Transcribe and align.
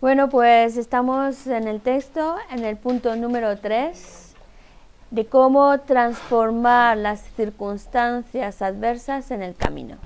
Bueno, 0.00 0.28
pues 0.28 0.76
estamos 0.76 1.46
en 1.46 1.66
el 1.66 1.80
texto, 1.80 2.36
en 2.50 2.64
el 2.64 2.76
punto 2.76 3.16
número 3.16 3.56
3, 3.58 4.34
de 5.10 5.26
cómo 5.26 5.80
transformar 5.80 6.98
las 6.98 7.22
circunstancias 7.36 8.60
adversas 8.60 9.30
en 9.30 9.42
el 9.42 9.54
camino. 9.54 9.96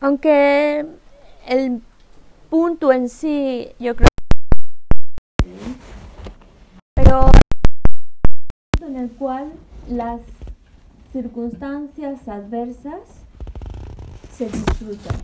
Aunque 0.00 0.86
el 1.46 1.82
punto 2.50 2.92
en 2.92 3.08
sí, 3.08 3.68
yo 3.80 3.96
creo 3.96 4.08
pero 6.94 7.30
en 8.86 8.96
el 8.96 9.10
cual 9.10 9.52
las 9.88 10.20
circunstancias 11.12 12.28
adversas 12.28 13.00
se 14.32 14.48
disfrutan, 14.48 15.16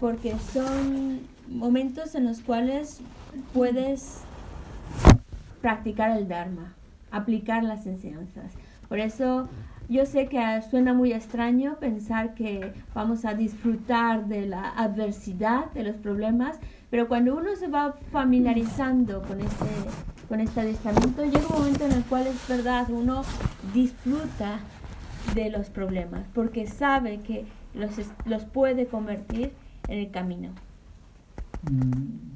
porque 0.00 0.36
son 0.52 1.20
momentos 1.48 2.14
en 2.14 2.24
los 2.24 2.40
cuales 2.40 3.00
puedes 3.52 4.22
practicar 5.60 6.16
el 6.16 6.26
Dharma, 6.28 6.74
aplicar 7.10 7.62
las 7.62 7.86
enseñanzas. 7.86 8.52
Por 8.88 8.98
eso 8.98 9.48
yo 9.90 10.06
sé 10.06 10.28
que 10.28 10.40
suena 10.70 10.94
muy 10.94 11.12
extraño 11.12 11.76
pensar 11.80 12.34
que 12.34 12.72
vamos 12.94 13.24
a 13.24 13.34
disfrutar 13.34 14.26
de 14.28 14.46
la 14.46 14.70
adversidad, 14.70 15.72
de 15.72 15.82
los 15.82 15.96
problemas, 15.96 16.60
pero 16.90 17.08
cuando 17.08 17.36
uno 17.36 17.56
se 17.56 17.66
va 17.66 17.94
familiarizando 18.12 19.20
con 19.22 19.40
este, 19.40 19.66
con 20.28 20.38
este 20.38 20.60
adiestramiento, 20.60 21.24
llega 21.24 21.44
un 21.48 21.58
momento 21.58 21.84
en 21.86 21.92
el 21.92 22.04
cual 22.04 22.28
es 22.28 22.48
verdad, 22.48 22.88
uno 22.88 23.22
disfruta 23.74 24.60
de 25.34 25.50
los 25.50 25.70
problemas, 25.70 26.24
porque 26.34 26.68
sabe 26.68 27.18
que 27.18 27.46
los, 27.74 27.90
los 28.26 28.44
puede 28.44 28.86
convertir 28.86 29.52
en 29.88 29.98
el 29.98 30.10
camino. 30.12 30.50
Mm, 31.68 32.30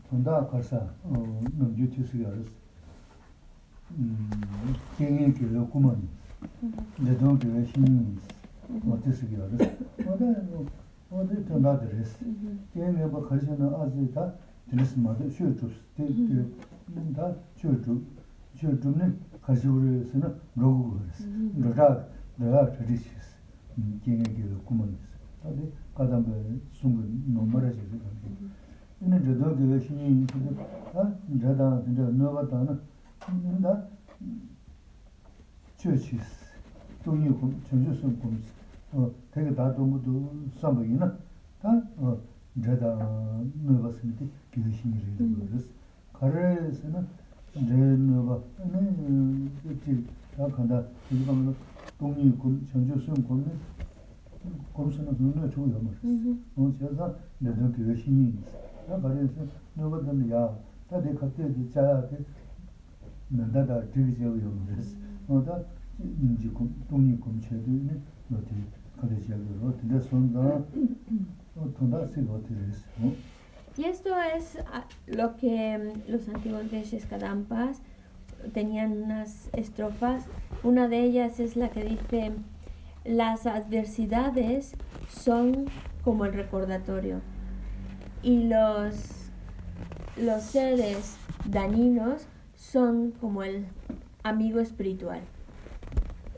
내돈 6.99 7.39
그 7.39 7.65
신이 7.65 8.17
어디서 8.89 9.27
기억을 9.27 9.57
어디 10.07 10.23
어디 11.11 11.45
좀 11.45 11.61
나들스 11.61 12.19
게임에 12.73 13.05
뭐 13.07 13.27
가르치는 13.27 13.73
아주다 13.73 14.33
드레스 14.69 14.99
마도 14.99 15.29
쇼트 15.29 15.67
스테이트 15.67 16.53
다 17.15 17.33
쇼트 17.55 18.01
쇼트는 18.55 19.19
가지고서는 19.41 20.35
로고 20.55 20.99
그랬어 20.99 21.25
너가 21.55 22.05
너가 22.37 22.71
드리시스 22.73 23.35
게임에 24.03 24.23
그 24.23 24.61
구멍 24.65 24.95
어디 25.43 25.71
가담be 25.95 26.61
숨은 26.73 27.33
노멀하지 27.33 27.79
그거 27.89 28.05
근데 28.99 29.23
저도 29.23 29.55
그 29.55 29.79
신이 29.79 30.27
아 30.93 31.15
저다 31.41 31.81
저 31.95 32.09
너가 32.11 32.47
나 33.61 33.87
chūchīs, 35.84 36.28
tūngi 37.04 37.30
kūm, 37.36 37.50
chūchū 37.68 37.94
sūm 38.00 38.12
kūms, 38.22 38.44
tēki 39.34 39.50
dā 39.58 39.66
tōngu 39.76 39.98
tū 40.04 40.22
sāmbu 40.60 40.86
yinā, 40.88 41.10
tā 41.60 41.74
dhēdā 42.64 42.92
nūba 43.66 43.90
sīmiti 43.98 44.30
gyōshīngi 44.54 45.02
rīdā 45.02 45.26
gōrīs. 45.34 45.66
Kārē 46.16 46.46
sīnā 46.78 47.02
dhē 47.58 47.90
nūba, 48.00 48.38
nē 48.72 49.76
chī 49.84 49.98
dā 50.38 50.48
kāndā, 50.56 50.80
chūchū 51.10 51.28
kāmā 51.28 51.52
tūngi 52.00 52.32
kūm, 52.40 52.56
chūchū 52.72 53.00
sūm 53.04 53.20
kūm, 53.28 53.44
kūm 54.78 54.92
sīnā 54.96 55.18
nūna 55.20 55.52
chū 55.52 55.68
yō 55.68 55.84
mārīs. 55.84 56.32
Nō 56.56 56.70
chē 56.80 56.94
sā 56.96 57.12
dhēdā 57.44 57.72
gyōshīngi 57.76 58.24
yinīs. 58.30 58.56
Tā 58.88 59.02
kārē 59.04 59.28
sīnā 59.28 59.52
nūba 59.82 60.00
dhēm 60.08 60.24
yā, 60.32 60.48
tā 60.88 61.04
dhē 61.04 61.12
kātē 61.20 61.52
dhī 61.52 61.68
chāyā 61.76 62.00
dhē 62.08 62.24
nāndā 63.36 63.68
dā 63.68 63.76
dhīg 63.92 65.73
dīgī 65.98 66.50
chā 67.44 67.56
yō 67.56 67.78
mārīs. 68.30 68.80
Y 73.76 73.84
esto 73.84 74.16
es 74.20 74.56
ah, 74.72 74.84
lo 75.06 75.36
que 75.36 75.78
mm, 75.78 76.10
los 76.10 76.28
antiguos 76.28 76.70
Geshes 76.70 77.06
Kadampas 77.06 77.80
tenían 78.52 79.02
unas 79.02 79.50
estrofas. 79.52 80.26
Una 80.62 80.86
de 80.88 81.00
ellas 81.00 81.40
es 81.40 81.56
la 81.56 81.70
que 81.70 81.84
dice, 81.84 82.32
las 83.04 83.46
adversidades 83.46 84.76
son 85.08 85.66
como 86.04 86.24
el 86.24 86.32
recordatorio 86.34 87.20
y 88.22 88.44
los, 88.44 89.30
los 90.16 90.42
seres 90.42 91.16
dañinos 91.44 92.26
son 92.54 93.10
como 93.20 93.42
el 93.42 93.66
amigo 94.22 94.60
espiritual. 94.60 95.20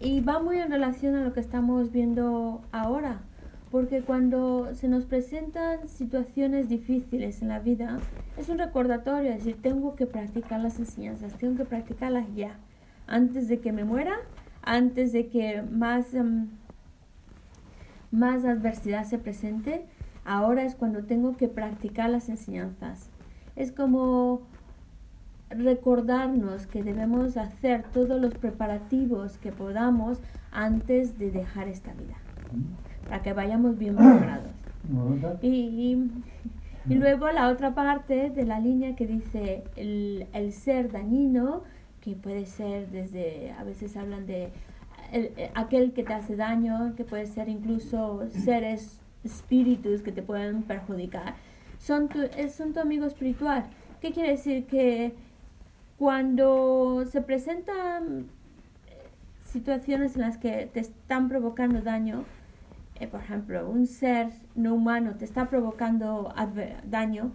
Y 0.00 0.20
va 0.20 0.42
muy 0.42 0.58
en 0.58 0.70
relación 0.70 1.14
a 1.14 1.22
lo 1.22 1.32
que 1.32 1.40
estamos 1.40 1.90
viendo 1.90 2.60
ahora, 2.70 3.22
porque 3.70 4.02
cuando 4.02 4.74
se 4.74 4.88
nos 4.88 5.06
presentan 5.06 5.88
situaciones 5.88 6.68
difíciles 6.68 7.40
en 7.40 7.48
la 7.48 7.60
vida, 7.60 7.98
es 8.36 8.50
un 8.50 8.58
recordatorio, 8.58 9.30
es 9.30 9.38
decir, 9.38 9.60
tengo 9.62 9.96
que 9.96 10.06
practicar 10.06 10.60
las 10.60 10.78
enseñanzas, 10.78 11.34
tengo 11.38 11.56
que 11.56 11.64
practicarlas 11.64 12.26
ya, 12.34 12.58
antes 13.06 13.48
de 13.48 13.60
que 13.60 13.72
me 13.72 13.84
muera, 13.84 14.16
antes 14.62 15.12
de 15.12 15.28
que 15.28 15.62
más, 15.62 16.12
em, 16.12 16.48
más 18.10 18.44
adversidad 18.44 19.04
se 19.04 19.18
presente, 19.18 19.86
ahora 20.26 20.64
es 20.64 20.74
cuando 20.74 21.04
tengo 21.04 21.36
que 21.36 21.48
practicar 21.48 22.10
las 22.10 22.28
enseñanzas. 22.28 23.10
Es 23.54 23.72
como 23.72 24.42
recordarnos 25.50 26.66
que 26.66 26.82
debemos 26.82 27.36
hacer 27.36 27.84
todos 27.92 28.20
los 28.20 28.34
preparativos 28.34 29.38
que 29.38 29.52
podamos 29.52 30.20
antes 30.50 31.18
de 31.18 31.30
dejar 31.30 31.68
esta 31.68 31.92
vida, 31.92 32.16
para 33.04 33.22
que 33.22 33.32
vayamos 33.32 33.78
bien 33.78 33.96
preparados. 33.96 34.50
Y, 35.42 36.10
y, 36.88 36.94
luego 36.94 37.30
la 37.32 37.48
otra 37.48 37.74
parte 37.74 38.30
de 38.30 38.44
la 38.44 38.60
línea 38.60 38.94
que 38.94 39.06
dice 39.06 39.64
el, 39.76 40.26
el, 40.32 40.52
ser 40.52 40.92
dañino, 40.92 41.62
que 42.00 42.14
puede 42.14 42.46
ser 42.46 42.88
desde, 42.90 43.52
a 43.52 43.64
veces 43.64 43.96
hablan 43.96 44.26
de 44.26 44.52
aquel 45.54 45.92
que 45.92 46.02
te 46.02 46.14
hace 46.14 46.36
daño, 46.36 46.94
que 46.96 47.04
puede 47.04 47.26
ser 47.26 47.48
incluso 47.48 48.24
seres, 48.30 49.00
espíritus 49.24 50.02
que 50.02 50.12
te 50.12 50.22
pueden 50.22 50.62
perjudicar, 50.62 51.34
son 51.78 52.08
tu, 52.08 52.20
son 52.48 52.72
tu 52.72 52.80
amigo 52.80 53.06
espiritual. 53.06 53.64
¿Qué 54.00 54.12
quiere 54.12 54.30
decir? 54.30 54.66
Que 54.66 55.14
cuando 55.98 57.04
se 57.10 57.22
presentan 57.22 58.26
eh, 58.86 59.08
situaciones 59.44 60.16
en 60.16 60.22
las 60.22 60.36
que 60.36 60.68
te 60.72 60.80
están 60.80 61.28
provocando 61.28 61.80
daño, 61.80 62.24
eh, 62.96 63.06
por 63.06 63.20
ejemplo, 63.20 63.68
un 63.68 63.86
ser 63.86 64.30
no 64.54 64.74
humano 64.74 65.14
te 65.18 65.24
está 65.24 65.48
provocando 65.48 66.32
daño, 66.84 67.32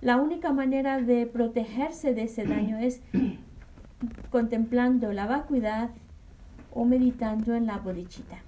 la 0.00 0.16
única 0.16 0.52
manera 0.52 1.00
de 1.00 1.26
protegerse 1.26 2.14
de 2.14 2.24
ese 2.24 2.44
daño 2.44 2.78
es 2.78 3.00
contemplando 4.30 5.12
la 5.12 5.26
vacuidad 5.26 5.90
o 6.72 6.84
meditando 6.84 7.54
en 7.54 7.66
la 7.66 7.78
bodichita. 7.78 8.38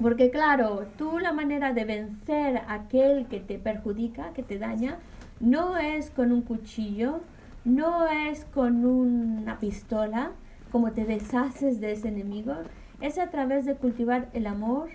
Porque 0.00 0.30
claro, 0.30 0.86
tú 0.96 1.18
la 1.18 1.32
manera 1.32 1.72
de 1.72 1.84
vencer 1.84 2.58
a 2.58 2.74
aquel 2.74 3.26
que 3.26 3.40
te 3.40 3.58
perjudica, 3.58 4.32
que 4.32 4.44
te 4.44 4.58
daña, 4.58 4.98
no 5.40 5.76
es 5.76 6.10
con 6.10 6.30
un 6.30 6.42
cuchillo, 6.42 7.20
no 7.64 8.08
es 8.08 8.44
con 8.46 8.84
una 8.84 9.58
pistola 9.58 10.32
como 10.70 10.92
te 10.92 11.04
deshaces 11.04 11.80
de 11.80 11.92
ese 11.92 12.08
enemigo, 12.08 12.54
es 13.00 13.18
a 13.18 13.30
través 13.30 13.64
de 13.64 13.76
cultivar 13.76 14.28
el 14.32 14.46
amor, 14.46 14.90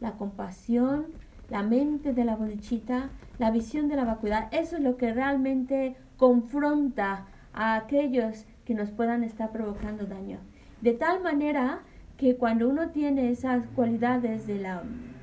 la 0.00 0.12
compasión, 0.12 1.06
la 1.50 1.62
mente 1.62 2.12
de 2.12 2.24
la 2.24 2.36
bodichita, 2.36 3.10
la 3.38 3.50
visión 3.50 3.88
de 3.88 3.96
la 3.96 4.04
vacuidad. 4.04 4.48
Eso 4.52 4.76
es 4.76 4.82
lo 4.82 4.96
que 4.96 5.12
realmente 5.12 5.96
confronta 6.16 7.26
a 7.52 7.76
aquellos 7.76 8.46
que 8.64 8.74
nos 8.74 8.90
puedan 8.90 9.22
estar 9.22 9.52
provocando 9.52 10.06
daño. 10.06 10.38
De 10.80 10.92
tal 10.92 11.22
manera 11.22 11.80
que 12.16 12.36
cuando 12.36 12.68
uno 12.68 12.90
tiene 12.90 13.30
esas 13.30 13.66
cualidades 13.74 14.46
de, 14.46 14.58
la, 14.58 14.82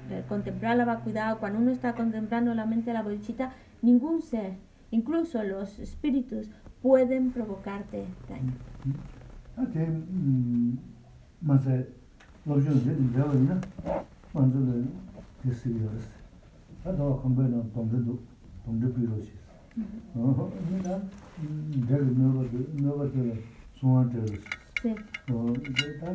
de 0.09 0.21
contemplar 0.27 0.77
la 0.77 0.85
vacuidad, 0.85 1.39
cuando 1.39 1.59
uno 1.59 1.71
está 1.71 1.95
contemplando 1.95 2.53
la 2.53 2.65
mente 2.65 2.91
de 2.91 2.93
la 2.93 3.03
bodichita, 3.03 3.53
ningún 3.81 4.21
ser, 4.21 4.53
incluso 4.91 5.43
los 5.43 5.79
espíritus, 5.79 6.49
pueden 6.81 7.31
provocarte 7.31 8.05
daño. 8.27 8.53
Suan 23.79 24.09
de 24.09 24.41
sí. 24.81 24.95
Oh 25.31 25.51
de 25.51 25.93
ta 25.99 26.13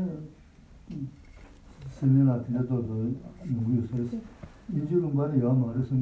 se 1.91 2.07
ni 2.07 2.25
la 2.25 2.43
tiene 2.43 2.63
todo 2.65 2.83
no 2.83 3.61
yo 3.75 3.83
sé 3.87 4.19
inji 4.73 4.95
lo 4.95 5.09
mare 5.11 5.39
ya 5.39 5.49
mare 5.49 5.83
se 5.83 5.95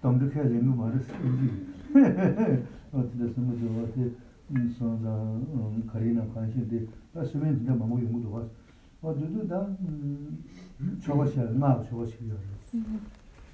me 0.00 0.18
dos 0.18 0.28
ni 0.28 0.28
ma 0.28 0.28
se 0.28 0.28
ni 0.28 0.28
tsi 0.28 0.28
tombe 0.28 0.28
ke 0.28 0.42
le 0.42 0.60
no 0.60 0.74
mare 0.74 1.00
se 1.00 1.12
inji 1.22 1.50
o 2.90 3.02
de 3.14 3.32
se 3.32 3.40
me 3.40 3.56
do 3.56 4.22
sōnzā 4.76 5.12
karīna 5.88 6.24
kāñshī 6.34 6.64
dī, 6.68 6.80
dā 7.14 7.24
sūmēn 7.24 7.56
dī 7.58 7.64
dā 7.64 7.74
māngu 7.74 7.98
yungu 8.02 8.20
dō 8.20 8.28
wās. 8.28 8.48
wā 9.00 9.12
dū 9.16 9.24
dū 9.32 9.46
dā 9.48 9.60
chōgā 11.00 11.24
shī 11.32 11.40
yā, 11.40 11.48
ngā 11.56 11.70
chōgā 11.88 12.04
shī 12.12 12.28
yā 12.28 12.36
rī. 12.36 12.82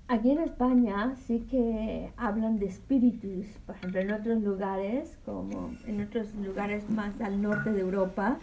Aquí 0.08 0.32
en 0.32 0.40
España 0.40 1.16
sí 1.16 1.40
que 1.50 2.12
hablan 2.18 2.60
de 2.60 2.66
espíritus, 2.66 3.46
por 3.66 3.76
ejemplo, 3.76 4.02
en 4.02 4.12
otros 4.12 4.42
lugares, 4.42 5.18
como 5.26 5.72
en 5.88 6.02
otros 6.02 6.36
lugares 6.36 6.90
más 6.90 7.22
al 7.22 7.42
norte 7.42 7.72
de 7.72 7.80
Europa, 7.80 8.38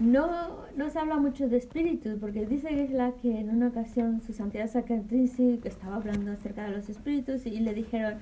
no, 0.00 0.64
no 0.76 0.90
se 0.90 0.98
habla 0.98 1.16
mucho 1.16 1.48
de 1.48 1.56
espíritus, 1.56 2.18
porque 2.20 2.46
dice 2.46 2.68
Gisela 2.68 3.12
que 3.22 3.38
en 3.38 3.50
una 3.50 3.68
ocasión 3.68 4.20
su 4.20 4.32
santidad 4.32 4.70
que 4.70 5.60
estaba 5.64 5.96
hablando 5.96 6.32
acerca 6.32 6.64
de 6.64 6.76
los 6.76 6.88
espíritus 6.88 7.46
y 7.46 7.60
le 7.60 7.74
dijeron, 7.74 8.14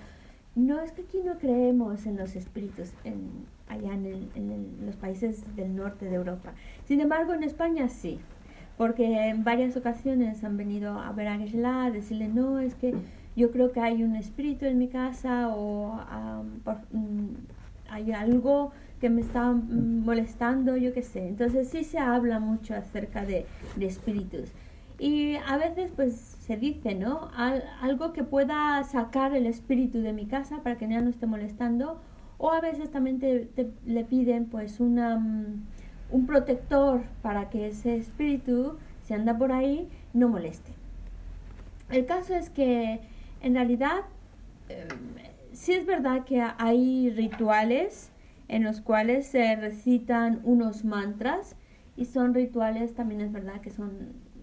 no, 0.55 0.81
es 0.81 0.93
que 0.93 1.03
aquí 1.03 1.21
no 1.25 1.39
creemos 1.39 2.05
en 2.05 2.19
los 2.19 2.37
espíritus 2.37 2.91
en, 3.05 3.47
allá 3.69 3.95
en, 3.95 4.77
los 4.85 4.97
países 4.97 5.57
del 5.57 5.75
norte 5.75 6.05
de 6.07 6.17
Europa. 6.17 6.53
Sin 6.85 7.01
embargo, 7.01 7.33
en 7.33 7.43
España 7.43 7.89
sí, 7.89 8.21
porque 8.77 9.29
en 9.29 9.45
varias 9.45 9.77
ocasiones 9.77 10.45
han 10.45 10.59
venido 10.59 10.99
a 10.99 11.11
ver 11.13 11.29
a 11.29 11.39
Gisela, 11.39 11.85
a 11.85 11.91
decirle, 11.91 12.29
no, 12.29 12.59
es 12.59 12.75
que 12.75 12.95
yo 13.35 13.51
creo 13.51 13.73
que 13.73 13.81
hay 13.81 14.03
un 14.03 14.15
espíritu 14.15 14.67
en 14.67 14.79
mi 14.79 14.89
casa 14.89 15.49
o 15.55 15.99
mm, 16.93 17.29
hay 17.89 18.13
algo 18.13 18.73
que 19.03 19.11
me 19.11 19.21
está 19.21 19.51
molestando, 19.51 20.77
yo 20.77 20.95
qué 20.95 21.03
sé. 21.03 21.27
Entonces 21.27 21.69
sí 21.69 21.83
se 21.83 21.99
habla 21.99 22.39
mucho 22.39 22.73
acerca 22.77 23.25
de, 23.25 23.47
espíritus. 23.81 24.53
Y 24.97 25.35
a 25.35 25.57
veces 25.57 25.91
pues 25.97 26.15
se 26.15 26.57
dice, 26.57 26.95
¿no? 26.95 27.29
algo 27.81 28.13
que 28.13 28.23
pueda 28.23 28.85
sacar 28.85 29.35
el 29.35 29.47
espíritu 29.47 30.03
de 30.03 30.13
mi 30.13 30.27
casa 30.27 30.63
para 30.63 30.79
que 30.79 30.89
ya 30.89 31.01
no 31.01 31.11
esté 31.11 31.27
molestando. 31.27 32.01
O 32.39 32.53
a 32.53 32.61
veces 32.61 32.93
también 32.93 33.19
te, 33.19 33.49
le 33.85 34.05
piden 34.05 34.47
pues 34.47 34.79
una, 34.79 35.19
mm, 35.19 35.65
un 36.13 36.27
protector 36.27 37.03
para 37.23 37.51
que 37.51 37.67
ese 37.67 37.97
espíritu, 37.97 38.79
si 39.03 39.15
anda 39.15 39.37
por 39.37 39.51
ahí, 39.51 39.89
no 40.15 40.29
moleste. 40.29 40.71
El 41.91 42.07
caso 42.07 42.37
es 42.37 42.51
que 42.51 43.01
en 43.41 43.55
realidad 43.55 44.03
eh, 44.69 44.87
sí 45.53 45.73
es 45.73 45.87
verdad 45.87 46.25
que 46.25 46.41
hay 46.59 47.11
rituales 47.11 48.12
en 48.49 48.65
los 48.65 48.81
cuales 48.81 49.27
se 49.27 49.57
recitan 49.57 50.41
unos 50.45 50.85
mantras 50.85 51.57
y 51.97 52.07
son 52.07 52.35
rituales, 52.35 52.95
también 52.95 53.21
es 53.21 53.33
verdad 53.33 53.61
que 53.61 53.71
son, 53.71 53.91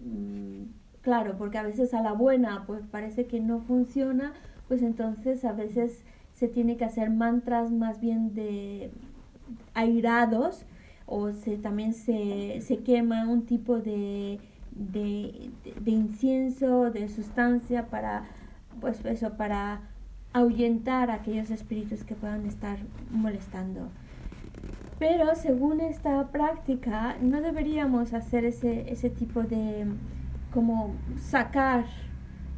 mm, 0.04 1.00
claro, 1.02 1.36
porque 1.36 1.58
a 1.58 1.62
veces 1.62 1.94
a 1.94 2.02
la 2.02 2.12
buena 2.12 2.64
pues 2.66 2.86
parece 2.86 3.26
que 3.26 3.40
no 3.40 3.60
funciona, 3.60 4.32
pues 4.68 4.82
entonces 4.82 5.44
a 5.44 5.52
veces 5.52 6.04
se 6.34 6.48
tiene 6.48 6.76
que 6.76 6.84
hacer 6.84 7.10
mantras 7.10 7.70
más 7.70 8.00
bien 8.00 8.34
de 8.34 8.90
airados 9.74 10.64
o 11.06 11.32
se, 11.32 11.56
también 11.56 11.92
se, 11.92 12.60
se 12.60 12.78
quema 12.78 13.28
un 13.28 13.44
tipo 13.44 13.80
de, 13.80 14.38
de, 14.70 15.50
de, 15.80 15.90
incienso, 15.90 16.90
de 16.90 17.08
sustancia 17.08 17.86
para, 17.86 18.24
pues 18.80 19.04
eso, 19.04 19.36
para 19.36 19.89
ahuyentar 20.32 21.10
a 21.10 21.14
aquellos 21.14 21.50
espíritus 21.50 22.04
que 22.04 22.14
puedan 22.14 22.46
estar 22.46 22.78
molestando. 23.10 23.88
Pero 24.98 25.34
según 25.34 25.80
esta 25.80 26.28
práctica, 26.28 27.16
no 27.20 27.40
deberíamos 27.40 28.12
hacer 28.12 28.44
ese, 28.44 28.90
ese 28.92 29.08
tipo 29.10 29.42
de 29.42 29.86
como 30.52 30.94
sacar 31.16 31.86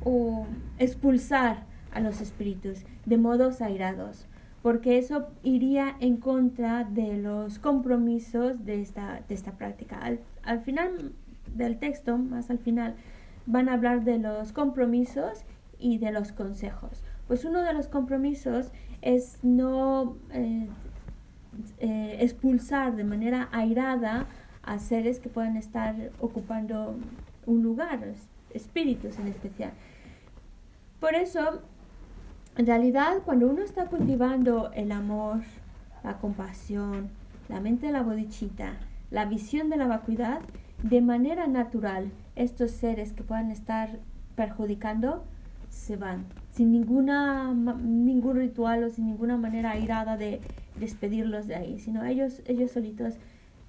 o 0.04 0.46
expulsar 0.78 1.64
a 1.92 2.00
los 2.00 2.20
espíritus 2.20 2.84
de 3.04 3.18
modos 3.18 3.60
airados, 3.60 4.26
porque 4.62 4.98
eso 4.98 5.28
iría 5.42 5.96
en 6.00 6.16
contra 6.16 6.84
de 6.84 7.16
los 7.18 7.58
compromisos 7.58 8.64
de 8.64 8.80
esta, 8.80 9.20
de 9.28 9.34
esta 9.34 9.52
práctica. 9.52 9.98
Al, 9.98 10.20
al 10.42 10.60
final 10.60 11.12
del 11.54 11.78
texto, 11.78 12.18
más 12.18 12.50
al 12.50 12.58
final, 12.58 12.96
van 13.46 13.68
a 13.68 13.74
hablar 13.74 14.04
de 14.04 14.18
los 14.18 14.52
compromisos 14.52 15.44
y 15.78 15.98
de 15.98 16.12
los 16.12 16.32
consejos. 16.32 17.04
Pues 17.32 17.46
uno 17.46 17.62
de 17.62 17.72
los 17.72 17.88
compromisos 17.88 18.70
es 19.00 19.38
no 19.42 20.18
eh, 20.32 20.68
eh, 21.78 22.18
expulsar 22.20 22.94
de 22.94 23.04
manera 23.04 23.48
airada 23.52 24.26
a 24.62 24.78
seres 24.78 25.18
que 25.18 25.30
puedan 25.30 25.56
estar 25.56 25.94
ocupando 26.20 26.94
un 27.46 27.62
lugar, 27.62 28.00
espíritus 28.52 29.18
en 29.18 29.28
especial. 29.28 29.70
Por 31.00 31.14
eso, 31.14 31.62
en 32.58 32.66
realidad, 32.66 33.22
cuando 33.24 33.48
uno 33.48 33.62
está 33.62 33.86
cultivando 33.86 34.70
el 34.74 34.92
amor, 34.92 35.40
la 36.04 36.18
compasión, 36.18 37.08
la 37.48 37.60
mente 37.60 37.86
de 37.86 37.92
la 37.92 38.02
bodichita, 38.02 38.74
la 39.10 39.24
visión 39.24 39.70
de 39.70 39.78
la 39.78 39.86
vacuidad, 39.86 40.42
de 40.82 41.00
manera 41.00 41.46
natural, 41.46 42.12
estos 42.36 42.72
seres 42.72 43.14
que 43.14 43.22
puedan 43.22 43.50
estar 43.50 44.00
perjudicando 44.36 45.24
se 45.72 45.96
van, 45.96 46.26
sin 46.50 46.70
ninguna, 46.70 47.52
ningún 47.54 48.36
ritual 48.36 48.84
o 48.84 48.90
sin 48.90 49.06
ninguna 49.06 49.38
manera 49.38 49.70
airada 49.70 50.18
de 50.18 50.40
despedirlos 50.78 51.48
de 51.48 51.56
ahí, 51.56 51.78
sino 51.78 52.04
ellos, 52.04 52.42
ellos 52.46 52.70
solitos 52.70 53.14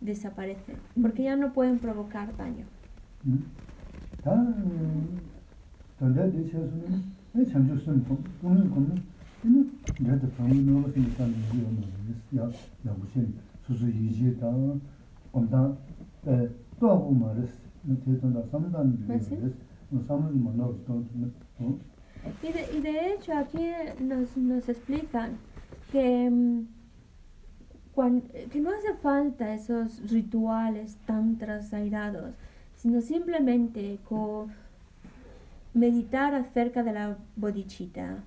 desaparecen, 0.02 0.76
porque 1.02 1.24
ya 1.24 1.38
no 1.38 1.54
pueden 1.54 1.80
provocar 1.80 2.36
daño. 2.36 2.66
Y 22.42 22.52
de, 22.52 22.78
y 22.78 22.82
de 22.82 23.14
hecho 23.14 23.34
aquí 23.34 23.72
nos, 24.00 24.36
nos 24.38 24.70
explican 24.70 25.38
que, 25.92 26.30
mm, 26.30 26.68
que 28.52 28.62
no 28.62 28.72
hace 28.72 28.94
falta 28.96 29.54
esos 29.54 30.12
rituales 30.12 30.98
tan 31.06 31.38
trasairados, 31.38 32.34
sino 32.76 33.02
simplemente 33.02 34.00
con 34.08 34.52
meditar 35.74 36.34
acerca 36.36 36.84
de 36.84 36.94
la 36.94 37.18
bodichita, 37.36 38.24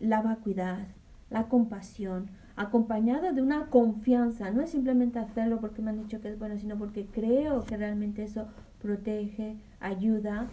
la 0.00 0.22
vacuidad, 0.22 0.86
la 1.30 1.48
compasión, 1.48 2.28
acompañada 2.56 3.32
de 3.32 3.42
una 3.42 3.66
confianza. 3.66 4.50
No 4.50 4.62
es 4.62 4.70
simplemente 4.70 5.18
hacerlo 5.18 5.60
porque 5.60 5.82
me 5.82 5.90
han 5.90 6.02
dicho 6.02 6.20
que 6.20 6.28
es 6.28 6.38
bueno, 6.38 6.58
sino 6.58 6.76
porque 6.76 7.06
creo 7.06 7.64
que 7.64 7.76
realmente 7.76 8.24
eso 8.24 8.46
protege, 8.80 9.56
ayuda 9.80 10.48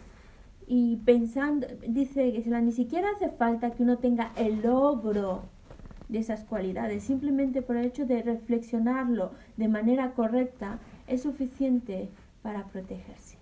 y 0.67 0.98
pensando, 0.98 1.67
dice 1.88 2.34
que 2.34 2.62
ni 2.62 2.72
siquiera 2.72 3.08
hace 3.15 3.29
falta 3.29 3.72
que 3.72 3.84
uno 3.84 3.98
tenga 3.98 4.32
el 4.36 4.62
logro 4.62 5.43
de 6.10 6.20
esas 6.20 6.43
cualidades, 6.43 7.03
simplemente 7.03 7.62
por 7.62 7.75
el 7.75 7.86
hecho 7.86 8.05
de 8.05 8.22
reflexionarlo 8.22 9.32
de 9.58 9.67
manera 9.67 10.12
correcta 10.12 10.79
es 11.08 11.24
suficiente 11.24 12.10
para 12.41 12.65
protegerse. 12.65 13.38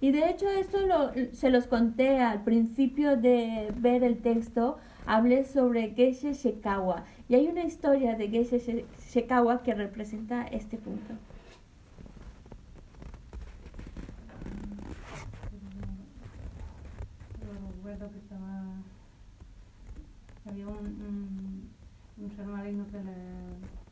Y 0.00 0.10
de 0.12 0.28
hecho 0.28 0.46
esto 0.48 0.78
lo, 0.86 1.12
se 1.32 1.50
los 1.50 1.66
conté 1.66 2.20
al 2.20 2.42
principio 2.42 3.16
de 3.16 3.72
ver 3.78 4.02
el 4.02 4.18
texto, 4.18 4.76
hablé 5.06 5.44
sobre 5.44 5.94
Geshe 5.94 6.34
Shekawa. 6.34 7.04
Y 7.28 7.36
hay 7.36 7.46
una 7.46 7.64
historia 7.64 8.14
de 8.14 8.28
Geshe 8.28 8.84
Shekawa 9.10 9.62
que 9.62 9.74
representa 9.74 10.46
este 10.48 10.76
punto. 10.76 11.14
Que 18.12 18.18
estaba... 18.18 18.62
Había 20.48 20.68
un, 20.68 20.76
un, 20.76 21.68
un 22.22 22.30
ser 22.36 22.46
maligno 22.46 22.84
que 22.86 22.98
le, 23.02 23.16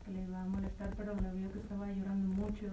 que 0.05 0.11
le 0.11 0.23
iba 0.23 0.41
a 0.41 0.45
molestar, 0.47 0.93
pero 0.95 1.13
le 1.15 1.33
vio 1.33 1.51
que 1.51 1.59
estaba 1.59 1.87
llorando 1.91 2.27
mucho, 2.29 2.67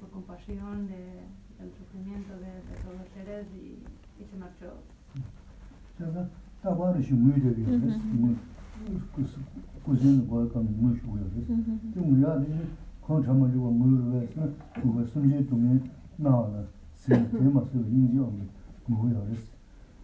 por 0.00 0.10
compasión 0.10 0.88
de, 0.88 1.22
del 1.60 1.70
sufrimiento 1.78 2.34
de, 2.34 2.50
de 2.50 2.74
todos 2.82 2.98
los 2.98 3.08
seres 3.14 3.46
y, 3.54 3.78
y 4.20 4.26
se 4.26 4.36
marchó. 4.36 4.74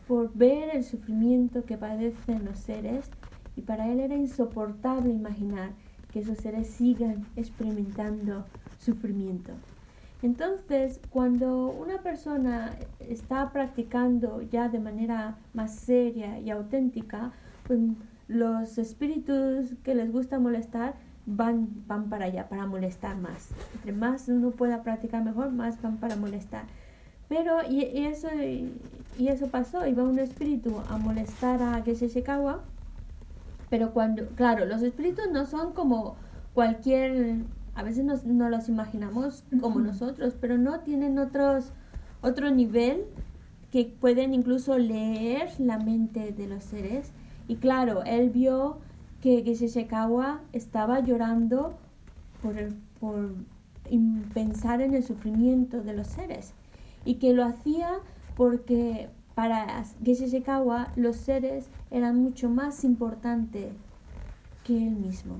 por 0.08 0.34
ver 0.34 0.76
el 0.76 0.84
sufrimiento 0.84 1.64
que 1.64 1.78
padecen 1.78 2.44
los 2.44 2.60
seres 2.60 3.10
y 3.57 3.63
para 3.63 3.89
él 3.91 4.01
era 4.01 4.15
insoportable 4.15 5.13
imaginar 5.13 5.71
que 6.13 6.21
esos 6.21 6.39
seres 6.39 6.69
sigan 6.69 7.27
experimentando 7.37 8.45
sufrimiento. 8.79 9.53
Entonces, 10.23 11.01
cuando 11.11 11.69
una 11.69 11.99
persona 11.99 12.75
está 13.01 13.53
practicando 13.53 14.43
ya 14.43 14.69
de 14.69 14.79
manera 14.79 15.37
más 15.53 15.75
seria 15.75 16.39
y 16.41 16.51
auténtica, 16.51 17.33
pues 17.67 17.81
los 18.29 18.79
espíritus 18.79 19.75
que 19.85 19.95
les 19.95 20.11
gusta 20.11 20.39
molestar 20.39 20.95
van, 21.27 21.69
van 21.87 22.09
para 22.09 22.27
allá, 22.27 22.49
para 22.49 22.67
molestar 22.67 23.17
más. 23.17 23.51
Entre 23.75 23.93
más 23.93 24.29
uno 24.29 24.51
pueda 24.51 24.83
practicar 24.83 25.23
mejor, 25.25 25.53
más 25.53 25.81
van 25.83 25.99
para 25.99 26.17
molestar. 26.17 26.65
Pero, 27.29 27.59
y, 27.69 28.07
eso, 28.07 28.29
y, 28.41 29.29
eso 29.29 29.49
pasó, 29.49 29.87
iba 29.87 30.05
un 30.05 30.19
espíritu 30.19 30.81
a 30.89 30.97
molestar 30.97 31.61
a 31.61 31.83
Geshe 31.83 32.09
Shekawa, 32.09 32.63
pero 33.71 33.93
cuando, 33.93 34.27
claro, 34.31 34.65
los 34.65 34.83
espíritus 34.83 35.27
no 35.33 35.47
son 35.47 35.73
como 35.73 36.17
cualquier, 36.55 37.37
a 37.75 37.83
veces 37.83 38.05
nos, 38.05 38.25
no 38.25 38.49
los 38.49 38.69
imaginamos 38.69 39.45
como 39.61 39.81
nosotros, 39.81 40.35
pero 40.41 40.59
no 40.59 40.81
tienen 40.81 41.19
otros, 41.19 41.73
otro 42.23 42.51
nivel 42.51 43.05
que 43.71 43.95
pueden 44.01 44.35
incluso 44.35 44.79
leer 44.79 45.51
la 45.59 45.79
mente 45.79 46.33
de 46.33 46.47
los 46.47 46.65
seres. 46.65 47.13
Y 47.49 47.57
claro, 47.57 48.05
él 48.05 48.31
vio 48.31 48.79
que 49.21 49.43
Geshe 49.43 49.69
Shekawa 49.69 50.41
estaba 50.53 51.01
llorando 51.01 51.77
por, 52.43 52.55
por 53.01 53.35
pensar 54.35 54.81
en 54.81 54.95
el 54.95 55.03
sufrimiento 55.03 55.83
de 55.83 55.95
los 55.95 56.07
seres 56.07 56.55
y 57.05 57.15
que 57.15 57.33
lo 57.33 57.45
hacía 57.45 57.91
porque 58.37 59.09
para 59.37 59.85
Geshe 60.03 60.29
Shekawa 60.29 60.93
los 60.97 61.17
seres 61.17 61.69
eran 61.91 62.17
mucho 62.17 62.49
más 62.49 62.85
importantes 62.85 63.71
que 64.65 64.89
él 64.89 64.97
mismo. 64.97 65.37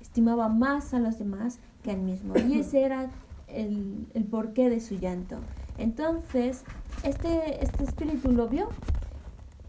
Estimaba 0.00 0.48
más 0.48 0.94
a 0.94 1.00
los 1.00 1.18
demás 1.18 1.58
que 1.82 1.90
a 1.90 1.94
él 1.94 2.02
mismo. 2.02 2.34
Y 2.48 2.60
ese 2.60 2.82
era 2.82 3.10
el, 3.48 4.06
el 4.14 4.24
porqué 4.26 4.70
de 4.70 4.78
su 4.78 4.94
llanto. 4.94 5.38
Entonces, 5.76 6.62
este, 7.02 7.64
este 7.64 7.82
espíritu 7.82 8.30
lo 8.30 8.48
vio 8.48 8.68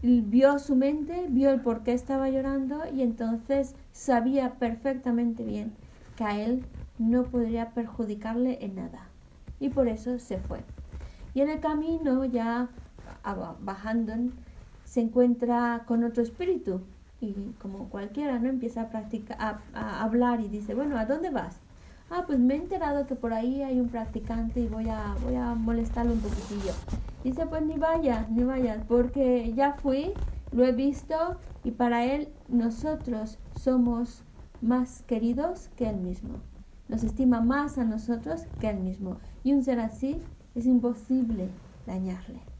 vio 0.02 0.58
su 0.58 0.76
mente, 0.76 1.26
vio 1.30 1.50
el 1.50 1.60
por 1.60 1.82
qué 1.82 1.94
estaba 1.94 2.28
llorando 2.28 2.82
y 2.94 3.02
entonces 3.02 3.74
sabía 3.92 4.54
perfectamente 4.54 5.44
bien 5.44 5.72
que 6.16 6.24
a 6.24 6.38
él 6.38 6.64
no 6.98 7.24
podría 7.24 7.70
perjudicarle 7.70 8.58
en 8.60 8.76
nada. 8.76 9.08
Y 9.58 9.70
por 9.70 9.88
eso 9.88 10.18
se 10.20 10.38
fue. 10.38 10.60
Y 11.32 11.40
en 11.40 11.48
el 11.48 11.58
camino, 11.58 12.24
ya 12.24 12.68
bajando, 13.60 14.12
se 14.84 15.00
encuentra 15.00 15.84
con 15.86 16.04
otro 16.04 16.22
espíritu. 16.22 16.80
Y 17.20 17.34
como 17.60 17.88
cualquiera, 17.88 18.38
¿no? 18.38 18.48
Empieza 18.48 18.82
a, 18.82 18.88
practicar, 18.90 19.60
a 19.72 20.02
hablar 20.02 20.40
y 20.40 20.48
dice, 20.48 20.74
bueno, 20.74 20.98
¿a 20.98 21.06
dónde 21.06 21.30
vas? 21.30 21.60
ah, 22.10 22.24
pues 22.26 22.38
me 22.38 22.54
he 22.54 22.56
enterado 22.58 23.06
que 23.06 23.14
por 23.14 23.32
ahí 23.32 23.62
hay 23.62 23.80
un 23.80 23.88
practicante 23.88 24.60
y 24.60 24.68
voy 24.68 24.88
a, 24.88 25.16
voy 25.22 25.34
a 25.34 25.54
molestarlo 25.54 26.12
un 26.12 26.20
poquitillo. 26.20 26.72
Dice, 27.22 27.46
pues 27.46 27.62
ni 27.62 27.76
vayas, 27.76 28.30
ni 28.30 28.44
vayas, 28.44 28.84
porque 28.86 29.52
ya 29.54 29.72
fui, 29.72 30.12
lo 30.52 30.64
he 30.64 30.72
visto 30.72 31.14
y 31.64 31.72
para 31.72 32.04
él 32.04 32.28
nosotros 32.48 33.38
somos 33.58 34.22
más 34.60 35.02
queridos 35.02 35.70
que 35.76 35.88
él 35.88 35.96
mismo. 35.96 36.34
Nos 36.88 37.02
estima 37.02 37.40
más 37.40 37.78
a 37.78 37.84
nosotros 37.84 38.42
que 38.60 38.68
él 38.68 38.78
mismo. 38.78 39.16
Y 39.42 39.52
un 39.52 39.64
ser 39.64 39.80
así 39.80 40.20
es 40.54 40.66
imposible 40.66 41.48
dañarle. 41.86 42.53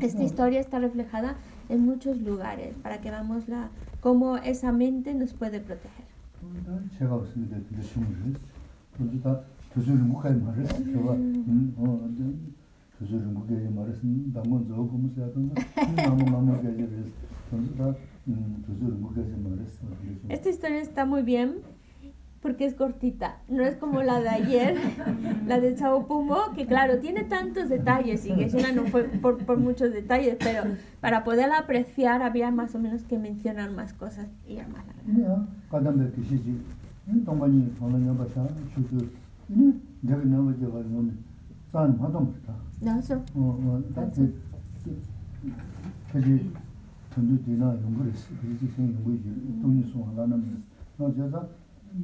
Esta 0.00 0.22
historia 0.22 0.60
está 0.60 0.78
reflejada 0.78 1.36
en 1.68 1.84
muchos 1.84 2.20
lugares 2.20 2.74
para 2.82 3.00
que 3.00 3.10
veamos 3.10 3.48
la, 3.48 3.70
cómo 4.00 4.36
esa 4.36 4.72
mente 4.72 5.14
nos 5.14 5.34
puede 5.34 5.60
proteger. 5.60 6.06
Esta 20.28 20.48
historia 20.48 20.80
está 20.80 21.06
muy 21.06 21.22
bien 21.22 21.58
porque 22.40 22.66
es 22.66 22.74
cortita, 22.74 23.38
no 23.48 23.64
es 23.64 23.76
como 23.76 24.02
la 24.02 24.20
de 24.20 24.28
ayer, 24.28 24.76
la 25.46 25.60
de 25.60 25.74
Chao 25.74 26.06
Pumo, 26.06 26.52
que 26.54 26.66
claro, 26.66 26.98
tiene 26.98 27.24
tantos 27.24 27.68
detalles 27.68 28.24
y 28.26 28.34
que 28.34 28.46
no 28.74 28.84
fue 28.84 29.04
por, 29.04 29.38
por, 29.44 29.58
muchos 29.58 29.92
detalles, 29.92 30.36
pero 30.38 30.62
para 31.00 31.24
poderla 31.24 31.58
apreciar 31.58 32.22
había 32.22 32.50
más 32.50 32.74
o 32.74 32.78
menos 32.78 33.02
que 33.04 33.18
mencionar 33.18 33.70
más 33.72 33.92
cosas 33.92 34.28
y 34.46 34.54
ya 34.54 34.68
más 34.68 34.84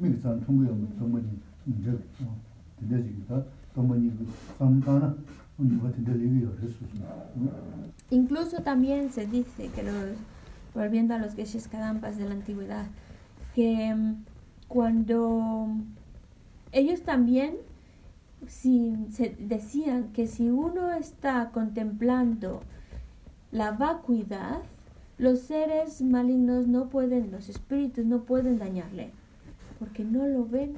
No, 0.00 0.06
eso. 0.06 0.30
미산 0.30 0.40
통고요 0.44 0.68
동문이 0.98 1.26
이제 1.66 1.90
어 2.22 2.36
되지기다 2.80 3.42
동문이 3.74 4.12
상가나 4.56 5.16
우리 5.58 5.78
같은 5.78 6.04
데 6.04 6.12
리뷰 6.14 6.48
incluso 8.10 8.62
también 8.62 9.10
se 9.10 9.26
dice 9.26 9.68
que 9.74 9.82
los 9.82 10.16
volviendo 10.74 11.14
a 11.14 11.18
los 11.18 11.34
geshes 11.34 11.68
kadampas 11.68 12.16
de 12.16 12.26
la 12.26 12.34
antigüedad 12.34 12.86
que 13.54 13.94
mm, 13.94 14.24
cuando 14.68 15.68
ellos 16.72 17.02
también 17.02 17.56
si 18.46 18.96
se 19.10 19.36
decían 19.40 20.12
que 20.12 20.26
si 20.26 20.50
uno 20.50 20.92
está 20.92 21.50
contemplando 21.50 22.62
la 23.52 23.72
vacuidad 23.72 24.62
los 25.18 25.40
seres 25.40 26.00
malignos 26.00 26.66
no 26.66 26.88
pueden, 26.88 27.30
los 27.30 27.50
espíritus 27.50 28.06
no 28.06 28.22
pueden 28.22 28.58
dañarle, 28.58 29.10
porque 29.85 30.03
no 30.03 30.25
lo 30.25 30.45
ven. 30.45 30.73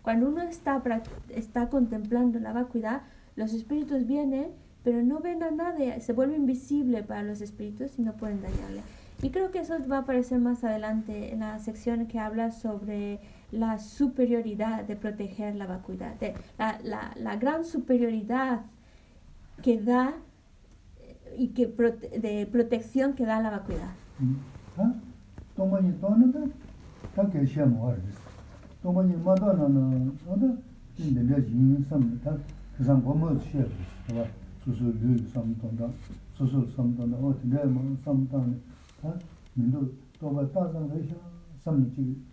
Cuando 0.00 0.28
uno 0.28 0.40
está, 0.42 0.82
está 1.28 1.68
contemplando 1.68 2.38
la 2.38 2.52
vacuidad, 2.52 3.02
los 3.34 3.52
espíritus 3.52 4.06
vienen, 4.06 4.48
pero 4.82 5.02
no 5.02 5.20
ven 5.20 5.42
a 5.42 5.50
nadie, 5.50 6.00
se 6.00 6.14
vuelve 6.14 6.36
invisible 6.36 7.02
para 7.02 7.22
los 7.22 7.42
espíritus 7.42 7.98
y 7.98 8.02
no 8.02 8.14
pueden 8.14 8.40
dañarle. 8.40 8.80
Y 9.20 9.30
creo 9.30 9.50
que 9.50 9.58
eso 9.58 9.74
va 9.90 9.98
a 9.98 10.00
aparecer 10.00 10.38
más 10.38 10.64
adelante 10.64 11.32
en 11.32 11.40
la 11.40 11.58
sección 11.58 12.06
que 12.06 12.18
habla 12.18 12.50
sobre 12.50 13.20
la 13.50 13.78
superioridad 13.78 14.84
de 14.84 14.96
proteger 14.96 15.54
la 15.54 15.66
vacuidad, 15.66 16.14
de 16.14 16.34
la, 16.58 16.78
la, 16.82 17.12
la 17.16 17.36
gran 17.36 17.64
superioridad 17.64 18.62
que 19.62 19.80
da 19.80 20.14
y 21.36 21.48
que 21.48 21.68
prote 21.68 22.20
de 22.20 22.46
protección 22.46 23.14
que 23.14 23.26
da 23.26 23.40
la 23.40 23.50
vacuidad. 23.50 23.90
¿Ah? 24.78 24.94
Toma 28.85 29.03
ni 29.03 29.13
tona 29.23 29.35
da 29.35 29.45
ta 29.45 29.53
que 29.53 29.59
se 29.59 29.63
mo 29.63 29.67
ar. 29.67 29.67
Toma 29.67 29.67
ni 29.67 29.67
ma 29.67 29.67
da 29.67 29.67
na 29.67 29.67
na 29.67 30.35
da 30.35 30.57
in 30.97 31.13
de 31.13 31.21
le 31.23 31.45
jin 31.45 31.85
sam 31.87 32.19
ta 32.23 32.37
san 32.83 33.01
go 33.03 33.13
mo 33.13 33.35
che 33.37 33.67
ba 34.13 34.25
su 34.63 34.73
su 34.73 34.93
lu 35.01 35.27
sam 35.27 35.55
ton 35.59 35.75
da 35.75 35.89
su 36.33 36.45
su 36.47 36.67
sam 36.75 36.95
ton 36.95 37.09
da 37.09 37.17
o 37.17 37.33
ti 37.33 37.47
de 37.47 37.63
ma 37.65 37.81
sam 38.03 38.27
ta 38.29 38.37
ne 38.37 38.59
ta 39.01 39.17
min 39.53 39.71
do 39.71 39.93
to 40.19 40.29
ba 40.29 40.45
ta 40.45 40.69
san 40.71 40.87
le 40.87 41.05
sha 41.05 41.15
sam 41.63 41.79
ni 41.79 41.91
ji 41.93 42.25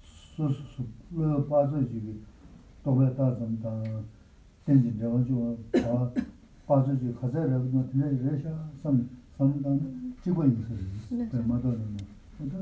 su 0.00 0.48
su 0.48 0.62
su 0.64 0.86
le 1.10 1.40
ba 1.48 1.68
zhe 1.68 1.88
ji 1.90 2.22
to 2.82 2.92
ba 2.92 3.10
ta 3.10 3.34
sam 3.36 3.58
ta 3.60 3.70
ten 4.64 4.82
jin 4.82 4.98
de 4.98 5.06
wa 5.06 5.20
ju 5.20 5.56
ba 5.70 6.12
빠져지 6.66 7.14
가자라 7.14 7.58
뭐 7.58 7.88
근데 7.92 8.10
레샤 8.24 8.50
선 8.82 9.08
선단 9.38 10.14
찍고 10.22 10.44
있는 10.44 10.66
소리. 10.66 11.28
그 11.28 11.36
맞아요. 11.36 11.78
근데 12.36 12.56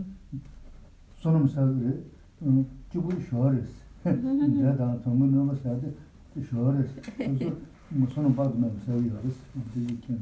손음 1.17 1.49
사그래. 1.49 2.03
음 2.43 2.67
찍고 2.93 3.11
쉬어레스. 3.29 3.73
내가 4.05 4.99
정말 5.03 5.31
너무 5.31 5.57
사데 5.57 5.93
쉬어레스. 6.35 7.01
그래서 7.17 7.57
뭐 7.89 8.09
손음 8.11 8.35
빠지면 8.35 8.81
세우여레스. 8.85 9.39
이제 9.77 10.19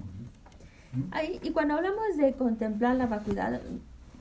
Y 1.10 1.50
cuando 1.52 1.74
hablamos 1.74 2.18
de 2.18 2.34
contemplar 2.34 2.96
la 2.96 3.06
vacuidad, 3.06 3.60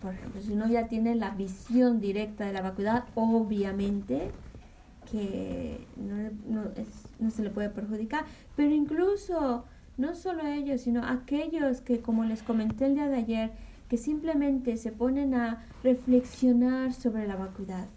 por 0.02 0.14
ejemplo, 0.14 0.42
si 0.42 0.54
uno 0.54 0.68
ya 0.68 0.88
tiene 0.88 1.16
la 1.16 1.32
visión 1.32 2.00
directa 2.00 2.46
de 2.46 2.54
la 2.54 2.62
vacuidad, 2.62 3.04
obviamente 3.16 4.32
que 5.12 5.86
no, 5.98 6.16
no, 6.48 6.70
es, 6.76 7.10
no 7.20 7.30
se 7.30 7.44
le 7.44 7.50
puede 7.50 7.70
perjudicar, 7.70 8.24
pero 8.56 8.74
incluso 8.74 9.66
no 9.98 10.16
solo 10.16 10.48
ellos, 10.48 10.82
sino 10.82 11.04
aquellos 11.06 11.82
que, 11.82 12.00
como 12.00 12.24
les 12.24 12.42
comenté 12.42 12.86
el 12.86 12.96
día 12.96 13.10
de 13.10 13.18
ayer, 13.18 13.52
que 13.90 13.98
simplemente 13.98 14.78
se 14.78 14.92
ponen 14.94 15.36
a 15.36 15.66
reflexionar 15.84 16.94
sobre 16.94 17.28
la 17.28 17.36
vacuidad. 17.36 17.88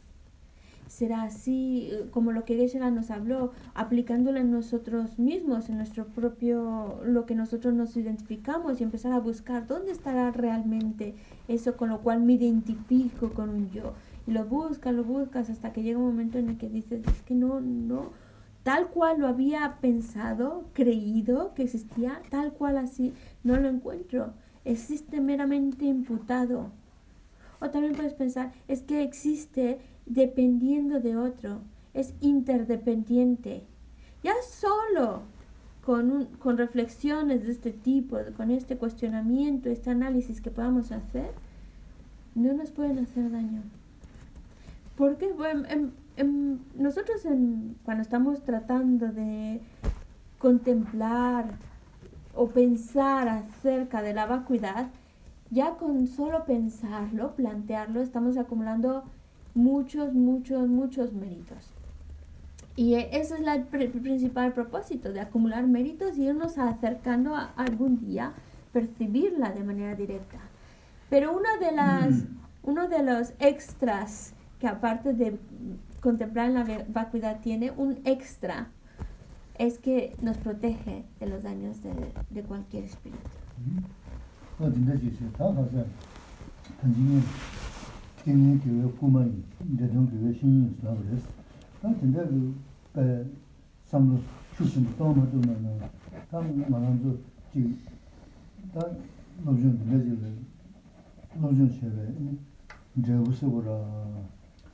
Será 0.99 1.23
así 1.23 1.87
eh, 1.91 2.09
como 2.11 2.33
lo 2.33 2.43
que 2.43 2.57
geshe 2.57 2.77
nos 2.91 3.09
habló, 3.09 3.53
aplicándolo 3.73 4.37
en 4.37 4.51
nosotros 4.51 5.17
mismos, 5.17 5.69
en 5.69 5.77
nuestro 5.77 6.07
propio, 6.07 6.99
lo 7.05 7.25
que 7.25 7.35
nosotros 7.35 7.73
nos 7.73 7.95
identificamos 7.95 8.81
y 8.81 8.83
empezar 8.83 9.13
a 9.13 9.19
buscar 9.19 9.65
dónde 9.65 9.93
estará 9.93 10.29
realmente 10.31 11.15
eso 11.47 11.77
con 11.77 11.87
lo 11.87 12.01
cual 12.01 12.19
me 12.19 12.33
identifico 12.33 13.29
con 13.29 13.49
un 13.49 13.69
yo 13.71 13.93
lo 14.27 14.43
buscas, 14.43 14.93
lo 14.93 15.05
buscas 15.05 15.49
hasta 15.49 15.71
que 15.71 15.83
llega 15.83 15.99
un 15.99 16.07
momento 16.07 16.37
en 16.37 16.49
el 16.49 16.57
que 16.57 16.67
dices, 16.67 17.01
es 17.07 17.21
que 17.21 17.33
no, 17.33 17.61
no, 17.61 18.11
tal 18.63 18.89
cual 18.89 19.21
lo 19.21 19.27
había 19.29 19.77
pensado, 19.79 20.65
creído 20.73 21.53
que 21.53 21.63
existía, 21.63 22.21
tal 22.29 22.51
cual 22.51 22.77
así, 22.77 23.13
no 23.45 23.55
lo 23.55 23.69
encuentro. 23.69 24.33
Existe 24.65 25.21
meramente 25.21 25.85
imputado. 25.85 26.71
O 27.61 27.69
también 27.69 27.95
puedes 27.95 28.13
pensar, 28.13 28.51
es 28.67 28.83
que 28.83 29.01
existe 29.01 29.79
dependiendo 30.09 30.99
de 30.99 31.15
otro, 31.15 31.61
es 31.93 32.13
interdependiente. 32.19 33.63
Ya 34.23 34.33
solo 34.43 35.21
con, 35.85 36.25
con 36.39 36.57
reflexiones 36.57 37.45
de 37.45 37.51
este 37.51 37.71
tipo, 37.71 38.17
con 38.35 38.51
este 38.51 38.77
cuestionamiento, 38.77 39.69
este 39.69 39.91
análisis 39.91 40.41
que 40.41 40.51
podamos 40.51 40.91
hacer, 40.91 41.31
no 42.35 42.53
nos 42.53 42.71
pueden 42.71 42.99
hacer 42.99 43.31
daño. 43.31 43.61
Porque 44.97 45.33
nosotros 46.75 47.21
cuando 47.83 48.01
estamos 48.01 48.43
tratando 48.43 49.07
de 49.07 49.61
contemplar 50.37 51.55
o 52.35 52.49
pensar 52.49 53.29
acerca 53.29 54.01
de 54.01 54.13
la 54.13 54.25
vacuidad, 54.25 54.89
ya 55.51 55.75
con 55.75 56.07
solo 56.07 56.45
pensarlo, 56.45 57.35
plantearlo, 57.35 58.01
estamos 58.01 58.37
acumulando 58.37 59.05
muchos, 59.59 60.13
muchos, 60.13 60.67
muchos 60.67 61.13
méritos. 61.13 61.73
Y 62.75 62.95
e, 62.95 63.09
ese 63.11 63.35
es 63.35 63.41
el 63.41 63.63
principal 63.65 64.53
propósito, 64.53 65.11
de 65.11 65.19
acumular 65.19 65.67
méritos 65.67 66.17
y 66.17 66.25
irnos 66.25 66.57
acercando 66.57 67.35
a 67.35 67.51
algún 67.57 67.99
día 67.99 68.33
percibirla 68.71 69.51
de 69.51 69.63
manera 69.63 69.95
directa. 69.95 70.37
Pero 71.09 71.35
una 71.35 71.57
de 71.57 71.71
las, 71.73 72.09
mm. 72.09 72.27
uno 72.63 72.87
de 72.87 73.03
los 73.03 73.33
extras 73.39 74.33
que 74.59 74.67
aparte 74.67 75.13
de 75.13 75.37
contemplar 76.01 76.51
la 76.51 76.65
vacuidad 76.87 77.39
tiene 77.41 77.71
un 77.71 77.99
extra, 78.05 78.67
es 79.57 79.77
que 79.77 80.15
nos 80.21 80.37
protege 80.37 81.03
de 81.19 81.27
los 81.27 81.43
daños 81.43 81.83
de, 81.83 81.93
de 82.29 82.43
cualquier 82.43 82.85
espíritu. 82.85 83.29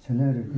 첼레르 0.00 0.52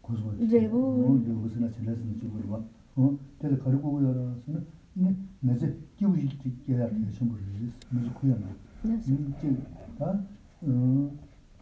고소 0.00 0.46
제부 0.46 1.40
무슨 1.40 1.70
첼레스는 1.70 2.18
지금 2.20 2.48
봐. 2.48 2.60
어? 2.96 3.18
텔레 3.38 3.56
가르고 3.58 3.90
오야라서는 3.94 4.66
네 4.94 5.16
매제 5.40 5.76
끼우지 5.96 6.28
끼야 6.66 6.88
될 6.88 7.12
정도로 7.12 7.40
무슨 7.90 8.14
쿠야나. 8.14 8.46
네. 8.82 9.00
다 9.98 10.20
어, 10.62 11.10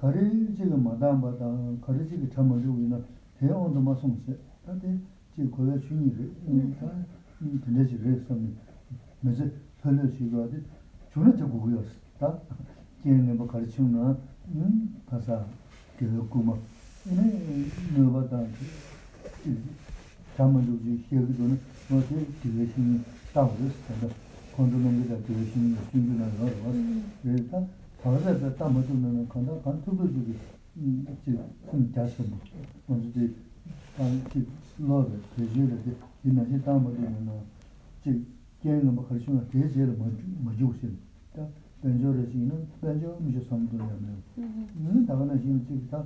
가리 0.03 0.55
지금 0.55 0.85
마담 0.85 1.21
바다 1.21 1.45
가리 1.81 2.09
지금 2.09 2.31
참을 2.31 2.63
주고 2.63 2.79
있는 2.79 3.05
대원도 3.39 3.81
마송세. 3.81 4.37
다데 4.65 4.99
지금 5.35 5.51
거기 5.51 5.89
중이를 5.89 6.33
다 6.79 6.87
근데지를 7.39 8.15
했으면 8.15 8.57
매제 9.21 9.53
설레 9.83 10.11
시도하듯 10.11 10.65
주는 11.13 11.37
저 11.37 11.47
보고였어. 11.47 11.89
다 12.19 12.39
걔네 13.03 13.33
뭐 13.35 13.47
가르치나 13.47 14.17
음 14.55 14.97
가사 15.07 15.45
그 15.99 16.27
고마 16.29 16.55
네 17.05 17.67
너바다 17.97 18.43
잠만도 20.37 20.79
지 20.83 21.05
시에도는 21.09 21.59
뭐지 21.91 22.27
지내신 22.43 23.05
따오르스다 23.33 24.09
컨트롤링이 24.57 25.07
되신 25.09 25.77
신규나 25.91 26.29
거로 26.39 26.75
그래서 27.23 27.67
다르다 28.03 28.55
담아두는 28.55 29.29
건다 29.29 29.61
간투도 29.63 30.07
주기 30.13 30.35
음 30.77 31.07
지금 31.25 31.93
자신 31.93 32.33
먼저 32.87 33.09
이제 33.09 33.35
단지 33.97 34.47
로드 34.79 35.21
대지를 35.37 35.79
이제 35.81 36.61
담아두는 36.63 37.29
지 38.03 38.25
게임은 38.63 38.95
뭐 38.95 39.07
가르치면 39.07 39.49
대지를 39.49 39.97
먼저 39.99 40.23
먼저 40.45 40.67
오신 40.67 40.97
다 41.35 41.47
변조를 41.83 42.31
지는 42.31 42.67
변조 42.81 43.19
미저 43.21 43.41
삼도냐면 43.45 44.23
음 44.39 45.05
다가나 45.07 45.37
지금 45.39 45.65
지금 45.67 45.89
다 45.91 46.05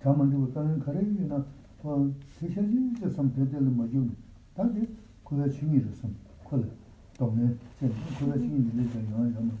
가만두고 0.00 0.52
가는 0.52 0.78
가래이나 0.78 1.44
어 1.82 2.12
대셔지 2.40 2.94
저 3.00 3.10
선배들 3.10 3.60
뭐죠 3.60 4.06
다들 4.54 4.88
그거 5.24 5.48
중요해서 5.48 5.92
선 5.94 6.14
그래 6.48 6.62
동네 7.18 7.54
제 7.78 7.88
그거 8.18 8.32
중요해 8.38 8.84
이제 8.84 9.12
영화 9.12 9.30
좀 9.32 9.52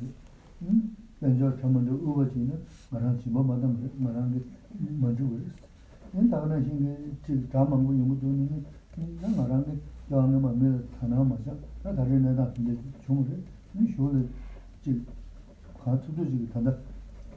음? 0.62 0.96
먼저 1.20 1.56
가만두 1.56 1.94
우버지는 1.94 2.50
말한 2.90 3.18
지 3.20 3.30
뭐마다 3.30 3.66
말한 3.98 4.32
게 4.32 4.40
먼저 5.00 5.24
그랬어 5.24 5.66
yin 6.16 6.30
daga 6.30 6.46
na 6.46 6.56
xingi 6.62 6.88
chigi 7.22 7.46
dhaa 7.50 7.64
mangu 7.68 7.92
yungu 7.92 8.18
du 8.18 8.28
nini 8.28 8.64
na 9.20 9.28
nga 9.28 9.46
rangi 9.46 9.78
yaa 10.08 10.24
nga 10.24 10.38
ma 10.38 10.50
me 10.50 10.82
thana 10.98 11.22
ma 11.22 11.36
xa 11.44 11.52
na 11.82 11.92
dhari 11.92 12.16
na 12.20 12.32
dhaa 12.32 12.50
xingi 12.54 12.78
chungu 13.04 13.22
ri 13.28 13.42
ni 13.72 13.86
shu 13.92 14.08
li 14.12 14.26
chigi 14.80 15.04
khaa 15.76 15.96
tsudu 15.98 16.24
chigi 16.24 16.48
tanda 16.48 16.72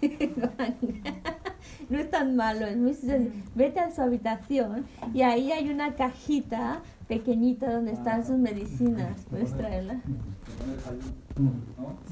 no 1.89 1.99
es 1.99 2.11
tan 2.11 2.37
malo, 2.37 2.67
es 2.67 2.77
muy 2.77 2.95
sencillo. 2.95 3.31
Vete 3.55 3.81
a 3.81 3.91
su 3.91 4.03
habitación 4.03 4.85
y 5.15 5.23
ahí 5.23 5.51
hay 5.53 5.71
una 5.71 5.95
cajita 5.95 6.83
pequeñita 7.09 7.73
donde 7.73 7.93
están 7.93 8.25
sus 8.25 8.37
medicinas. 8.37 9.25
Puedes 9.31 9.55
traerla. 9.57 10.01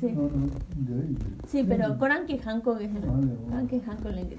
Sí. 0.01 0.09
De. 0.09 1.17
Sí, 1.47 1.65
pero 1.67 1.99
con 1.99 2.13
Anki 2.13 2.41
Hanko, 2.45 2.75
Vale, 2.75 2.89
vale. 2.89 3.37
Anki 3.53 3.81
Hanko 3.87 4.09
le. 4.11 4.37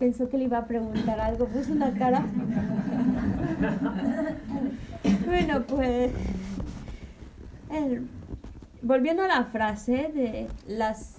Pensó 0.00 0.28
que 0.28 0.38
le 0.38 0.44
iba 0.44 0.58
a 0.58 0.64
preguntar 0.66 1.20
algo, 1.20 1.44
puso 1.46 1.72
una 1.72 1.92
cara. 1.92 2.24
bueno, 5.26 5.62
pues. 5.68 6.10
el- 7.70 8.08
volviendo 8.82 9.22
a 9.22 9.28
la 9.28 9.44
frase 9.44 10.10
de 10.14 10.48
las 10.66 11.16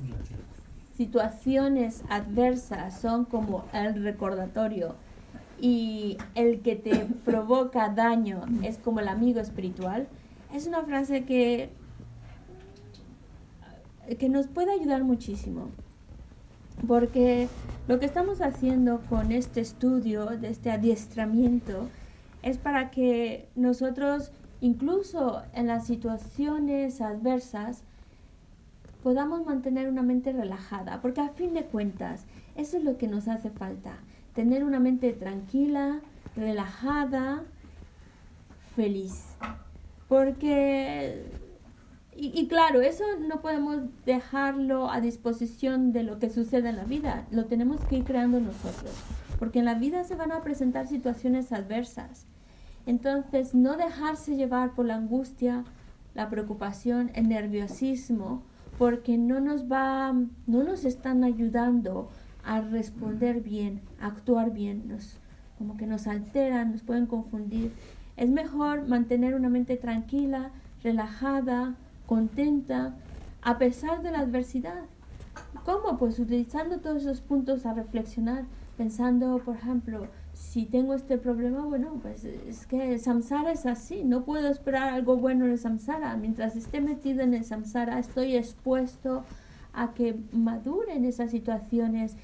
situaciones 0.98 2.04
adversas 2.10 3.00
son 3.00 3.26
como 3.26 3.66
el 3.72 4.04
recordatorio 4.04 4.96
y 5.60 6.18
el 6.36 6.62
que 6.62 6.76
te 6.76 7.06
provoca 7.24 7.90
daño 7.90 8.42
es 8.64 8.80
como 8.80 9.00
el 9.00 9.08
amigo 9.08 9.40
espiritual, 9.40 10.08
es 10.54 10.66
una 10.66 10.82
frase 10.84 11.24
que, 11.24 11.70
que 14.20 14.28
nos 14.28 14.48
puede 14.48 14.72
ayudar 14.74 15.04
muchísimo. 15.04 15.70
Porque 16.88 17.48
lo 17.88 18.00
que 18.00 18.06
estamos 18.06 18.42
haciendo 18.42 19.02
con 19.10 19.32
este 19.32 19.62
estudio, 19.62 20.26
de 20.26 20.50
este 20.50 20.72
adiestramiento, 20.72 21.90
es 22.44 22.58
para 22.58 22.92
que 22.92 23.48
nosotros, 23.56 24.32
incluso 24.62 25.44
en 25.54 25.68
las 25.68 25.88
situaciones 25.88 27.02
adversas, 27.02 27.84
podamos 29.04 29.46
mantener 29.46 29.90
una 29.90 30.04
mente 30.04 30.32
relajada. 30.32 31.02
Porque 31.02 31.22
a 31.22 31.30
fin 31.30 31.54
de 31.54 31.66
cuentas, 31.66 32.26
eso 32.56 32.78
es 32.78 32.84
lo 32.84 32.98
que 32.98 33.08
nos 33.08 33.28
hace 33.28 33.50
falta. 33.50 33.98
Tener 34.34 34.64
una 34.64 34.80
mente 34.80 35.12
tranquila, 35.14 36.00
relajada, 36.36 37.44
feliz. 38.76 39.26
Porque 40.08 41.26
y, 42.16 42.48
claro, 42.48 42.82
eso 42.82 43.04
no 43.20 43.42
podemos 43.42 43.80
dejarlo 44.06 44.92
a 44.92 45.00
disposición 45.00 45.94
de 45.94 46.04
lo 46.04 46.20
que 46.20 46.30
sucede 46.30 46.70
en 46.70 46.76
la 46.76 46.84
vida, 46.84 47.26
lo 47.32 47.46
tenemos 47.46 47.80
que 47.86 47.98
ir 47.98 48.04
creando 48.04 48.40
nosotros, 48.40 48.92
porque 49.40 49.60
en 49.60 49.66
la 49.66 49.76
vida 49.76 50.04
se 50.04 50.16
van 50.16 50.32
a 50.32 50.42
presentar 50.42 50.88
situaciones 50.88 51.52
adversas. 51.54 52.26
Entonces, 52.86 53.56
no 53.56 53.78
dejarse 53.78 54.36
llevar 54.36 54.74
por 54.74 54.86
la 54.86 54.96
angustia, 54.96 55.64
la 56.14 56.30
preocupación, 56.30 57.12
el 57.14 57.30
nerviosismo, 57.30 58.44
porque 58.78 59.18
no 59.18 59.40
nos 59.40 59.72
va, 59.72 60.14
no 60.48 60.64
nos 60.64 60.84
están 60.86 61.24
ayudando 61.24 62.10
a 62.44 62.60
responder 62.62 63.42
bien, 63.42 63.82
a 64.02 64.08
actuar 64.08 64.52
bien, 64.52 64.88
nos, 64.88 65.18
como 65.58 65.78
que 65.78 65.86
nos 65.86 66.08
alteran, 66.08 66.72
nos 66.72 66.82
pueden 66.82 67.06
confundir. 67.06 67.72
Es 68.18 68.30
mejor 68.30 68.88
mantener 68.88 69.36
una 69.36 69.50
mente 69.50 69.78
tranquila, 69.78 70.52
relajada, 70.84 71.76
contenta, 72.12 72.94
a 73.42 73.58
pesar 73.58 74.02
de 74.04 74.12
la 74.12 74.20
adversidad. 74.20 74.84
¿Cómo? 75.64 75.98
Pues 75.98 76.20
utilizando 76.20 76.80
todos 76.80 77.04
esos 77.04 77.22
puntos 77.22 77.66
a 77.66 77.74
reflexionar, 77.74 78.44
pensando, 78.76 79.38
por 79.38 79.56
ejemplo, 79.56 80.08
si 80.34 80.66
tengo 80.66 80.94
este 80.94 81.18
problema, 81.18 81.64
bueno, 81.64 82.02
pues 82.02 82.26
es 82.26 82.68
que 82.68 82.92
el 82.96 83.00
samsara 83.00 83.54
es 83.54 83.66
así, 83.66 84.04
no 84.04 84.26
puedo 84.26 84.50
esperar 84.50 84.90
algo 84.90 85.16
bueno 85.16 85.46
en 85.46 85.52
el 85.52 85.58
samsara. 85.58 86.18
Mientras 86.18 86.58
esté 86.58 86.82
metido 86.82 87.22
en 87.22 87.34
el 87.34 87.46
samsara, 87.46 87.98
estoy 87.98 88.36
expuesto 88.36 89.24
a 89.72 89.94
que 89.94 90.20
maduren 90.34 91.06
esas 91.06 91.32
situaciones 91.32 92.18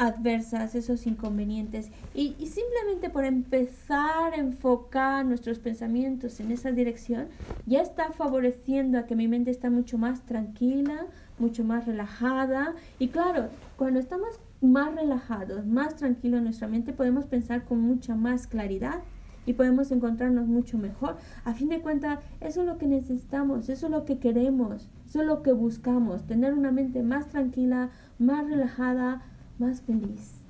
adversas, 0.00 0.74
esos 0.74 1.06
inconvenientes. 1.06 1.90
Y, 2.14 2.34
y 2.38 2.46
simplemente 2.46 3.10
por 3.10 3.26
empezar 3.26 4.32
a 4.32 4.36
enfocar 4.36 5.26
nuestros 5.26 5.58
pensamientos 5.58 6.40
en 6.40 6.50
esa 6.50 6.72
dirección, 6.72 7.28
ya 7.66 7.82
está 7.82 8.10
favoreciendo 8.10 8.98
a 8.98 9.04
que 9.04 9.14
mi 9.14 9.28
mente 9.28 9.50
está 9.50 9.68
mucho 9.68 9.98
más 9.98 10.24
tranquila, 10.24 11.06
mucho 11.38 11.64
más 11.64 11.86
relajada. 11.86 12.74
Y 12.98 13.08
claro, 13.08 13.50
cuando 13.76 14.00
estamos 14.00 14.40
más 14.62 14.94
relajados, 14.94 15.66
más 15.66 15.96
tranquilos 15.96 16.38
en 16.38 16.44
nuestra 16.44 16.66
mente, 16.66 16.94
podemos 16.94 17.26
pensar 17.26 17.66
con 17.66 17.82
mucha 17.82 18.14
más 18.14 18.46
claridad 18.46 19.02
y 19.44 19.52
podemos 19.52 19.90
encontrarnos 19.90 20.46
mucho 20.46 20.78
mejor. 20.78 21.18
A 21.44 21.52
fin 21.52 21.68
de 21.68 21.80
cuentas, 21.80 22.20
eso 22.40 22.62
es 22.62 22.66
lo 22.66 22.78
que 22.78 22.86
necesitamos, 22.86 23.68
eso 23.68 23.86
es 23.86 23.92
lo 23.92 24.06
que 24.06 24.18
queremos, 24.18 24.88
eso 25.06 25.20
es 25.20 25.26
lo 25.26 25.42
que 25.42 25.52
buscamos, 25.52 26.26
tener 26.26 26.54
una 26.54 26.72
mente 26.72 27.02
más 27.02 27.28
tranquila, 27.28 27.90
más 28.18 28.48
relajada, 28.48 29.22
más 29.60 29.82
feliz. 29.82 30.40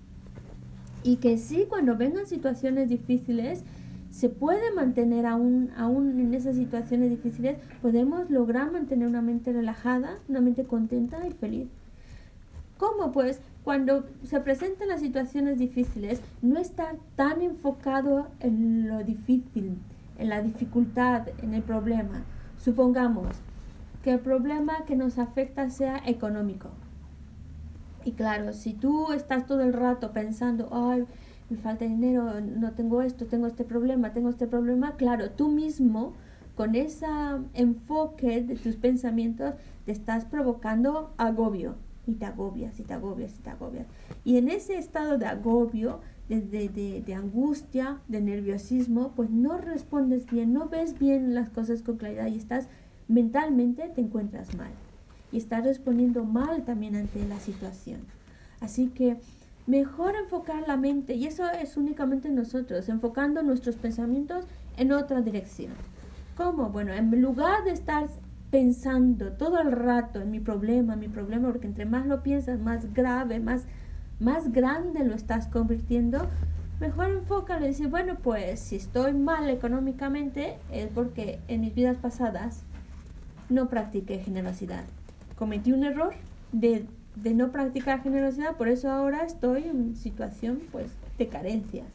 Y 1.03 1.17
que 1.17 1.39
sí, 1.39 1.67
cuando 1.69 1.97
vengan 1.97 2.27
situaciones 2.27 2.89
difíciles, 2.89 3.65
se 4.11 4.29
puede 4.29 4.73
mantener 4.73 5.27
aún, 5.27 5.71
aún 5.77 6.21
en 6.21 6.35
esas 6.35 6.57
situaciones 6.57 7.11
difíciles, 7.11 7.59
podemos 7.81 8.31
lograr 8.31 8.73
mantener 8.73 9.09
una 9.09 9.23
mente 9.23 9.53
relajada, 9.53 10.19
una 10.29 10.41
mente 10.41 10.65
contenta 10.65 11.27
y 11.27 11.33
feliz. 11.33 11.69
¿Cómo? 12.77 13.13
Pues 13.13 13.41
cuando 13.63 14.05
se 14.25 14.41
presentan 14.41 14.89
las 14.89 15.01
situaciones 15.01 15.59
difíciles, 15.59 16.23
no 16.43 16.59
estar 16.59 16.97
tan 17.15 17.41
enfocado 17.43 18.29
en 18.41 18.89
lo 18.89 19.05
difícil, 19.05 19.77
en 20.19 20.29
la 20.29 20.43
dificultad, 20.43 21.29
en 21.43 21.55
el 21.55 21.63
problema. 21.63 22.25
Supongamos 22.57 23.37
que 24.03 24.13
el 24.13 24.21
problema 24.21 24.85
que 24.87 24.97
nos 24.97 25.19
afecta 25.19 25.69
sea 25.71 26.03
económico. 26.07 26.71
Y 28.05 28.13
claro, 28.13 28.53
si 28.53 28.73
tú 28.73 29.13
estás 29.13 29.47
todo 29.47 29.63
el 29.63 29.73
rato 29.73 30.13
pensando, 30.13 30.69
ay, 30.73 31.05
me 31.51 31.57
falta 31.57 31.85
dinero, 31.85 32.41
no 32.41 32.73
tengo 32.73 33.03
esto, 33.03 33.27
tengo 33.27 33.47
este 33.47 33.65
problema, 33.65 34.13
tengo 34.13 34.31
este 34.31 34.47
problema, 34.47 34.97
claro, 34.97 35.31
tú 35.31 35.49
mismo 35.49 36.15
con 36.55 36.75
ese 36.75 37.07
enfoque 37.55 38.43
de 38.43 38.55
tus 38.57 38.77
pensamientos 38.77 39.55
te 39.85 39.93
estás 39.93 40.25
provocando 40.25 41.13
agobio 41.17 41.75
y 42.07 42.15
te 42.15 42.27
agobias 42.27 42.79
y 42.81 42.83
te 42.85 42.95
agobias 42.95 43.35
y 43.39 43.43
te 43.43 43.51
agobias. 43.51 43.87
Y 44.25 44.37
en 44.37 44.49
ese 44.49 44.79
estado 44.79 45.19
de 45.19 45.27
agobio, 45.27 46.01
de, 46.29 46.41
de, 46.41 46.69
de, 46.69 47.03
de 47.03 47.15
angustia, 47.15 47.99
de 48.09 48.21
nerviosismo, 48.21 49.13
pues 49.17 49.31
no 49.31 49.59
respondes 49.59 50.27
bien, 50.27 50.53
no 50.53 50.69
ves 50.69 50.99
bien 50.99 51.35
las 51.35 51.51
cosas 51.51 51.83
con 51.83 51.97
claridad 51.97 52.27
y 52.27 52.37
estás 52.37 52.69
mentalmente 53.09 53.89
te 53.89 54.01
encuentras 54.01 54.55
mal 54.55 54.71
y 55.33 55.39
estás 55.39 55.65
respondiendo 55.65 56.25
mal 56.25 56.65
también 56.65 56.97
ante 56.97 57.27
la 57.27 57.39
situación. 57.39 58.01
Así 58.61 58.89
que 58.89 59.17
mejor 59.67 60.15
enfocar 60.17 60.67
la 60.67 60.77
mente, 60.77 61.15
y 61.15 61.27
eso 61.27 61.49
es 61.51 61.77
únicamente 61.77 62.29
nosotros, 62.31 62.89
enfocando 62.89 63.43
nuestros 63.43 63.77
pensamientos 63.77 64.45
en 64.77 64.93
otra 64.93 65.21
dirección. 65.21 65.73
¿Cómo? 66.37 66.71
Bueno, 66.71 66.93
en 66.93 67.21
lugar 67.21 67.65
de 67.65 67.73
estar 67.73 68.09
pensando 68.51 69.33
todo 69.33 69.61
el 69.61 69.73
rato 69.73 70.21
en 70.21 70.31
mi 70.31 70.41
problema, 70.41 70.97
mi 70.97 71.09
problema, 71.09 71.49
porque 71.49 71.67
entre 71.67 71.87
más 71.87 72.07
lo 72.07 72.23
piensas, 72.23 72.59
más 72.59 72.93
grave, 72.93 73.39
más, 73.41 73.65
más 74.19 74.53
grande 74.53 75.05
lo 75.05 75.15
estás 75.15 75.47
convirtiendo, 75.47 76.29
mejor 76.81 77.11
enfócalo 77.11 77.65
y 77.65 77.69
decir, 77.69 77.89
bueno, 77.89 78.17
pues 78.23 78.59
si 78.59 78.77
estoy 78.77 79.13
mal 79.13 79.49
económicamente 79.51 80.57
es 80.73 80.89
porque 80.89 81.39
en 81.47 81.61
mis 81.61 81.75
vidas 81.75 81.99
pasadas 81.99 82.63
no 83.49 83.69
practiqué 83.69 84.19
generosidad. 84.19 84.85
Cometí 85.41 85.73
un 85.73 85.85
error 85.85 86.13
de, 86.53 86.85
de 87.17 87.33
no 87.33 87.51
practicar 87.51 88.03
generosidad, 88.03 88.57
por 88.57 88.69
eso 88.69 88.91
ahora 88.91 89.25
estoy 89.25 89.65
en 89.65 89.97
situación 89.97 90.61
pues 90.71 90.91
de 91.17 91.29
carencias. 91.29 91.87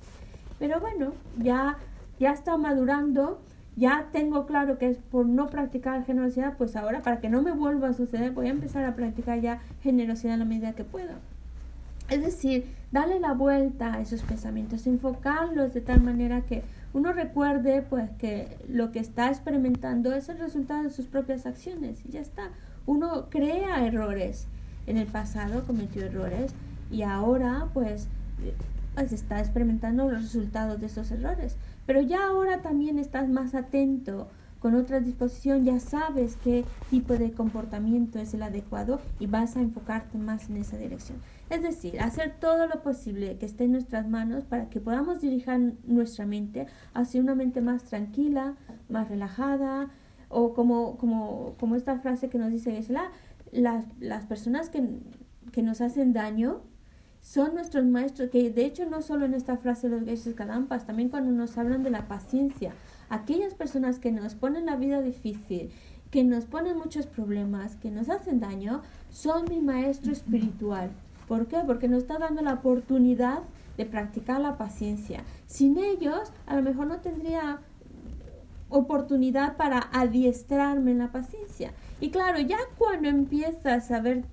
Pero 0.58 0.80
bueno, 0.80 1.14
ya, 1.38 1.78
ya 2.20 2.32
está 2.32 2.58
madurando, 2.58 3.40
ya 3.76 4.08
tengo 4.12 4.48
claro 4.48 4.80
que 4.80 4.90
es 4.90 4.98
por 4.98 5.28
no 5.28 5.46
practicar 5.46 6.04
generosidad, 6.06 6.58
pues 6.58 6.76
ahora 6.76 7.04
para 7.04 7.20
que 7.20 7.30
no 7.30 7.44
me 7.44 7.52
vuelva 7.52 7.90
a 7.90 7.94
suceder 7.94 8.32
voy 8.32 8.48
a 8.48 8.50
empezar 8.50 8.84
a 8.84 8.96
practicar 8.96 9.40
ya 9.40 9.62
generosidad 9.84 10.34
en 10.34 10.40
la 10.40 10.46
medida 10.46 10.74
que 10.74 10.84
puedo. 10.84 11.14
Es 12.10 12.24
decir, 12.24 12.66
darle 12.92 13.20
la 13.20 13.34
vuelta 13.34 13.94
a 13.94 14.02
esos 14.02 14.24
pensamientos, 14.24 14.88
enfocarlos 14.88 15.76
de 15.76 15.82
tal 15.82 16.02
manera 16.02 16.42
que 16.42 16.64
uno 16.94 17.14
recuerde 17.14 17.84
pues 17.84 18.10
que 18.18 18.58
lo 18.68 18.92
que 18.92 19.00
está 19.00 19.28
experimentando 19.28 20.14
es 20.14 20.30
el 20.30 20.40
resultado 20.40 20.82
de 20.82 20.90
sus 20.90 21.06
propias 21.06 21.46
acciones 21.46 22.04
y 22.06 22.10
ya 22.10 22.22
está. 22.22 22.50
Uno 22.86 23.30
crea 23.30 23.86
errores. 23.86 24.48
En 24.88 24.98
el 24.98 25.08
pasado 25.08 25.64
cometió 25.66 26.06
errores 26.06 26.54
y 26.92 27.02
ahora 27.02 27.70
pues, 27.74 28.08
pues 28.94 29.12
está 29.12 29.40
experimentando 29.40 30.10
los 30.10 30.22
resultados 30.22 30.80
de 30.80 30.88
esos 30.88 31.10
errores. 31.12 31.58
Pero 31.86 32.02
ya 32.02 32.28
ahora 32.28 32.62
también 32.62 33.00
estás 33.00 33.28
más 33.28 33.56
atento 33.56 34.28
con 34.66 34.74
otra 34.74 35.00
disposición, 35.00 35.64
ya 35.64 35.80
sabes 35.80 36.38
qué 36.44 36.66
tipo 36.90 37.14
de 37.14 37.34
comportamiento 37.34 38.18
es 38.18 38.34
el 38.34 38.42
adecuado 38.42 39.00
y 39.20 39.28
vas 39.28 39.56
a 39.56 39.62
enfocarte 39.62 40.18
más 40.18 40.50
en 40.50 40.58
esa 40.58 40.76
dirección. 40.76 41.20
Es 41.52 41.62
decir, 41.62 42.00
hacer 42.02 42.38
todo 42.40 42.66
lo 42.66 42.82
posible 42.82 43.38
que 43.38 43.46
esté 43.46 43.66
en 43.66 43.74
nuestras 43.74 44.08
manos 44.08 44.44
para 44.44 44.68
que 44.72 44.80
podamos 44.80 45.22
dirigir 45.22 45.76
nuestra 45.86 46.26
mente 46.26 46.66
hacia 46.96 47.22
una 47.22 47.36
mente 47.36 47.62
más 47.62 47.84
tranquila, 47.84 48.56
más 48.90 49.08
relajada, 49.08 49.92
o 50.30 50.54
como, 50.54 50.98
como, 50.98 51.56
como 51.60 51.76
esta 51.76 52.00
frase 52.00 52.30
que 52.30 52.38
nos 52.38 52.52
dice 52.52 52.76
Gisela, 52.76 53.12
las, 53.52 53.86
las 54.00 54.26
personas 54.26 54.70
que, 54.70 54.84
que 55.52 55.64
nos 55.64 55.82
hacen 55.82 56.14
daño 56.14 56.62
son 57.22 57.56
nuestros 57.56 57.86
maestros, 57.86 58.30
que 58.30 58.52
de 58.52 58.66
hecho 58.66 58.86
no 58.86 59.02
solo 59.02 59.26
en 59.26 59.34
esta 59.34 59.58
frase 59.58 59.90
los 59.90 60.04
Geshes 60.04 60.36
Kadampas, 60.36 60.86
también 60.86 61.10
cuando 61.10 61.32
nos 61.32 61.58
hablan 61.58 61.82
de 61.82 61.90
la 61.90 62.08
paciencia, 62.08 62.74
aquellas 63.10 63.56
personas 63.56 63.98
que 63.98 64.12
nos 64.12 64.36
ponen 64.36 64.68
la 64.68 64.76
vida 64.76 65.02
difícil, 65.02 65.72
que 66.12 66.24
nos 66.24 66.46
ponen 66.46 66.78
muchos 66.78 67.08
problemas, 67.08 67.78
que 67.78 67.90
nos 67.90 68.10
hacen 68.10 68.40
daño, 68.40 68.82
son 69.10 69.46
mi 69.50 69.60
maestro 69.60 70.12
espiritual. 70.12 70.92
¿Por 71.28 71.48
qué? 71.48 71.58
Porque 71.66 71.88
nos 71.88 72.04
está 72.04 72.20
dando 72.20 72.44
la 72.44 72.54
oportunidad 72.54 73.40
de 73.78 73.86
practicar 73.86 74.40
la 74.40 74.58
paciencia. 74.58 75.24
Sin 75.48 75.78
ellos, 75.78 76.32
a 76.46 76.56
lo 76.56 76.62
mejor 76.62 76.88
no 76.88 77.02
tendría 77.02 77.60
oportunidad 78.76 79.58
para 79.58 79.90
adiestrarme 79.92 80.92
en 80.92 81.00
la 81.00 81.12
paciencia. 81.12 81.74
Y 82.00 82.10
claro, 82.10 82.40
ya 82.40 82.58
cuando 82.78 83.08
empiezas 83.08 83.92
a 83.92 84.02
ver 84.02 84.24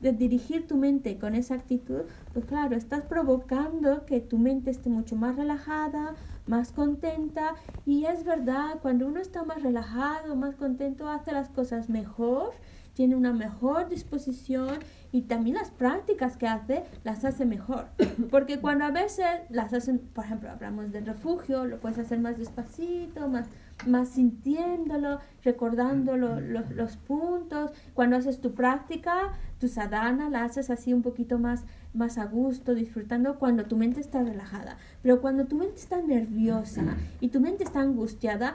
dirigir 0.00 0.66
tu 0.66 0.76
mente 0.76 1.18
con 1.18 1.34
esa 1.34 1.54
actitud, 1.54 2.02
pues 2.32 2.44
claro, 2.44 2.76
estás 2.76 3.02
provocando 3.02 4.06
que 4.06 4.20
tu 4.20 4.38
mente 4.38 4.70
esté 4.70 4.88
mucho 4.88 5.16
más 5.16 5.36
relajada, 5.36 6.14
más 6.46 6.72
contenta. 6.72 7.54
Y 7.84 8.04
es 8.04 8.24
verdad, 8.24 8.78
cuando 8.80 9.06
uno 9.06 9.20
está 9.20 9.44
más 9.44 9.62
relajado, 9.62 10.36
más 10.36 10.54
contento, 10.54 11.08
hace 11.08 11.32
las 11.32 11.48
cosas 11.48 11.88
mejor, 11.88 12.52
tiene 12.98 13.14
una 13.14 13.32
mejor 13.32 13.88
disposición 13.88 14.80
y 15.12 15.22
también 15.22 15.54
las 15.54 15.70
prácticas 15.70 16.36
que 16.36 16.48
hace 16.48 16.82
las 17.04 17.24
hace 17.24 17.44
mejor. 17.44 17.86
Porque 18.32 18.58
cuando 18.58 18.86
a 18.86 18.90
veces 18.90 19.24
las 19.50 19.72
hacen, 19.72 20.00
por 20.00 20.24
ejemplo, 20.24 20.50
hablamos 20.50 20.90
del 20.90 21.06
refugio, 21.06 21.64
lo 21.64 21.78
puedes 21.78 21.96
hacer 22.00 22.18
más 22.18 22.38
despacito, 22.38 23.28
más, 23.28 23.46
más 23.86 24.08
sintiéndolo, 24.08 25.20
recordando 25.44 26.16
los 26.16 26.96
puntos. 26.96 27.70
Cuando 27.94 28.16
haces 28.16 28.40
tu 28.40 28.54
práctica, 28.54 29.32
tu 29.60 29.68
sadhana, 29.68 30.28
la 30.28 30.42
haces 30.42 30.68
así 30.68 30.92
un 30.92 31.02
poquito 31.02 31.38
más, 31.38 31.66
más 31.94 32.18
a 32.18 32.24
gusto, 32.24 32.74
disfrutando 32.74 33.38
cuando 33.38 33.66
tu 33.66 33.76
mente 33.76 34.00
está 34.00 34.24
relajada. 34.24 34.76
Pero 35.02 35.20
cuando 35.20 35.46
tu 35.46 35.54
mente 35.54 35.76
está 35.76 36.02
nerviosa 36.02 36.82
y 37.20 37.28
tu 37.28 37.38
mente 37.38 37.62
está 37.62 37.80
angustiada, 37.80 38.54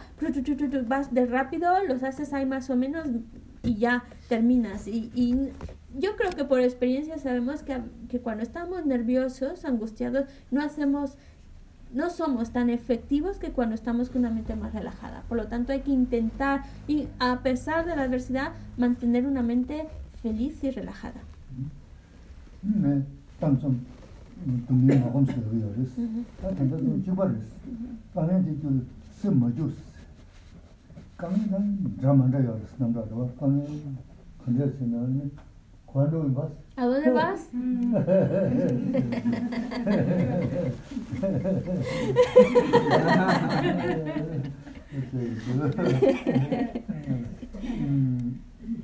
vas 0.85 1.13
de 1.13 1.27
rápido, 1.27 1.81
los 1.87 2.03
haces 2.03 2.33
ahí 2.33 2.45
más 2.45 2.69
o 2.69 2.75
menos 2.75 3.07
y 3.63 3.75
ya 3.75 4.03
terminas. 4.27 4.87
Y, 4.87 5.09
y 5.15 5.49
yo 5.97 6.15
creo 6.15 6.31
que 6.31 6.43
por 6.43 6.59
experiencia 6.59 7.17
sabemos 7.17 7.63
que, 7.63 7.81
que, 8.09 8.19
cuando 8.19 8.43
estamos 8.43 8.85
nerviosos, 8.85 9.65
angustiados, 9.65 10.25
no 10.51 10.61
hacemos, 10.61 11.17
no 11.93 12.09
somos 12.09 12.51
tan 12.51 12.69
efectivos 12.69 13.37
que 13.37 13.51
cuando 13.51 13.73
estamos 13.73 14.09
con 14.09 14.19
una 14.19 14.31
mente 14.31 14.55
más 14.55 14.73
relajada. 14.73 15.23
Por 15.29 15.37
lo 15.37 15.47
tanto, 15.47 15.71
hay 15.71 15.81
que 15.81 15.91
intentar, 15.91 16.63
y 16.87 17.07
a 17.19 17.41
pesar 17.41 17.85
de 17.85 17.95
la 17.95 18.03
adversidad, 18.03 18.51
mantener 18.77 19.25
una 19.25 19.41
mente 19.41 19.87
feliz 20.21 20.63
y 20.63 20.71
relajada. 20.71 21.21
¿Cuándo 35.90 36.28
vas? 36.34 36.52
¿A 36.76 36.84
dónde 36.84 37.10
vas? 37.10 37.50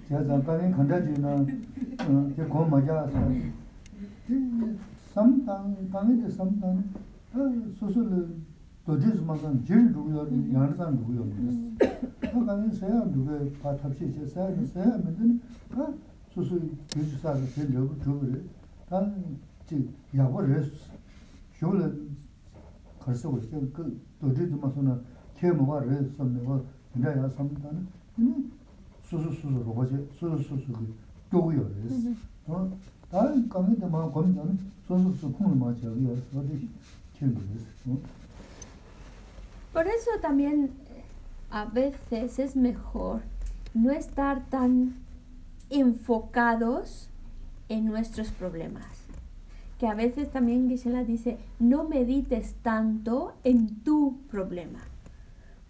제가 0.09 0.25
잠깐에 0.25 0.71
건다지나 0.71 1.45
그 2.37 2.49
고마자 2.49 3.07
삼당 5.13 5.91
당에도 5.93 6.31
삼당 6.31 6.85
소소를 7.79 8.29
도지스 8.89 9.23
마간 9.23 9.65
제일 9.65 9.93
누구야 9.93 10.27
양산 10.53 10.95
누구야 10.97 11.25
그래서 12.21 12.45
가는 12.45 12.71
새야 12.71 13.05
누구 13.05 13.51
파탑시 13.63 14.13
제사 14.13 14.47
새야 14.67 14.99
맨들 14.99 15.41
아 15.73 15.93
소소 16.35 16.61
교수사가 16.93 17.47
제일 17.55 17.75
여부 17.75 17.99
저거를 18.05 18.45
단지 18.89 19.89
야고를 20.15 20.71
쇼를 21.59 22.09
가서 23.01 23.31
그 23.73 24.01
도지스 24.21 24.53
마서나 24.55 25.01
케모가를 25.37 26.13
섬내고 26.17 26.67
내가 26.95 27.29
삼당 27.31 27.87
음 28.19 28.53
수수수수 29.03 29.49
로고지 29.49 30.09
수수수수 30.19 30.73
교구요 31.31 31.71
그래서 31.75 32.11
어 32.47 32.71
다른 33.11 33.49
강의도 33.49 33.89
막 33.89 34.13
거기는 34.13 34.59
수수수 34.87 35.33
풍을 35.33 35.57
맞아 35.57 35.87
여기 35.87 36.07
어디 36.35 36.69
Por 39.74 39.88
eso 39.88 40.12
también 40.22 40.72
a 41.52 41.66
veces 41.66 42.40
es 42.40 42.56
mejor 42.56 43.22
no 43.74 43.92
estar 43.92 44.46
tan 44.50 44.96
enfocados 45.70 47.10
en 47.70 47.86
nuestros 47.86 48.32
problemas. 48.32 48.88
Que 49.80 49.88
a 49.88 49.94
veces 49.94 50.30
también 50.32 50.68
Gisela 50.68 51.04
dice, 51.04 51.38
no 51.60 51.84
medites 51.86 52.56
tanto 52.62 53.34
en 53.44 53.82
tu 53.84 54.18
problema. 54.30 54.80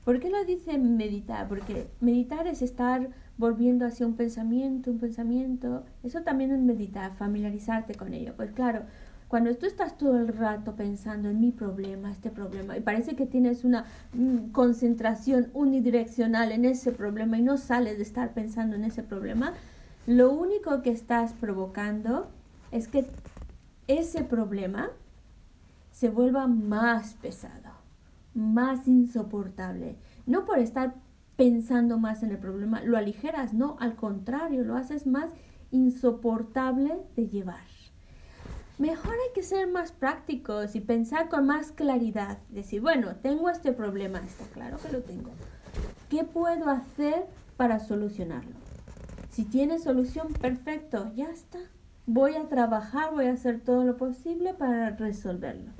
¿Por 0.04 0.20
qué 0.20 0.30
lo 0.30 0.44
dice 0.46 0.78
meditar? 0.80 1.48
Porque 1.48 1.88
meditar 2.00 2.48
es 2.48 2.62
estar 2.62 3.10
volviendo 3.38 3.86
hacia 3.86 4.08
un 4.08 4.16
pensamiento, 4.16 4.90
un 4.90 4.98
pensamiento. 4.98 5.84
Eso 6.04 6.24
también 6.24 6.52
es 6.52 6.60
meditar, 6.60 7.16
familiarizarte 7.16 7.94
con 7.94 8.14
ello. 8.14 8.34
Pues 8.36 8.52
claro, 8.52 8.82
cuando 9.30 9.56
tú 9.56 9.68
estás 9.68 9.96
todo 9.96 10.18
el 10.18 10.28
rato 10.28 10.76
pensando 10.76 11.30
en 11.30 11.40
mi 11.40 11.52
problema, 11.52 12.12
este 12.12 12.32
problema, 12.32 12.76
y 12.76 12.82
parece 12.82 13.16
que 13.16 13.28
tienes 13.28 13.64
una 13.64 13.86
mm, 14.14 14.50
concentración 14.52 15.52
unidireccional 15.54 16.52
en 16.52 16.66
ese 16.66 16.92
problema 16.92 17.38
y 17.38 17.44
no 17.44 17.58
sales 17.58 17.98
de 17.98 18.04
estar 18.04 18.34
pensando 18.34 18.76
en 18.76 18.86
ese 18.86 19.04
problema, 19.04 19.54
lo 20.08 20.32
único 20.32 20.82
que 20.82 20.90
estás 20.90 21.34
provocando 21.34 22.32
es 22.72 22.88
que 22.88 23.06
ese 23.88 24.24
problema 24.24 24.90
se 25.92 26.10
vuelva 26.10 26.48
más 26.48 27.14
pesado, 27.14 27.70
más 28.34 28.88
insoportable. 28.88 29.96
No 30.26 30.46
por 30.46 30.58
estar 30.58 30.96
pensando 31.36 32.00
más 32.00 32.24
en 32.24 32.32
el 32.32 32.40
problema, 32.40 32.82
lo 32.82 32.98
aligeras, 32.98 33.54
no, 33.54 33.78
al 33.80 33.96
contrario, 33.96 34.64
lo 34.64 34.76
haces 34.76 35.06
más 35.06 35.30
insoportable 35.70 36.98
de 37.16 37.28
llevar. 37.28 37.79
Mejor 38.80 39.12
hay 39.12 39.34
que 39.36 39.44
ser 39.44 39.68
más 39.68 39.92
prácticos 39.92 40.74
y 40.74 40.80
pensar 40.80 41.28
con 41.28 41.46
más 41.46 41.74
claridad. 41.74 42.38
Decir, 42.48 42.80
bueno, 42.80 43.18
tengo 43.18 43.50
este 43.50 43.74
problema, 43.74 44.20
está 44.20 44.46
claro 44.54 44.78
que 44.78 44.90
lo 44.90 45.02
tengo. 45.02 45.32
¿Qué 46.08 46.24
puedo 46.24 46.70
hacer 46.70 47.26
para 47.58 47.82
solucionarlo? 47.82 48.56
Si 49.32 49.44
tiene 49.44 49.80
solución, 49.80 50.32
perfecto, 50.32 51.12
ya 51.14 51.30
está. 51.30 51.60
Voy 52.06 52.36
a 52.36 52.48
trabajar, 52.48 53.12
voy 53.12 53.26
a 53.26 53.34
hacer 53.34 53.60
todo 53.60 53.84
lo 53.84 53.98
posible 53.98 54.54
para 54.54 54.92
resolverlo. 54.92 55.74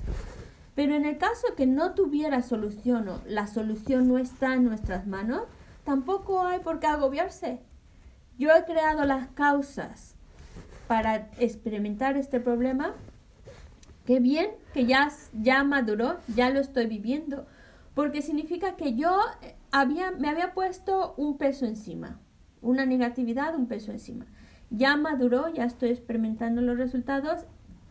Pero 0.74 0.94
en 0.94 1.06
el 1.06 1.16
caso 1.16 1.54
que 1.56 1.66
no 1.66 1.94
tuviera 1.94 2.42
solución 2.42 3.08
o 3.08 3.22
la 3.26 3.46
solución 3.46 4.08
no 4.08 4.18
está 4.18 4.52
en 4.52 4.64
nuestras 4.64 5.06
manos, 5.06 5.44
tampoco 5.84 6.42
hay 6.42 6.60
por 6.60 6.80
qué 6.80 6.88
agobiarse. 6.88 7.60
Yo 8.36 8.54
he 8.54 8.66
creado 8.66 9.06
las 9.06 9.28
causas 9.28 10.16
para 10.90 11.30
experimentar 11.38 12.16
este 12.16 12.40
problema. 12.40 12.94
Qué 14.06 14.18
bien 14.18 14.50
que 14.74 14.86
ya, 14.86 15.08
ya 15.40 15.62
maduró, 15.62 16.16
ya 16.34 16.50
lo 16.50 16.58
estoy 16.58 16.88
viviendo, 16.88 17.46
porque 17.94 18.22
significa 18.22 18.74
que 18.74 18.96
yo 18.96 19.16
había, 19.70 20.10
me 20.10 20.28
había 20.28 20.52
puesto 20.52 21.14
un 21.16 21.38
peso 21.38 21.64
encima, 21.64 22.18
una 22.60 22.86
negatividad, 22.86 23.54
un 23.54 23.68
peso 23.68 23.92
encima. 23.92 24.26
Ya 24.70 24.96
maduró, 24.96 25.48
ya 25.54 25.64
estoy 25.64 25.90
experimentando 25.90 26.60
los 26.60 26.76
resultados. 26.76 27.44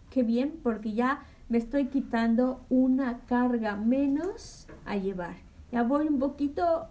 Qué 0.10 0.24
bien, 0.24 0.60
porque 0.62 0.92
ya 0.92 1.22
me 1.48 1.58
estoy 1.58 1.86
quitando 1.86 2.66
una 2.68 3.22
carga 3.28 3.78
menos 3.78 4.68
a 4.84 4.98
llevar. 4.98 5.38
Ya 5.72 5.84
voy 5.84 6.10
un 6.10 6.20
poquito 6.20 6.90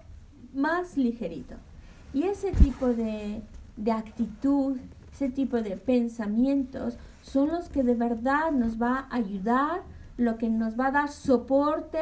más 0.54 0.96
ligerito. 0.96 1.56
Y 2.14 2.22
ese 2.22 2.52
tipo 2.52 2.86
de, 2.86 3.42
de 3.76 3.92
actitud, 3.92 4.78
ese 5.18 5.30
tipo 5.30 5.60
de 5.60 5.76
pensamientos 5.76 6.96
son 7.22 7.48
los 7.48 7.68
que 7.68 7.82
de 7.82 7.96
verdad 7.96 8.52
nos 8.52 8.80
va 8.80 9.08
a 9.10 9.16
ayudar, 9.16 9.82
lo 10.16 10.38
que 10.38 10.48
nos 10.48 10.78
va 10.78 10.86
a 10.86 10.92
dar 10.92 11.08
soporte, 11.08 11.98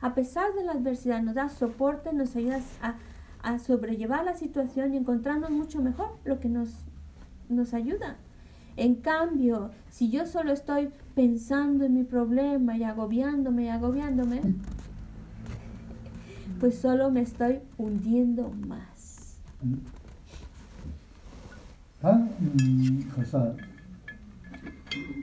a 0.00 0.14
pesar 0.14 0.54
de 0.54 0.64
la 0.64 0.72
adversidad, 0.72 1.20
nos 1.20 1.34
da 1.34 1.50
soporte, 1.50 2.14
nos 2.14 2.34
ayuda 2.36 2.60
a, 2.80 2.94
a 3.42 3.58
sobrellevar 3.58 4.24
la 4.24 4.32
situación 4.32 4.94
y 4.94 4.96
encontrarnos 4.96 5.50
mucho 5.50 5.82
mejor, 5.82 6.08
lo 6.24 6.40
que 6.40 6.48
nos, 6.48 6.70
nos 7.50 7.74
ayuda. 7.74 8.16
En 8.78 8.94
cambio, 8.94 9.70
si 9.90 10.08
yo 10.08 10.24
solo 10.24 10.50
estoy 10.50 10.90
pensando 11.14 11.84
en 11.84 11.92
mi 11.92 12.04
problema 12.04 12.78
y 12.78 12.84
agobiándome 12.84 13.64
y 13.64 13.68
agobiándome, 13.68 14.40
pues 16.60 16.78
solo 16.78 17.10
me 17.10 17.20
estoy 17.20 17.60
hundiendo 17.76 18.48
más. 18.66 19.38
다 22.03 22.27
가서 23.15 23.55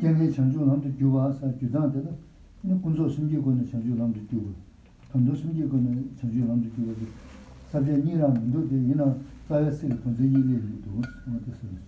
경계 0.00 0.30
전주남도 0.30 0.92
교와서 0.98 1.56
주단데도 1.58 2.16
이 2.64 2.68
군소 2.82 3.08
심지고는 3.08 3.66
전주남도 3.66 4.20
교고 4.26 4.52
전도 5.12 5.34
심지고는 5.34 6.16
전주남도 6.20 6.68
교고 6.76 6.94
사제 7.70 7.96
니랑 7.96 8.34
문도데 8.34 8.76
이나 8.76 9.16
사야스 9.48 9.88
군소 10.02 10.22
일일도 10.22 11.00
어디서 11.28 11.86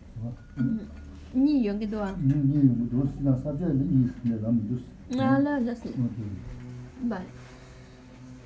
Ni 1.34 1.64
yo 1.66 1.78
que 1.78 1.86
doa. 1.86 2.10
Ni 2.16 2.34
ni 2.34 2.88
yo 2.90 3.06
sina 3.16 3.36
sabe 3.36 3.66
ni 3.66 4.10
ni 4.24 4.40
la 4.40 4.50
mudus. 4.50 4.82
Ah, 5.18 5.38
la 5.38 5.60
la 5.60 5.74
sí. 5.74 5.90
Vale. 7.06 7.26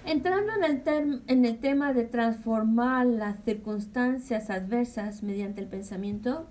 Entrando 0.07 0.53
en 0.53 1.43
el, 1.45 1.59
tema 1.59 1.91
de 1.91 2.05
transformar 2.05 3.05
las 3.05 3.43
circunstancias 3.43 4.49
adversas 4.49 5.21
mediante 5.21 5.59
el 5.59 5.67
pensamiento, 5.67 6.47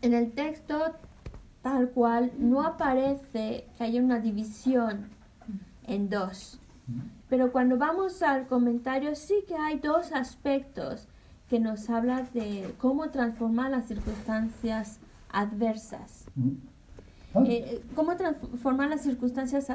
en 0.00 0.12
el 0.12 0.32
texto 0.32 0.96
tal 1.62 1.90
cual 1.90 2.32
no 2.38 2.62
aparece 2.62 3.68
que 3.78 3.84
haya 3.84 4.02
una 4.02 4.18
división 4.18 5.10
en 5.86 6.10
dos. 6.10 6.58
Pero 7.28 7.52
cuando 7.52 7.78
vamos 7.78 8.20
al 8.24 8.48
comentario 8.48 9.14
sí 9.14 9.44
que 9.46 9.54
hay 9.54 9.78
dos 9.78 10.10
aspectos 10.10 11.06
que 11.48 11.60
nos 11.60 11.88
habla 11.88 12.22
de 12.34 12.74
cómo 12.78 13.10
transformar 13.10 13.70
las 13.70 13.86
circunstancias 13.86 14.98
adversas. 15.30 16.24
Eh, 17.34 17.44
eh, 17.46 17.82
¿Cómo 17.94 18.16
transformar 18.16 18.90
las 18.90 19.02
circunstancias, 19.02 19.66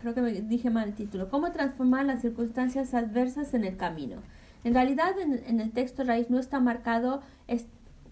creo 0.00 0.14
que 0.14 0.22
me 0.22 0.32
dije 0.32 0.70
mal 0.70 0.88
el 0.88 0.94
título, 0.94 1.28
cómo 1.28 1.50
transformar 1.50 2.04
las 2.04 2.20
circunstancias 2.20 2.94
adversas 2.94 3.54
en 3.54 3.64
el 3.64 3.76
camino? 3.76 4.18
En 4.62 4.74
realidad 4.74 5.18
en, 5.18 5.60
el 5.60 5.72
texto 5.72 6.04
raíz 6.04 6.30
no 6.30 6.38
está 6.38 6.60
marcado 6.60 7.20
es, 7.48 7.66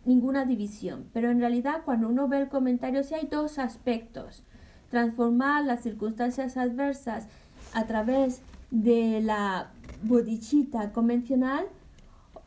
ninguna 0.05 0.45
división, 0.45 1.07
pero 1.13 1.31
en 1.31 1.39
realidad 1.39 1.83
cuando 1.85 2.09
uno 2.09 2.27
ve 2.27 2.39
el 2.39 2.49
comentario 2.49 3.05
sí 3.05 3.15
hay 3.15 3.29
dos 3.29 3.59
aspectos. 3.59 4.43
Transformar 4.91 5.65
las 5.65 5.83
circunstancias 5.83 6.57
adversas 6.57 7.29
a 7.75 7.87
través 7.87 8.43
de 8.73 9.21
la 9.21 9.71
bodichita 10.03 10.93
convencional 10.93 11.67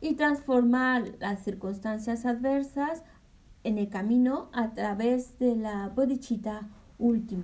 y 0.01 0.15
transformar 0.15 1.03
las 1.19 1.41
circunstancias 1.43 2.25
adversas 2.25 3.03
en 3.63 3.77
el 3.77 3.89
camino 3.89 4.49
a 4.53 4.71
través 4.71 5.37
de 5.39 5.55
la 5.55 5.89
bodhicitta 5.89 6.67
última. 6.99 7.43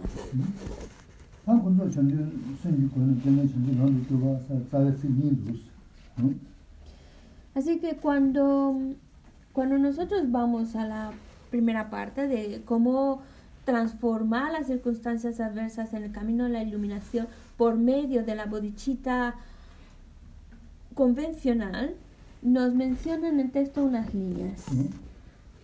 Así 7.56 7.80
que 7.80 7.96
cuando, 7.96 8.78
cuando 9.54 9.78
nosotros 9.78 10.32
vamos 10.32 10.76
a 10.76 10.86
la 10.86 11.12
primera 11.50 11.90
parte 11.90 12.28
de 12.28 12.62
cómo 12.66 13.22
transformar 13.66 14.52
las 14.52 14.68
circunstancias 14.68 15.40
adversas 15.40 15.94
en 15.94 16.04
el 16.04 16.12
camino 16.12 16.46
de 16.46 16.52
la 16.52 16.64
iluminación 16.64 17.28
por 17.58 17.78
medio 17.78 18.24
de 18.24 18.36
la 18.36 18.46
bodhicitta 18.46 19.36
convencional, 20.94 21.96
nos 22.42 22.74
menciona 22.74 23.30
en 23.30 23.40
el 23.40 23.52
texto 23.52 23.84
unas 23.84 24.14
líneas. 24.14 24.66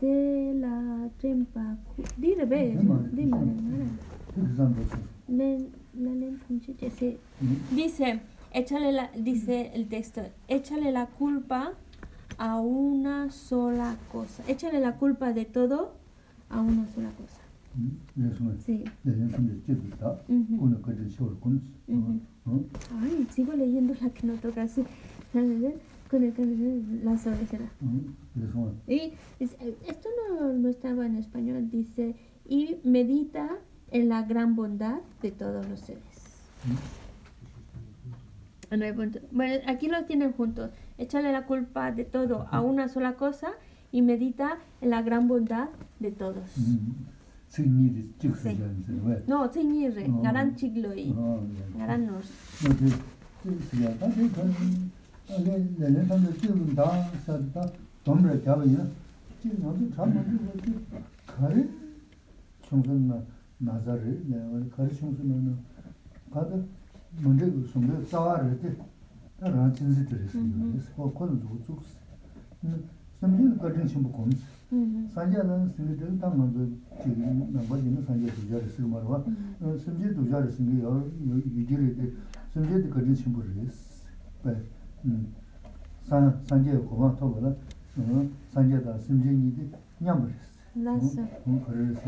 de 0.00 0.54
la 0.54 1.08
trempa 1.18 1.76
dile 2.16 2.46
dime 3.12 3.46
dice 7.74 8.20
échale 8.52 8.92
la 8.92 9.10
dice 9.16 9.72
el 9.74 9.88
texto 9.88 10.22
échale 10.48 10.92
la 10.92 11.06
culpa 11.06 11.74
a 12.38 12.60
una 12.60 13.30
sola 13.30 13.96
cosa. 14.10 14.42
Échale 14.48 14.80
la 14.80 14.96
culpa 14.96 15.32
de 15.32 15.44
todo 15.44 15.92
a 16.48 16.60
una 16.60 16.86
sola 16.94 17.10
cosa. 17.10 17.47
Ay, 23.00 23.26
sigo 23.30 23.52
leyendo 23.52 23.94
la 24.00 24.10
que 24.10 24.26
no 24.26 24.34
toca 24.34 24.62
así. 24.62 24.82
Con 26.10 26.24
el 26.24 27.04
la 27.04 27.18
soledad. 27.18 27.70
Y 28.86 29.12
esto 29.40 30.08
no, 30.30 30.52
no 30.54 30.68
estaba 30.68 31.04
en 31.04 31.16
español, 31.16 31.68
dice, 31.70 32.16
y 32.46 32.78
medita 32.82 33.58
en 33.90 34.08
la 34.08 34.22
gran 34.22 34.56
bondad 34.56 35.00
de 35.20 35.30
todos 35.32 35.68
los 35.68 35.80
seres. 35.80 36.02
Bueno, 39.32 39.54
aquí 39.66 39.88
lo 39.88 40.04
tienen 40.04 40.32
juntos. 40.32 40.70
Échale 40.98 41.32
la 41.32 41.46
culpa 41.46 41.92
de 41.92 42.04
todo 42.04 42.48
a 42.50 42.60
una 42.60 42.88
sola 42.88 43.14
cosa 43.14 43.50
y 43.92 44.02
medita 44.02 44.58
en 44.80 44.90
la 44.90 45.02
gran 45.02 45.28
bondad 45.28 45.68
de 46.00 46.10
todos. 46.10 46.56
tsingyi 47.48 47.92
di 47.92 48.14
chik 48.18 48.36
si 48.36 48.56
jan 48.56 48.82
si 48.84 48.92
we. 48.92 49.22
No, 49.26 49.48
tsingyi 49.48 49.88
re, 49.92 50.06
ngaran 50.06 50.54
chik 50.56 50.76
loi, 50.76 51.14
ngaran 51.74 52.04
nus. 52.04 52.28
No, 52.62 52.72
di 52.74 52.92
chik 53.42 53.62
si 53.68 53.80
jan, 53.80 53.98
ta 53.98 54.06
di 54.06 54.30
kan, 54.30 54.52
ade 55.28 55.68
lele 55.78 56.06
tanda 56.06 56.30
chibun 56.32 56.74
da, 56.74 57.08
sa 57.24 57.38
ta 57.52 57.70
domre 58.02 58.40
gyaba 58.40 58.64
ina, 58.64 58.88
chi 59.40 59.50
nondu 59.60 59.88
chamba 59.94 60.20
di 60.20 60.36
wa 60.44 60.52
di 60.62 60.86
kari 61.24 61.68
chungsun 62.60 63.06
na 63.06 63.24
nazar 63.58 63.98
re, 63.98 64.22
kari 64.74 64.94
chungsun 64.94 65.44
na 65.44 65.52
kada 66.30 66.62
mande 67.20 67.50
gu 67.50 67.64
sungre 67.64 68.02
tsawa 68.04 68.40
re 68.40 68.58
di, 68.60 68.76
ta 69.38 69.48
ran 69.50 69.72
chinsi 69.72 70.04
tiri 70.04 70.28
si 70.28 70.38
jan, 70.38 70.84
ko 70.94 71.08
kwan 71.10 71.38
zugu 71.40 71.58
zugu 71.64 71.82
si. 71.82 71.96
Samjin 73.20 73.56
kajin 73.58 73.86
chimbu 73.86 74.10
kong 74.10 74.32
si. 74.32 74.44
ko, 74.67 74.75
ko, 74.75 74.81
na, 74.81 74.97
zuhu, 74.97 75.07
zuhu, 75.07 75.07
si, 75.07 75.07
samiri, 75.07 75.07
kari, 75.07 75.07
chungsa, 75.07 75.07
komsi, 75.07 75.11
sanje 75.13 75.43
lan 75.43 75.71
singe 75.75 75.95
de 75.95 76.19
ta 76.19 76.29
ma 76.29 76.45
de 76.45 76.79
chi 77.01 77.15
na 77.17 77.61
ba 77.67 77.77
ji 77.77 77.89
na 77.89 78.01
sanje 78.05 78.31
du 78.33 78.47
ja 78.49 78.59
de 78.59 78.67
su 78.69 78.87
ma 78.87 78.99
wa 78.99 79.23
sanje 79.77 80.13
du 80.13 80.27
ja 80.27 80.41
de 80.41 80.51
singe 80.51 80.81
yo 80.81 81.11
yu 81.21 81.41
ji 81.41 81.75
le 81.75 81.95
de 81.95 82.15
sanje 82.51 82.81
de 82.81 82.89
ka 82.89 83.01
ji 83.01 83.13
chi 83.13 83.29
bu 83.29 83.41
re 83.41 83.71
pe 84.41 84.65
san 86.01 86.39
sanje 86.45 86.77
ko 86.85 86.95
ma 86.95 87.09
to 87.11 87.27
ba 87.27 87.39
la 87.39 87.55
sanje 88.51 88.81
da 88.81 88.97
sanje 88.97 89.29
ni 89.29 89.53
de 89.55 89.69
nyam 89.99 90.25
re 90.25 90.33
Nasa. 90.75 91.21
응 91.45 91.63
그래서 91.63 92.01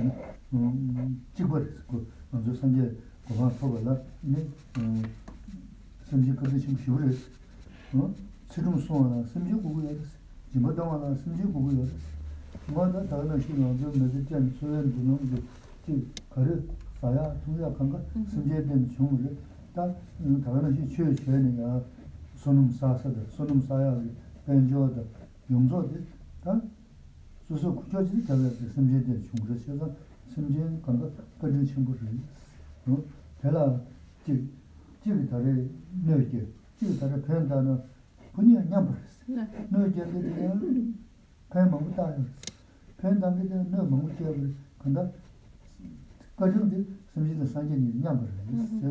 음 0.51 1.21
찍버렸어. 1.35 1.69
그 1.87 2.11
먼저 2.31 2.51
선제 2.55 2.97
고마 3.27 3.47
포가라. 3.49 4.01
네. 4.21 4.49
음 4.79 5.03
선제 6.09 6.33
그게 6.33 6.57
좀 6.57 6.75
쉬우래. 6.75 7.15
어? 7.93 8.11
지금 8.49 8.75
소나 8.79 9.23
선제 9.27 9.53
고고야. 9.53 9.91
지금 10.51 10.75
동안은 10.75 11.15
선제 11.15 11.43
고고야. 11.43 11.85
뭐다 12.73 13.05
다른 13.07 13.39
시는 13.39 13.79
좀 13.79 13.91
늦지 13.93 14.35
않 14.35 14.49
소연 14.59 14.91
두는 14.91 15.19
그 15.85 16.11
가르 16.29 16.63
사야 16.99 17.35
투야 17.45 17.71
간가 17.73 17.99
선제 18.29 18.65
된 18.65 18.89
중을 18.91 19.37
다 19.73 19.93
다른 20.43 20.73
시 20.73 20.87
취해 20.95 21.13
줘야 21.13 21.81
손음 22.35 22.69
사서다. 22.71 23.19
손음 23.29 23.61
사야 23.61 24.01
벤조다. 24.45 25.01
용조다. 25.49 25.89
다 26.43 26.61
수수 27.47 27.73
구조지 27.75 28.25
자가 28.25 28.49
심지에 28.73 29.21
중그러셔서 29.21 29.91
심지에 30.33 30.63
간다 30.83 31.05
그런 31.39 31.65
친구를 31.65 32.01
어 32.87 33.03
내가 33.41 33.81
지 34.25 34.49
지금 35.03 35.27
다래 35.29 35.67
너게 36.05 36.47
지금 36.77 36.99
다래 36.99 37.21
편다는 37.21 37.79
분이 38.33 38.57
아니야 38.57 38.83
버렸어 38.83 39.47
너게 39.69 40.03
되게 40.11 40.51
Mm-hmm. 48.50 48.86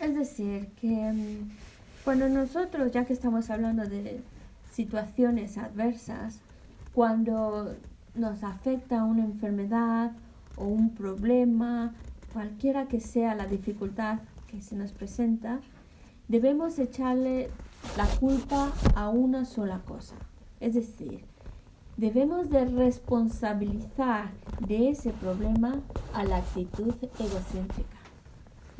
Es 0.00 0.16
decir, 0.16 0.68
que 0.80 1.12
mm, 1.12 1.50
cuando 2.04 2.28
nosotros, 2.28 2.92
ya 2.92 3.04
que 3.04 3.12
estamos 3.12 3.50
hablando 3.50 3.84
de 3.84 4.20
situaciones 4.70 5.56
adversas, 5.58 6.40
cuando 6.92 7.74
nos 8.14 8.44
afecta 8.44 9.04
una 9.04 9.24
enfermedad 9.24 10.12
o 10.56 10.66
un 10.66 10.90
problema, 10.90 11.94
cualquiera 12.32 12.86
que 12.88 13.00
sea 13.00 13.34
la 13.34 13.46
dificultad 13.46 14.20
que 14.48 14.60
se 14.60 14.76
nos 14.76 14.92
presenta, 14.92 15.60
debemos 16.28 16.78
echarle 16.78 17.50
la 17.96 18.06
culpa 18.06 18.72
a 18.94 19.08
una 19.08 19.44
sola 19.44 19.80
cosa. 19.86 20.16
Es 20.60 20.74
decir, 20.74 21.24
debemos 21.96 22.50
de 22.50 22.64
responsabilizar 22.64 24.30
de 24.66 24.90
ese 24.90 25.10
problema 25.10 25.80
a 26.14 26.24
la 26.24 26.36
actitud 26.36 26.94
egocéntrica 27.18 28.02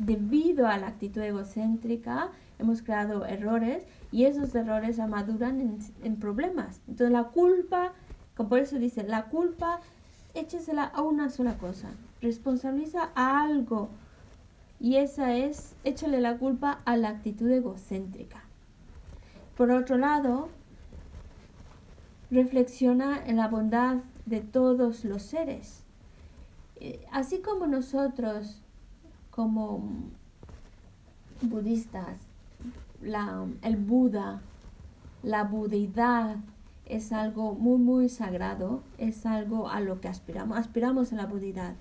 debido 0.05 0.67
a 0.67 0.77
la 0.77 0.87
actitud 0.87 1.21
egocéntrica, 1.21 2.29
hemos 2.59 2.81
creado 2.81 3.25
errores 3.25 3.83
y 4.11 4.25
esos 4.25 4.53
errores 4.55 4.99
amaduran 4.99 5.79
en, 6.03 6.15
problemas. 6.17 6.81
Entonces 6.87 7.11
la 7.11 7.25
culpa, 7.25 7.93
como 8.35 8.49
por 8.49 8.59
eso 8.59 8.77
dice, 8.77 9.03
la 9.03 9.25
culpa, 9.25 9.79
échesela 10.33 10.83
a 10.83 11.01
una 11.01 11.29
sola 11.29 11.57
cosa, 11.57 11.89
responsabiliza 12.23 13.11
a 13.13 13.43
algo 13.43 13.89
y 14.79 14.95
esa 14.95 15.35
es, 15.35 15.75
échale 15.83 16.19
la 16.19 16.37
culpa 16.37 16.79
a 16.85 16.97
la 16.97 17.09
actitud 17.09 17.49
egocéntrica. 17.49 18.43
Por 19.55 19.71
otro 19.71 19.97
lado, 19.97 20.49
reflexiona 22.31 23.23
en 23.25 23.37
la 23.37 23.47
bondad 23.47 23.97
de 24.25 24.41
todos 24.41 25.05
los 25.05 25.21
seres. 25.21 25.83
Eh, 26.77 27.05
así 27.11 27.39
como 27.39 27.67
nosotros 27.67 28.61
como 29.29 29.83
budistas, 31.41 32.17
el 33.01 33.75
Buda, 33.77 34.41
la 35.23 35.43
budidad 35.43 36.37
es 36.85 37.11
algo 37.11 37.53
muy, 37.53 37.77
muy 37.77 38.09
sagrado, 38.09 38.81
es 38.97 39.25
algo 39.25 39.69
a 39.69 39.79
lo 39.79 40.01
que 40.01 40.07
aspiramos, 40.07 40.57
aspiramos 40.57 41.13
a 41.13 41.15
la 41.15 41.25
budidad. 41.25 41.75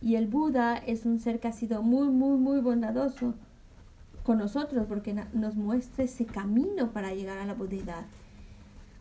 Y 0.00 0.16
el 0.16 0.26
Buda 0.26 0.76
es 0.76 1.06
un 1.06 1.18
ser 1.18 1.40
que 1.40 1.48
ha 1.48 1.52
sido 1.52 1.82
muy, 1.82 2.08
muy, 2.08 2.38
muy 2.38 2.60
bondadoso 2.60 3.34
con 4.24 4.38
nosotros 4.38 4.86
porque 4.88 5.14
nos 5.32 5.54
muestra 5.56 6.04
ese 6.04 6.26
camino 6.26 6.90
para 6.92 7.14
llegar 7.14 7.38
a 7.38 7.46
la 7.46 7.54
budidad. 7.54 8.04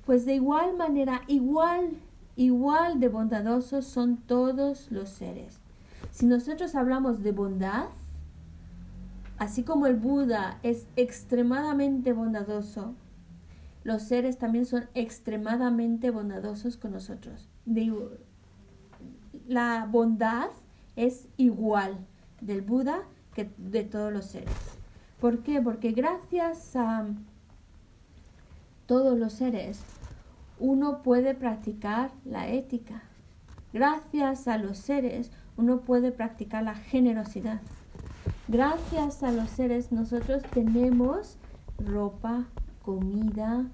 Pues 0.05 0.25
de 0.25 0.35
igual 0.35 0.75
manera, 0.75 1.21
igual, 1.27 1.91
igual 2.35 2.99
de 2.99 3.07
bondadosos 3.07 3.85
son 3.85 4.17
todos 4.17 4.91
los 4.91 5.09
seres. 5.09 5.59
Si 6.11 6.25
nosotros 6.25 6.75
hablamos 6.75 7.23
de 7.23 7.31
bondad, 7.31 7.85
así 9.37 9.63
como 9.63 9.87
el 9.87 9.95
Buda 9.95 10.59
es 10.61 10.87
extremadamente 10.97 12.11
bondadoso, 12.11 12.93
los 13.83 14.03
seres 14.03 14.37
también 14.37 14.65
son 14.65 14.85
extremadamente 14.93 16.11
bondadosos 16.11 16.77
con 16.77 16.91
nosotros. 16.91 17.49
la 19.47 19.87
bondad 19.91 20.49
es 20.95 21.27
igual 21.37 21.97
del 22.41 22.61
Buda 22.61 22.99
que 23.33 23.49
de 23.57 23.83
todos 23.83 24.11
los 24.13 24.25
seres. 24.25 24.53
¿Por 25.19 25.39
qué? 25.39 25.61
Porque 25.61 25.91
gracias 25.91 26.75
a 26.75 27.05
todos 28.85 29.17
los 29.17 29.33
seres 29.33 29.81
uno 30.59 31.01
puede 31.01 31.33
practicar 31.33 32.11
la 32.25 32.47
ética. 32.47 33.03
Gracias 33.71 34.47
a 34.47 34.57
los 34.57 34.77
seres 34.77 35.31
uno 35.57 35.81
puede 35.81 36.11
practicar 36.11 36.63
la 36.63 36.75
generosidad. 36.75 37.61
Gracias 38.47 39.23
a 39.23 39.31
los 39.31 39.49
seres 39.49 39.91
nosotros 39.91 40.43
tenemos 40.53 41.37
ropa, 41.79 42.45
comida, 42.83 43.65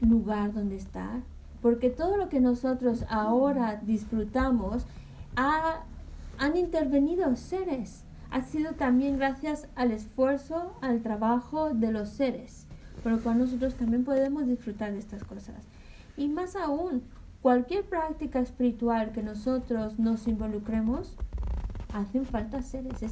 lugar 0.00 0.52
donde 0.52 0.76
estar, 0.76 1.22
porque 1.60 1.90
todo 1.90 2.16
lo 2.16 2.28
que 2.28 2.40
nosotros 2.40 3.04
ahora 3.08 3.80
disfrutamos 3.82 4.84
han 6.42 6.56
intervenido 6.56 7.36
seres. 7.36 8.02
Ha 8.32 8.42
sido 8.42 8.72
también 8.72 9.16
gracias 9.16 9.68
al 9.76 9.92
esfuerzo, 9.92 10.72
al 10.80 11.00
trabajo 11.00 11.72
de 11.72 11.92
los 11.92 12.08
seres, 12.08 12.66
por 13.04 13.12
lo 13.12 13.20
cual 13.20 13.38
nosotros 13.38 13.74
también 13.74 14.04
podemos 14.04 14.48
disfrutar 14.48 14.90
de 14.90 14.98
estas 14.98 15.22
cosas. 15.22 15.54
Y 16.16 16.28
más 16.28 16.56
aún, 16.56 17.04
cualquier 17.42 17.84
práctica 17.84 18.40
espiritual 18.40 19.12
que 19.12 19.22
nosotros 19.22 20.00
nos 20.00 20.26
involucremos, 20.26 21.16
hacen 21.94 22.26
falta 22.26 22.60
seres. 22.60 23.04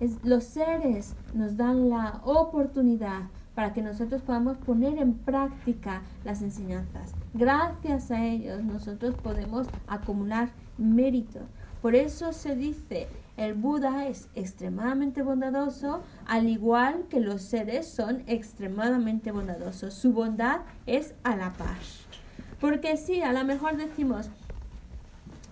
Es, 0.00 0.24
los 0.24 0.44
seres 0.44 1.14
nos 1.34 1.58
dan 1.58 1.90
la 1.90 2.22
oportunidad 2.24 3.24
para 3.54 3.74
que 3.74 3.82
nosotros 3.82 4.22
podamos 4.22 4.56
poner 4.56 4.96
en 4.96 5.12
práctica 5.12 6.00
las 6.24 6.40
enseñanzas. 6.40 7.12
Gracias 7.34 8.10
a 8.10 8.24
ellos 8.24 8.64
nosotros 8.64 9.14
podemos 9.16 9.66
acumular 9.88 10.48
mérito. 10.78 11.40
Por 11.88 11.96
eso 11.96 12.34
se 12.34 12.54
dice, 12.54 13.08
el 13.38 13.54
Buda 13.54 14.08
es 14.08 14.28
extremadamente 14.34 15.22
bondadoso, 15.22 16.02
al 16.26 16.46
igual 16.46 17.06
que 17.08 17.18
los 17.18 17.40
seres 17.40 17.88
son 17.88 18.24
extremadamente 18.26 19.32
bondadosos. 19.32 19.94
Su 19.94 20.12
bondad 20.12 20.60
es 20.84 21.14
a 21.24 21.34
la 21.34 21.54
paz. 21.54 22.04
Porque 22.60 22.98
sí, 22.98 23.22
a 23.22 23.32
lo 23.32 23.42
mejor 23.46 23.78
decimos, 23.78 24.28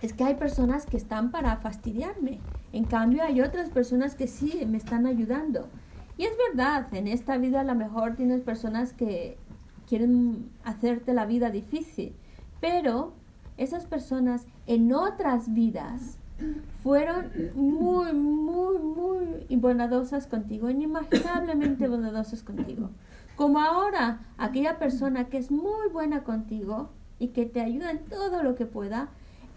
es 0.03 0.13
que 0.13 0.25
hay 0.25 0.35
personas 0.35 0.85
que 0.85 0.95
están 0.95 1.31
para 1.31 1.57
fastidiarme. 1.57 2.37
En 2.71 2.83
cambio, 2.83 3.23
hay 3.23 3.41
otras 3.41 3.71
personas 3.71 4.13
que 4.13 4.27
sí 4.27 4.63
me 4.67 4.77
están 4.77 5.07
ayudando. 5.07 5.67
Y 6.19 6.25
es 6.25 6.33
verdad, 6.49 6.85
en 6.93 7.07
esta 7.07 7.39
vida 7.39 7.61
a 7.61 7.63
lo 7.63 7.73
mejor 7.73 8.15
tienes 8.15 8.41
personas 8.41 8.93
que 8.93 9.39
quieren 9.89 10.51
hacerte 10.63 11.15
la 11.15 11.25
vida 11.25 11.49
difícil. 11.49 12.13
Pero 12.61 13.13
esas 13.57 13.87
personas 13.87 14.45
en 14.67 14.93
otras 14.93 15.51
vidas 15.55 16.19
fueron 16.83 17.31
muy, 17.55 18.13
muy, 18.13 18.77
muy 18.77 19.55
bondadosas 19.55 20.27
contigo, 20.27 20.69
inimaginablemente 20.69 21.87
bondadosas 21.89 22.43
contigo. 22.43 22.89
Como 23.35 23.59
ahora, 23.59 24.19
aquella 24.37 24.79
persona 24.79 25.25
que 25.29 25.37
es 25.37 25.51
muy 25.51 25.89
buena 25.91 26.23
contigo 26.23 26.89
y 27.19 27.29
que 27.29 27.45
te 27.45 27.61
ayuda 27.61 27.91
en 27.91 28.05
todo 28.05 28.43
lo 28.43 28.55
que 28.55 28.65
pueda, 28.65 29.09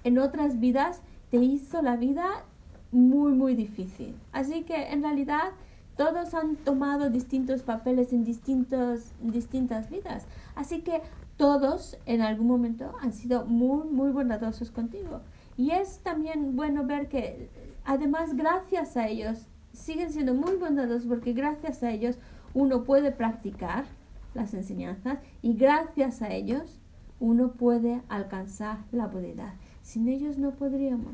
en 0.05 0.19
otras 0.19 0.61
vidas 0.61 1.03
te 1.31 1.39
hizo 1.39 1.83
la 1.83 1.97
vida 1.97 2.45
muy, 2.93 3.33
muy 3.33 3.55
difícil. 3.55 4.15
Así 4.33 4.63
que 4.65 4.91
en 4.91 5.03
realidad 5.03 5.53
todos 5.97 6.35
han 6.35 6.57
tomado 6.57 7.11
distintos 7.11 7.63
papeles 7.63 8.13
en 8.13 8.25
distintos, 8.25 9.13
distintas 9.21 9.91
vidas. 9.91 10.27
Así 10.55 10.81
que 10.81 11.03
todos 11.37 11.97
en 12.07 12.23
algún 12.23 12.49
momento 12.49 12.93
han 13.01 13.13
sido 13.13 13.45
muy, 13.45 13.89
muy 13.89 14.11
bondadosos 14.11 14.71
contigo. 14.71 15.21
Y 15.61 15.73
es 15.73 15.99
también 15.99 16.57
bueno 16.57 16.87
ver 16.87 17.09
que 17.11 17.51
además 17.85 18.35
gracias 18.35 18.97
a 18.97 19.09
ellos 19.09 19.47
siguen 19.75 20.11
siendo 20.11 20.33
muy 20.33 20.57
bondadosos 20.57 21.07
porque 21.07 21.35
gracias 21.35 21.83
a 21.83 21.91
ellos 21.91 22.17
uno 22.55 22.85
puede 22.85 23.13
practicar 23.13 23.85
las 24.33 24.55
enseñanzas 24.55 25.19
y 25.43 25.53
gracias 25.53 26.23
a 26.23 26.33
ellos 26.33 26.81
uno 27.19 27.53
puede 27.53 28.01
alcanzar 28.09 28.79
la 28.91 29.07
budidad. 29.07 29.53
Sin 29.83 30.09
ellos 30.09 30.39
no 30.39 30.53
podríamos. 30.53 31.13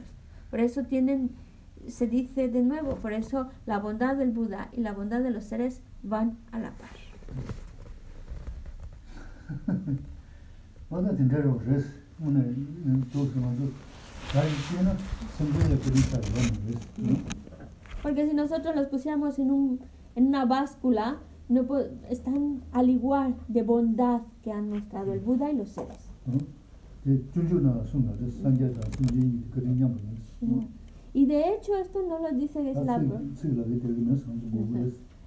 Por 0.49 0.61
eso 0.61 0.85
tienen 0.85 1.33
se 1.89 2.07
dice 2.07 2.47
de 2.47 2.63
nuevo, 2.63 2.95
por 2.95 3.15
eso 3.15 3.49
la 3.67 3.81
bondad 3.81 4.15
del 4.15 4.31
Buda 4.31 4.69
y 4.71 4.81
la 4.81 4.93
bondad 4.93 5.23
de 5.23 5.31
los 5.31 5.43
seres 5.43 5.81
van 6.05 6.39
a 6.53 6.61
la 6.61 6.71
par. 6.71 6.91
Porque 18.03 18.29
si 18.29 18.35
nosotros 18.35 18.75
los 18.77 18.87
pusiéramos 18.89 19.39
en, 19.39 19.51
un, 19.51 19.81
en 20.15 20.27
una 20.27 20.45
báscula, 20.45 21.19
no 21.49 21.67
están 22.11 22.63
al 22.73 22.91
igual 22.91 23.37
de 23.49 23.63
bondad 23.63 24.23
que 24.43 24.53
han 24.53 24.69
mostrado 24.71 25.13
el 25.13 25.21
Buda 25.21 25.51
y 25.51 25.57
los 25.57 25.71
seres. 25.71 26.11
Y 31.15 31.25
de 31.27 31.55
hecho 31.55 31.77
esto 31.77 32.03
no 32.07 32.19
lo 32.19 32.31
dice 32.33 32.63
Geshe-la. 32.63 32.99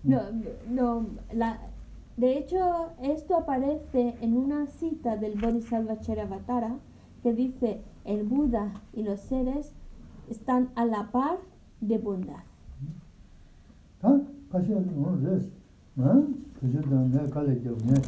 No, 0.04 0.22
no, 0.70 1.06
la, 1.34 1.60
de 2.18 2.38
hecho 2.38 2.92
esto 3.02 3.36
aparece 3.36 4.16
en 4.22 4.38
una 4.38 4.68
cita 4.68 5.18
del 5.18 5.40
Bodhisattva 5.40 6.00
Charavatara 6.00 6.78
que 7.24 7.34
dice 7.34 7.82
el 8.06 8.24
Buda 8.24 8.74
y 8.94 9.04
los 9.04 9.20
seres 9.20 9.74
están 10.30 10.70
a 10.76 10.86
la 10.86 11.12
par 11.12 11.38
de 11.82 11.98
bondad. 11.98 12.44
¿Ah? 14.02 14.20
¿Casi 14.52 14.72
no 14.72 15.16
res? 15.18 15.50
¿Ah? 15.98 16.22
Pues 16.60 16.74
yo 16.74 16.82
también 16.82 17.30
cale 17.30 17.60
que 17.60 17.70
me 17.70 17.76
mm-hmm. 17.76 18.02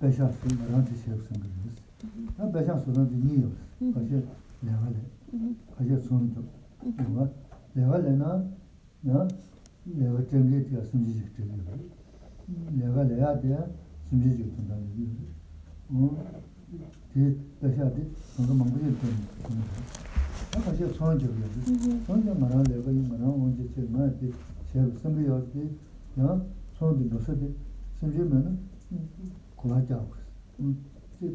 pesas 0.00 0.34
sin 0.36 0.58
garante 0.58 0.94
se 0.94 1.12
usan 1.12 1.40
gris. 1.40 2.34
Ah, 2.38 2.48
pesas 2.52 2.84
son 2.84 3.08
de 3.08 3.16
niños. 3.16 3.52
Casi 3.94 4.10
le 4.10 4.72
vale. 4.72 5.00
Casi 5.76 6.08
son 6.08 6.34
de. 6.34 6.40
¿Va? 7.02 7.30
Le 7.74 7.82
mm-hmm. 7.82 7.88
vale 7.88 8.10
mm-hmm. 8.10 8.18
na. 8.18 8.44
¿Ya? 9.02 9.28
Le 9.94 10.10
va 10.10 10.20
tengue 10.22 10.60
te 10.62 10.76
hacen 10.76 11.04
dice 11.04 11.30
que 11.36 11.44
le. 11.44 12.76
Le 12.76 12.88
vale 12.88 13.16
ya 13.16 13.38
te 13.40 13.54
hacen 13.54 14.20
dice 14.20 14.42
que 14.42 14.50
te 14.50 14.68
dan. 14.68 14.80
¿Mm? 15.88 16.08
숨지지 17.15 17.19
되는 17.19 17.37
내가 17.59 17.67
내야 17.67 17.89
돼. 17.93 18.09
숨지지 18.35 18.41
된다는 18.41 18.41
게. 18.41 18.41
어. 18.41 18.41
그 18.41 18.41
배샤데 18.41 18.41
너도 18.41 18.53
망고지 18.53 18.83
되는 18.83 19.15
거. 19.43 19.49
나 20.51 20.61
가서 20.63 20.93
손 20.93 21.19
좀. 21.19 21.43
손 22.05 22.23
좀. 22.25 22.39
말아 22.39 22.63
내가 22.63 22.91
이 22.91 23.07
말아 23.07 23.25
언제 23.27 23.67
제가 23.75 24.09
제가 24.73 24.97
숨비어 24.99 25.45
때 25.51 25.69
야, 26.19 26.41
손도 26.77 27.15
놓서지 27.15 27.55
심지면은 27.99 28.59
고하자고. 29.55 30.13
음. 30.59 30.77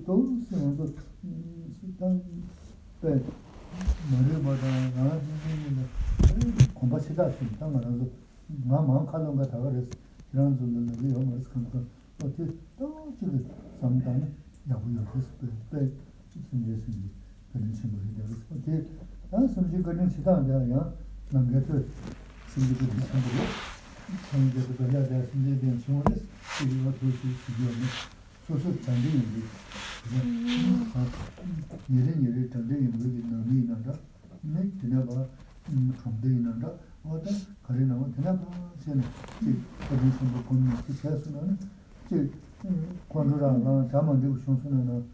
또 0.05 0.27
생각도 0.51 0.93
일단 1.87 2.23
네. 3.03 3.23
머리 4.11 4.43
보다 4.43 4.67
나는 4.97 5.21
공부하시다 6.75 7.39
좀 7.39 7.49
당하면서 7.59 8.05
나 8.65 8.81
마음 8.81 9.07
칼은 9.07 9.37
거다 9.37 9.59
그랬어. 9.61 9.91
이런 10.33 10.57
정도는 10.59 10.89
왜 11.03 11.11
영어를 11.13 11.41
쓰니까 11.41 11.79
어떻게 12.25 12.47
또 12.79 13.15
지금 13.21 13.47
상담 13.81 14.21
야구요 14.69 15.07
했을 15.15 15.49
때 15.71 15.91
심지스니 16.33 17.11
그런 17.53 17.73
친구들이 17.73 18.15
되어서 18.17 18.35
어떻게 18.51 18.85
나 19.31 19.47
심지 19.47 19.83
그런 19.83 20.09
시간 20.11 20.47
내가 20.47 20.93
남겨서 21.31 21.83
심지도 22.53 22.87
비슷하고 22.87 23.25
상대도 24.31 24.77
그래야 24.77 25.03
돼 25.09 25.29
심지에 25.33 25.59
대한 25.59 25.79
친구들 25.81 26.17
이거 26.65 26.93
도시 26.93 27.19
지금 27.45 27.73
소소 28.47 28.81
장기인데 28.83 29.41
예래 31.91 32.07
예래 32.23 32.49
장기인 32.49 32.93
우리 32.95 33.25
남이 33.31 33.67
나다 33.69 33.99
네 34.43 34.71
지나봐 34.81 35.27
음 35.71 35.93
감대이 36.03 36.41
나다 36.41 36.73
어떤 37.05 37.35
가리 37.63 37.85
나와 37.87 38.07
지나봐 38.15 38.73
전 38.85 39.01
어디 39.01 40.19
좀 40.19 40.45
보는 40.47 40.77
그 40.87 40.93
세수는 40.93 41.59
제 42.09 42.31
관으로라 43.09 43.89
담아 43.89 44.21
되고 44.21 44.37
싶으면은 44.39 45.05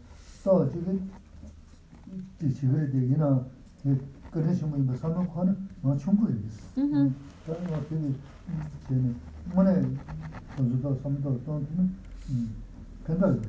또 0.43 0.69
지금 0.69 1.09
지시를 2.39 2.91
되기나 2.91 3.45
그런 4.31 4.55
식으로 4.55 4.77
뭐 4.79 4.95
사는 4.95 5.27
거는 5.27 5.69
뭐 5.81 5.97
충분히 5.97 6.39
있어. 6.45 6.81
음. 6.81 7.15
그러면 7.45 7.73
어떻게 7.73 8.13
쟤는 8.87 9.15
뭐네 9.53 9.95
저도 10.57 10.95
섬도 10.95 11.41
또 11.45 11.63
음. 12.29 12.55
근데 13.03 13.41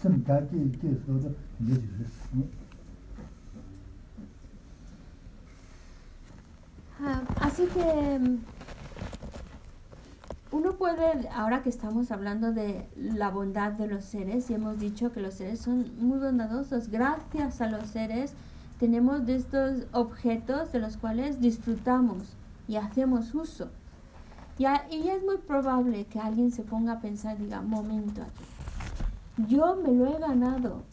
좀 0.00 0.22
다기 0.24 0.72
있어서 0.82 1.30
이제 1.60 1.74
됐어. 1.74 2.44
así 7.40 7.66
que 7.68 8.38
uno 10.53 10.73
puede, 10.73 11.27
ahora 11.29 11.63
que 11.63 11.69
estamos 11.69 12.11
hablando 12.11 12.53
de 12.53 12.87
la 12.95 13.29
bondad 13.29 13.71
de 13.71 13.87
los 13.87 14.05
seres, 14.05 14.49
y 14.49 14.53
hemos 14.53 14.79
dicho 14.79 15.11
que 15.11 15.19
los 15.19 15.33
seres 15.33 15.59
son 15.59 15.91
muy 15.97 16.19
bondadosos, 16.19 16.89
gracias 16.89 17.59
a 17.59 17.67
los 17.67 17.87
seres 17.87 18.33
tenemos 18.79 19.25
de 19.25 19.35
estos 19.35 19.87
objetos 19.93 20.71
de 20.71 20.79
los 20.79 20.97
cuales 20.97 21.41
disfrutamos 21.41 22.35
y 22.67 22.75
hacemos 22.75 23.33
uso. 23.33 23.69
Y, 24.59 24.65
y 24.95 25.09
es 25.09 25.23
muy 25.23 25.37
probable 25.37 26.05
que 26.05 26.19
alguien 26.19 26.51
se 26.51 26.61
ponga 26.61 26.93
a 26.93 27.01
pensar, 27.01 27.37
diga, 27.39 27.61
momento 27.61 28.21
aquí, 28.21 29.47
yo 29.51 29.75
me 29.75 29.91
lo 29.91 30.05
he 30.05 30.19
ganado 30.19 30.83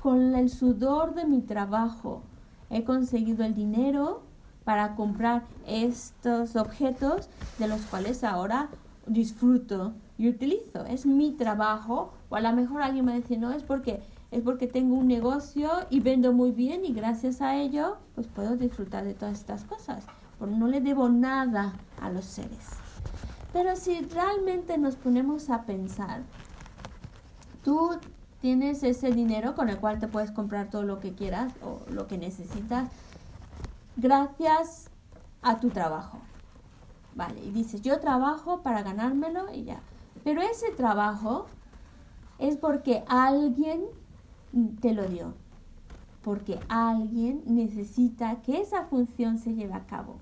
con 0.00 0.34
el 0.34 0.48
sudor 0.48 1.14
de 1.14 1.26
mi 1.26 1.42
trabajo, 1.42 2.22
he 2.70 2.82
conseguido 2.84 3.44
el 3.44 3.54
dinero 3.54 4.22
para 4.64 4.94
comprar 4.94 5.42
estos 5.66 6.56
objetos 6.56 7.28
de 7.58 7.68
los 7.68 7.82
cuales 7.82 8.24
ahora 8.24 8.68
disfruto 9.06 9.94
y 10.18 10.28
utilizo. 10.28 10.84
Es 10.86 11.06
mi 11.06 11.32
trabajo, 11.32 12.14
o 12.28 12.36
a 12.36 12.40
lo 12.40 12.52
mejor 12.52 12.82
alguien 12.82 13.04
me 13.04 13.16
dice, 13.16 13.36
no, 13.36 13.52
es 13.52 13.62
porque 13.62 14.02
es 14.30 14.42
porque 14.42 14.66
tengo 14.66 14.96
un 14.96 15.06
negocio 15.06 15.70
y 15.88 16.00
vendo 16.00 16.32
muy 16.32 16.50
bien 16.50 16.84
y 16.84 16.92
gracias 16.92 17.40
a 17.40 17.56
ello 17.56 17.96
pues 18.14 18.26
puedo 18.26 18.56
disfrutar 18.56 19.04
de 19.04 19.14
todas 19.14 19.38
estas 19.38 19.64
cosas. 19.64 20.04
Porque 20.38 20.56
no 20.56 20.66
le 20.66 20.80
debo 20.80 21.08
nada 21.08 21.72
a 22.00 22.10
los 22.10 22.24
seres. 22.24 22.68
Pero 23.52 23.76
si 23.76 24.00
realmente 24.00 24.76
nos 24.76 24.96
ponemos 24.96 25.48
a 25.48 25.62
pensar, 25.62 26.22
tú 27.64 27.92
tienes 28.42 28.82
ese 28.82 29.10
dinero 29.12 29.54
con 29.54 29.70
el 29.70 29.78
cual 29.78 29.98
te 29.98 30.08
puedes 30.08 30.30
comprar 30.30 30.68
todo 30.68 30.82
lo 30.82 31.00
que 31.00 31.14
quieras 31.14 31.52
o 31.64 31.80
lo 31.90 32.06
que 32.06 32.18
necesitas 32.18 32.88
gracias 33.96 34.90
a 35.40 35.58
tu 35.58 35.70
trabajo. 35.70 36.18
Vale, 37.16 37.42
y 37.42 37.50
dices, 37.50 37.80
yo 37.80 37.98
trabajo 37.98 38.60
para 38.60 38.82
ganármelo 38.82 39.50
y 39.52 39.64
ya. 39.64 39.80
Pero 40.22 40.42
ese 40.42 40.70
trabajo 40.70 41.46
es 42.38 42.58
porque 42.58 43.04
alguien 43.08 43.84
te 44.82 44.92
lo 44.92 45.06
dio, 45.08 45.32
porque 46.22 46.60
alguien 46.68 47.42
necesita 47.46 48.42
que 48.42 48.60
esa 48.60 48.84
función 48.84 49.38
se 49.38 49.54
lleve 49.54 49.72
a 49.72 49.86
cabo. 49.86 50.16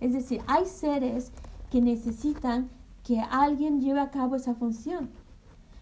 Es 0.00 0.12
decir, 0.12 0.42
hay 0.48 0.66
seres 0.66 1.30
que 1.70 1.80
necesitan 1.80 2.70
que 3.04 3.20
alguien 3.20 3.80
lleve 3.80 4.00
a 4.00 4.10
cabo 4.10 4.34
esa 4.34 4.56
función. 4.56 5.10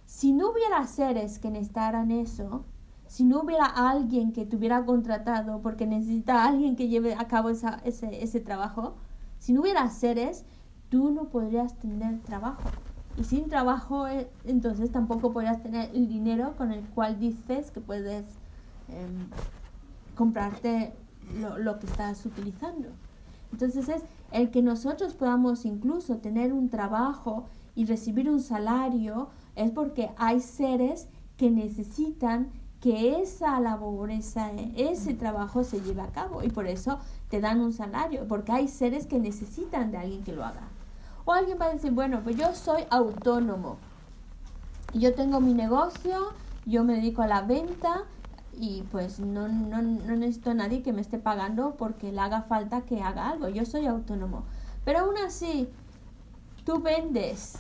Si 0.05 0.33
no 0.33 0.51
hubiera 0.51 0.87
seres 0.87 1.39
que 1.39 1.51
necesitaran 1.51 2.11
eso, 2.11 2.67
si 3.07 3.25
no 3.25 3.41
hubiera 3.41 3.65
alguien 3.65 4.33
que 4.33 4.45
te 4.45 4.57
hubiera 4.57 4.85
contratado 4.85 5.63
porque 5.63 5.87
necesita 5.87 6.45
alguien 6.45 6.77
que 6.77 6.89
lleve 6.89 7.15
a 7.15 7.29
cabo 7.29 7.49
ese, 7.49 7.71
ese 7.83 8.41
trabajo, 8.41 8.97
si 9.45 9.53
no 9.53 9.61
hubiera 9.61 9.91
seres, 9.91 10.47
tú 10.89 11.11
no 11.11 11.25
podrías 11.29 11.79
tener 11.79 12.19
trabajo. 12.21 12.63
Y 13.19 13.25
sin 13.25 13.51
trabajo, 13.51 14.09
eh, 14.09 14.31
entonces 14.47 14.91
tampoco 14.91 15.35
podrías 15.35 15.63
tener 15.63 15.91
el 15.93 16.09
dinero 16.09 16.55
con 16.57 16.73
el 16.73 16.83
cual 16.89 17.19
dices 17.21 17.71
que 17.71 17.83
puedes 17.83 18.25
em, 18.89 19.29
comprarte 20.15 20.95
lo, 21.39 21.59
lo, 21.59 21.79
que 21.79 21.85
estás 21.85 22.25
utilizando. 22.25 22.89
Entonces 23.53 23.91
es 23.91 24.03
el 24.33 24.51
que 24.51 24.63
nosotros 24.63 25.13
podamos 25.13 25.67
incluso 25.67 26.17
tener 26.17 26.55
un 26.55 26.71
trabajo 26.71 27.45
y 27.75 27.85
recibir 27.85 28.31
un 28.31 28.41
salario, 28.41 29.29
es 29.57 29.71
porque 29.73 30.09
hay 30.17 30.41
seres 30.41 31.07
que 31.37 31.51
necesitan 31.51 32.49
que 32.85 33.18
esa 33.22 33.59
labor, 33.61 34.11
ese 34.11 35.14
trabajo 35.14 35.64
se 35.64 35.80
lleve 35.80 36.03
a 36.03 36.09
cabo 36.09 36.43
y 36.43 36.51
por 36.51 36.66
eso 36.66 36.99
te 37.30 37.41
dan 37.41 37.62
un 37.62 37.72
salario, 37.72 38.28
porque 38.28 38.53
hay 38.53 38.68
seres 38.68 39.07
que 39.07 39.18
necesitan 39.18 39.91
de 39.91 39.97
alguien 39.97 40.22
que 40.22 40.35
lo 40.35 40.45
haga. 40.45 40.68
O 41.24 41.32
alguien 41.32 41.57
va 41.59 41.64
a 41.64 41.72
decir, 41.72 41.93
bueno, 41.93 42.20
pues 42.22 42.37
yo 42.37 42.55
soy 42.55 42.82
autónomo. 42.91 43.78
Yo 44.93 45.14
tengo 45.14 45.41
mi 45.41 45.55
negocio, 45.55 46.35
yo 46.66 46.85
me 46.85 46.97
dedico 46.97 47.22
a 47.22 47.26
la 47.26 47.41
venta 47.41 48.03
y 48.53 48.82
pues 48.93 49.18
no, 49.18 49.49
no, 49.49 49.80
no 49.80 50.16
necesito 50.16 50.51
a 50.51 50.55
nadie 50.55 50.82
que 50.82 50.93
me 50.93 51.01
esté 51.01 51.18
pagando 51.18 51.76
porque 51.78 52.12
le 52.12 52.20
haga 52.20 52.43
falta 52.43 52.82
que 52.82 53.01
haga 53.01 53.30
algo. 53.30 53.49
Yo 53.49 53.64
soy 53.64 53.87
autónomo. 53.87 54.45
Pero 54.85 54.99
aún 54.99 55.16
así, 55.26 55.70
tú 56.66 56.80
vendes 56.80 57.55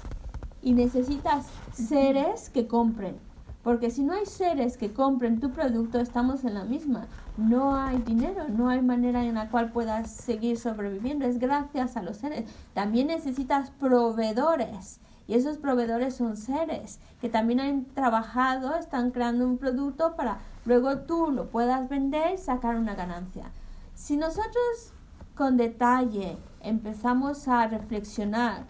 y 0.60 0.74
necesitas 0.74 1.46
seres 1.72 2.50
que 2.50 2.66
compren. 2.66 3.16
Porque 3.64 3.90
si 3.90 4.04
no 4.04 4.12
hay 4.12 4.26
seres 4.26 4.76
que 4.76 4.92
compren 4.92 5.40
tu 5.40 5.50
producto, 5.50 5.98
estamos 5.98 6.44
en 6.44 6.54
la 6.54 6.64
misma. 6.64 7.06
no 7.38 7.74
hay 7.74 7.96
dinero, 7.98 8.44
no 8.48 8.68
hay 8.68 8.82
manera 8.82 9.24
en 9.24 9.34
la 9.34 9.48
cual 9.48 9.72
puedas 9.72 10.10
seguir 10.10 10.58
sobreviviendo. 10.58 11.24
Es 11.24 11.38
gracias 11.38 11.96
a 11.96 12.02
los 12.02 12.18
seres. 12.18 12.44
También 12.74 13.06
necesitas 13.06 13.70
proveedores. 13.70 15.00
Y 15.26 15.34
esos 15.34 15.56
proveedores 15.56 16.14
son 16.14 16.36
seres 16.36 17.00
que 17.22 17.30
también 17.30 17.58
han 17.58 17.86
trabajado, 17.86 18.76
están 18.76 19.10
creando 19.10 19.46
un 19.46 19.56
producto 19.56 20.14
para 20.14 20.38
luego 20.66 20.98
tú 20.98 21.30
lo 21.30 21.48
puedas 21.50 21.88
vender 21.88 22.34
y 22.34 22.38
sacar 22.38 22.76
una 22.76 22.94
ganancia. 22.94 23.50
Si 23.94 24.18
nosotros 24.18 24.92
con 25.34 25.56
detalle 25.56 26.36
empezamos 26.60 27.48
a 27.48 27.66
reflexionar, 27.66 28.66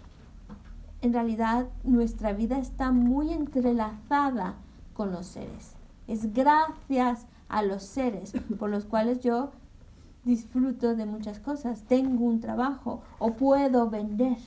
en 1.03 1.13
realidad 1.13 1.67
nuestra 1.83 2.33
vida 2.33 2.59
está 2.59 2.93
muy 2.93 3.33
entrelazada 3.33 4.55
con 4.95 5.13
los 5.13 5.27
seres. 5.27 5.75
Es 6.09 6.33
gracias 6.33 7.27
a 7.49 7.63
los 7.63 7.83
seres 7.83 8.33
por 8.59 8.71
los 8.71 8.85
cuales 8.85 9.21
yo 9.21 9.51
disfruto 10.25 10.97
de 10.97 11.05
muchas 11.05 11.39
cosas, 11.39 11.83
tengo 11.83 12.25
un 12.25 12.41
trabajo 12.41 13.03
o 13.19 13.33
puedo 13.33 13.91
vender. 13.91 14.39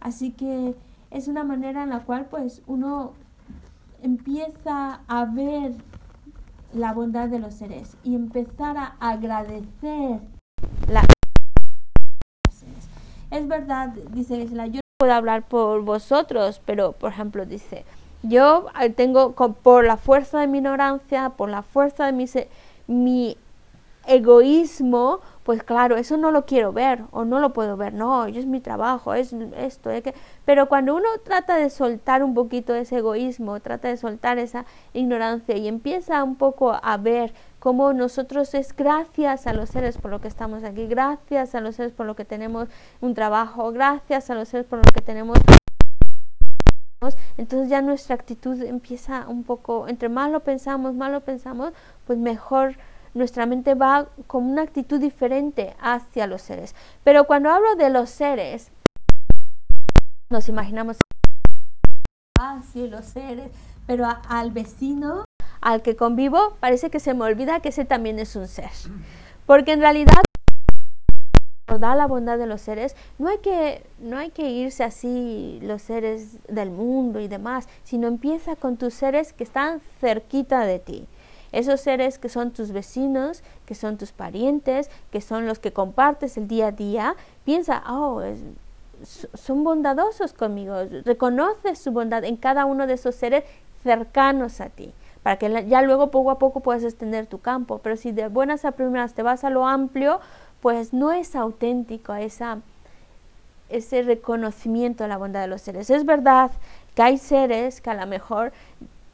Así 0.00 0.32
que 0.32 0.74
es 1.10 1.28
una 1.28 1.44
manera 1.44 1.84
en 1.84 1.90
la 1.90 2.00
cual 2.00 2.26
pues 2.26 2.62
uno 2.66 3.12
empieza 4.02 5.00
a 5.06 5.24
ver 5.26 5.74
la 6.72 6.92
bondad 6.92 7.28
de 7.28 7.38
los 7.38 7.54
seres 7.54 7.96
y 8.02 8.14
empezar 8.14 8.76
a 8.76 8.96
agradecer 9.00 10.20
la 10.88 11.04
es 13.30 13.46
verdad, 13.46 13.90
dice 14.10 14.44
yo 14.48 14.56
no 14.56 14.80
puedo 14.98 15.12
hablar 15.12 15.46
por 15.46 15.82
vosotros, 15.82 16.60
pero 16.66 16.92
por 16.92 17.12
ejemplo 17.12 17.46
dice, 17.46 17.84
yo 18.22 18.66
eh, 18.80 18.90
tengo 18.90 19.32
por 19.32 19.84
la 19.84 19.96
fuerza 19.96 20.40
de 20.40 20.46
mi 20.46 20.58
ignorancia, 20.58 21.30
por 21.30 21.48
la 21.48 21.62
fuerza 21.62 22.06
de 22.06 22.12
mi, 22.12 22.26
mi 22.86 23.36
egoísmo, 24.06 25.20
pues 25.44 25.62
claro, 25.62 25.96
eso 25.96 26.16
no 26.16 26.30
lo 26.30 26.44
quiero 26.46 26.72
ver 26.72 27.02
o 27.12 27.24
no 27.24 27.38
lo 27.38 27.52
puedo 27.52 27.76
ver, 27.76 27.92
no, 27.92 28.26
es 28.26 28.46
mi 28.46 28.60
trabajo, 28.60 29.14
es 29.14 29.32
esto, 29.56 29.90
es 29.90 30.02
que... 30.02 30.14
pero 30.44 30.68
cuando 30.68 30.94
uno 30.94 31.08
trata 31.24 31.56
de 31.56 31.70
soltar 31.70 32.22
un 32.22 32.34
poquito 32.34 32.74
ese 32.74 32.98
egoísmo, 32.98 33.60
trata 33.60 33.88
de 33.88 33.96
soltar 33.96 34.38
esa 34.38 34.64
ignorancia 34.92 35.56
y 35.56 35.68
empieza 35.68 36.22
un 36.24 36.36
poco 36.36 36.78
a 36.82 36.96
ver 36.96 37.32
cómo 37.58 37.92
nosotros 37.92 38.54
es 38.54 38.74
gracias 38.74 39.46
a 39.46 39.52
los 39.52 39.70
seres 39.70 39.98
por 39.98 40.10
lo 40.10 40.20
que 40.20 40.28
estamos 40.28 40.64
aquí, 40.64 40.86
gracias 40.86 41.54
a 41.54 41.60
los 41.60 41.76
seres 41.76 41.92
por 41.92 42.06
lo 42.06 42.16
que 42.16 42.24
tenemos 42.24 42.68
un 43.00 43.14
trabajo, 43.14 43.70
gracias 43.72 44.30
a 44.30 44.34
los 44.34 44.48
seres 44.48 44.66
por 44.66 44.78
lo 44.78 44.84
que 44.92 45.02
tenemos 45.02 45.38
entonces 47.38 47.70
ya 47.70 47.80
nuestra 47.80 48.14
actitud 48.14 48.60
empieza 48.62 49.26
un 49.28 49.44
poco, 49.44 49.88
entre 49.88 50.08
más 50.08 50.30
lo 50.30 50.40
pensamos, 50.40 50.94
más 50.94 51.10
lo 51.10 51.22
pensamos, 51.22 51.72
pues 52.06 52.18
mejor 52.18 52.76
nuestra 53.14 53.46
mente 53.46 53.74
va 53.74 54.08
con 54.26 54.44
una 54.44 54.62
actitud 54.62 55.00
diferente 55.00 55.74
hacia 55.80 56.26
los 56.26 56.42
seres. 56.42 56.74
Pero 57.02 57.24
cuando 57.24 57.50
hablo 57.50 57.74
de 57.76 57.90
los 57.90 58.10
seres, 58.10 58.70
nos 60.28 60.48
imaginamos, 60.48 60.98
ah, 62.38 62.60
sí, 62.72 62.86
los 62.86 63.06
seres, 63.06 63.50
pero 63.86 64.06
al 64.28 64.50
vecino 64.50 65.24
al 65.60 65.82
que 65.82 65.96
convivo 65.96 66.56
parece 66.60 66.90
que 66.90 67.00
se 67.00 67.14
me 67.14 67.24
olvida 67.24 67.60
que 67.60 67.70
ese 67.70 67.84
también 67.84 68.18
es 68.18 68.36
un 68.36 68.46
ser. 68.46 68.70
Porque 69.46 69.72
en 69.72 69.80
realidad 69.80 70.22
recordar 71.70 71.96
la 71.96 72.08
bondad 72.08 72.36
de 72.36 72.46
los 72.46 72.60
seres, 72.60 72.96
no 73.18 73.28
hay 73.28 73.38
que 73.38 73.84
no 74.00 74.18
hay 74.18 74.30
que 74.30 74.50
irse 74.50 74.82
así 74.82 75.60
los 75.62 75.82
seres 75.82 76.38
del 76.48 76.70
mundo 76.70 77.20
y 77.20 77.28
demás, 77.28 77.68
sino 77.84 78.08
empieza 78.08 78.56
con 78.56 78.76
tus 78.76 78.92
seres 78.92 79.32
que 79.32 79.44
están 79.44 79.80
cerquita 80.00 80.64
de 80.64 80.80
ti. 80.80 81.06
Esos 81.52 81.80
seres 81.80 82.18
que 82.18 82.28
son 82.28 82.50
tus 82.50 82.72
vecinos, 82.72 83.44
que 83.66 83.76
son 83.76 83.98
tus 83.98 84.10
parientes, 84.10 84.90
que 85.12 85.20
son 85.20 85.46
los 85.46 85.60
que 85.60 85.72
compartes 85.72 86.36
el 86.36 86.48
día 86.48 86.68
a 86.68 86.72
día, 86.72 87.14
piensa, 87.44 87.84
oh, 87.88 88.20
son 89.34 89.62
bondadosos 89.62 90.32
conmigo, 90.32 90.74
reconoces 91.04 91.78
su 91.78 91.92
bondad 91.92 92.24
en 92.24 92.36
cada 92.36 92.66
uno 92.66 92.86
de 92.88 92.94
esos 92.94 93.14
seres 93.14 93.44
cercanos 93.82 94.60
a 94.60 94.68
ti, 94.68 94.92
para 95.22 95.38
que 95.38 95.66
ya 95.68 95.82
luego 95.82 96.10
poco 96.10 96.30
a 96.30 96.38
poco 96.38 96.60
puedas 96.60 96.84
extender 96.84 97.26
tu 97.26 97.38
campo. 97.38 97.78
Pero 97.78 97.96
si 97.96 98.12
de 98.12 98.28
buenas 98.28 98.64
a 98.64 98.72
primeras 98.72 99.14
te 99.14 99.22
vas 99.22 99.42
a 99.42 99.50
lo 99.50 99.66
amplio, 99.66 100.20
pues 100.60 100.92
no 100.92 101.12
es 101.12 101.34
auténtico 101.36 102.14
esa, 102.14 102.58
ese 103.68 104.02
reconocimiento 104.02 105.04
de 105.04 105.08
la 105.08 105.16
bondad 105.16 105.40
de 105.40 105.46
los 105.48 105.62
seres. 105.62 105.90
Es 105.90 106.04
verdad 106.04 106.50
que 106.94 107.02
hay 107.02 107.18
seres 107.18 107.80
que 107.80 107.90
a 107.90 107.94
lo 107.94 108.06
mejor 108.06 108.52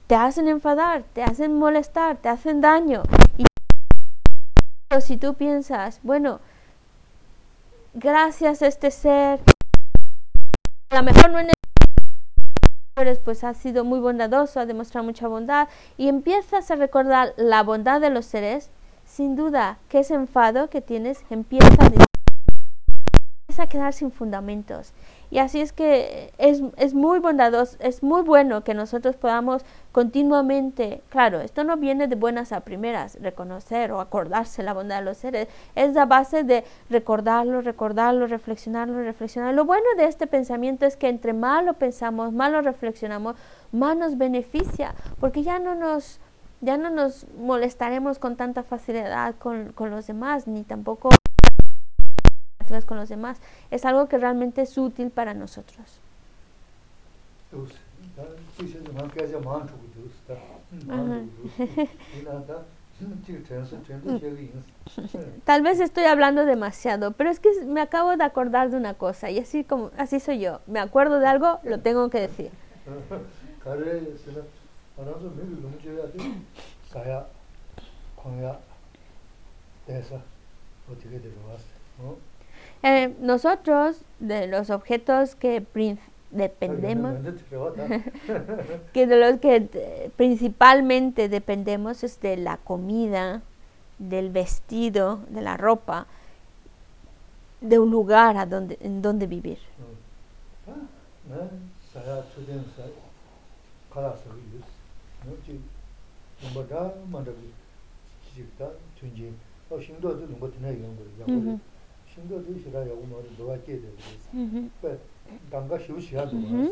te 0.07 0.14
hacen 0.14 0.49
enfadar, 0.49 1.05
te 1.12 1.22
hacen 1.22 1.59
molestar, 1.59 2.16
te 2.16 2.28
hacen 2.28 2.61
daño. 2.61 3.03
Y 3.38 3.44
si 5.01 5.16
tú 5.16 5.34
piensas, 5.34 6.01
bueno, 6.03 6.40
gracias 7.94 8.62
a 8.62 8.66
este 8.66 8.90
ser, 8.90 9.40
a 10.90 10.97
lo 10.97 11.03
mejor 11.03 11.30
no 11.30 11.38
en 11.38 11.49
pues 13.24 13.44
ha 13.44 13.53
sido 13.53 13.84
muy 13.84 14.01
bondadoso, 14.01 14.59
ha 14.59 14.64
demostrado 14.64 15.05
mucha 15.05 15.28
bondad 15.28 15.68
y 15.99 16.09
empiezas 16.09 16.70
a 16.70 16.76
recordar 16.76 17.34
la 17.36 17.62
bondad 17.62 18.01
de 18.01 18.09
los 18.09 18.24
seres, 18.24 18.70
sin 19.17 19.35
duda 19.35 19.79
que 19.89 20.01
ese 20.01 20.12
enfado 20.12 20.69
que 20.69 20.83
tienes 20.83 21.25
empieza 21.31 21.73
a 23.57 23.67
quedar 23.67 23.95
sin 23.95 24.11
fundamentos 24.11 24.93
y 25.31 25.39
así 25.39 25.62
es 25.62 25.73
que 25.73 26.35
es, 26.37 26.62
es 26.77 26.93
muy 26.93 27.19
bondadoso, 27.19 27.79
es 27.81 28.03
muy 28.03 28.21
bueno 28.21 28.62
que 28.62 28.75
nosotros 28.75 29.17
podamos 29.17 29.64
continuamente, 29.91 31.03
claro, 31.09 31.41
esto 31.41 31.64
no 31.64 31.79
viene 31.79 32.09
de 32.09 32.14
buenas 32.14 32.53
a 32.53 32.61
primeras, 32.61 33.19
reconocer 33.23 33.91
o 33.91 34.01
acordarse 34.01 34.62
la 34.62 34.75
bondad 34.75 34.99
de 34.99 35.07
los 35.07 35.17
seres, 35.17 35.49
es 35.75 35.95
la 35.95 36.05
base 36.05 36.45
de 36.45 36.64
recordarlo, 36.91 37.62
recordarlo, 37.62 38.27
reflexionarlo, 38.27 39.03
reflexionar. 39.03 39.55
Lo 39.55 39.64
bueno 39.64 39.87
de 39.97 40.05
este 40.05 40.27
pensamiento 40.27 40.85
es 40.85 40.99
que 40.99 41.09
entre 41.09 41.33
más 41.33 41.64
lo 41.64 41.73
pensamos, 41.73 42.35
más 42.35 42.53
lo 42.53 42.61
reflexionamos, 42.61 43.37
más 43.73 43.97
nos 43.97 44.19
beneficia, 44.19 44.95
porque 45.19 45.43
ya 45.43 45.59
no 45.59 45.75
nos 45.75 46.21
ya 46.67 46.77
no 46.77 46.91
nos 46.91 47.27
molestaremos 47.39 48.19
con 48.19 48.35
tanta 48.35 48.64
facilidad 48.64 49.37
con, 49.37 49.73
con 49.73 49.91
los 49.91 50.09
demás, 50.09 50.49
ni 50.49 50.64
tampoco 50.64 51.11
con 52.85 52.97
los 52.97 53.09
demás. 53.09 53.39
Es 53.71 53.85
algo 53.85 54.09
que 54.09 54.19
realmente 54.19 54.62
es 54.62 54.77
útil 54.77 55.11
para 55.11 55.33
nosotros. 55.33 56.01
Tal 65.45 65.62
vez 65.62 65.79
estoy 65.79 66.05
hablando 66.05 66.45
demasiado, 66.45 67.12
pero 67.12 67.31
es 67.31 67.39
que 67.39 67.51
me 67.64 67.81
acabo 67.81 68.17
de 68.17 68.25
acordar 68.25 68.71
de 68.71 68.77
una 68.77 68.95
cosa 68.95 69.31
y 69.31 69.39
así 69.39 69.62
como 69.62 69.93
así 69.97 70.19
soy 70.19 70.41
yo. 70.41 70.61
Me 70.67 70.81
acuerdo 70.81 71.21
de 71.21 71.29
algo, 71.29 71.61
lo 71.62 71.79
tengo 71.79 72.11
que 72.11 72.21
decir. 72.21 72.51
Eh, 82.82 83.14
nosotros, 83.20 84.01
de 84.20 84.47
los 84.47 84.70
objetos 84.70 85.34
que 85.34 85.64
dependemos, 86.30 87.14
que 88.92 89.07
de 89.07 89.16
los 89.16 89.38
que 89.38 89.68
eh, 89.72 90.11
principalmente 90.16 91.28
dependemos 91.28 92.03
es 92.03 92.20
de 92.20 92.36
la 92.36 92.57
comida, 92.57 93.42
del 93.99 94.30
vestido, 94.30 95.20
de 95.28 95.42
la 95.42 95.57
ropa, 95.57 96.07
de 97.61 97.78
un 97.78 97.90
lugar 97.90 98.36
a 98.36 98.47
donde, 98.47 98.78
en 98.80 99.03
donde 99.03 99.26
vivir. 99.26 99.59
chi 105.45 105.61
lumba 106.43 106.62
dhaa 106.62 106.93
manda 107.11 107.33
ki 107.33 107.53
chik 108.35 108.47
dhaa 108.59 108.70
tunji 108.99 109.33
o 109.68 109.81
shingdo 109.81 110.14
dhu 110.14 110.27
lumba 110.27 110.49
tina 110.49 110.70
yungu 110.70 111.03
yagu 111.18 111.59
shingdo 112.07 112.39
dhu 112.39 112.59
shira 112.59 112.81
yagu 112.85 113.05
mori 113.07 113.29
dhuwa 113.37 113.57
kye 113.64 113.81
dhe 113.81 113.91
pe 114.81 114.99
danga 115.51 115.79
shivu 115.79 116.01
shiya 116.01 116.24
dhuwa 116.27 116.70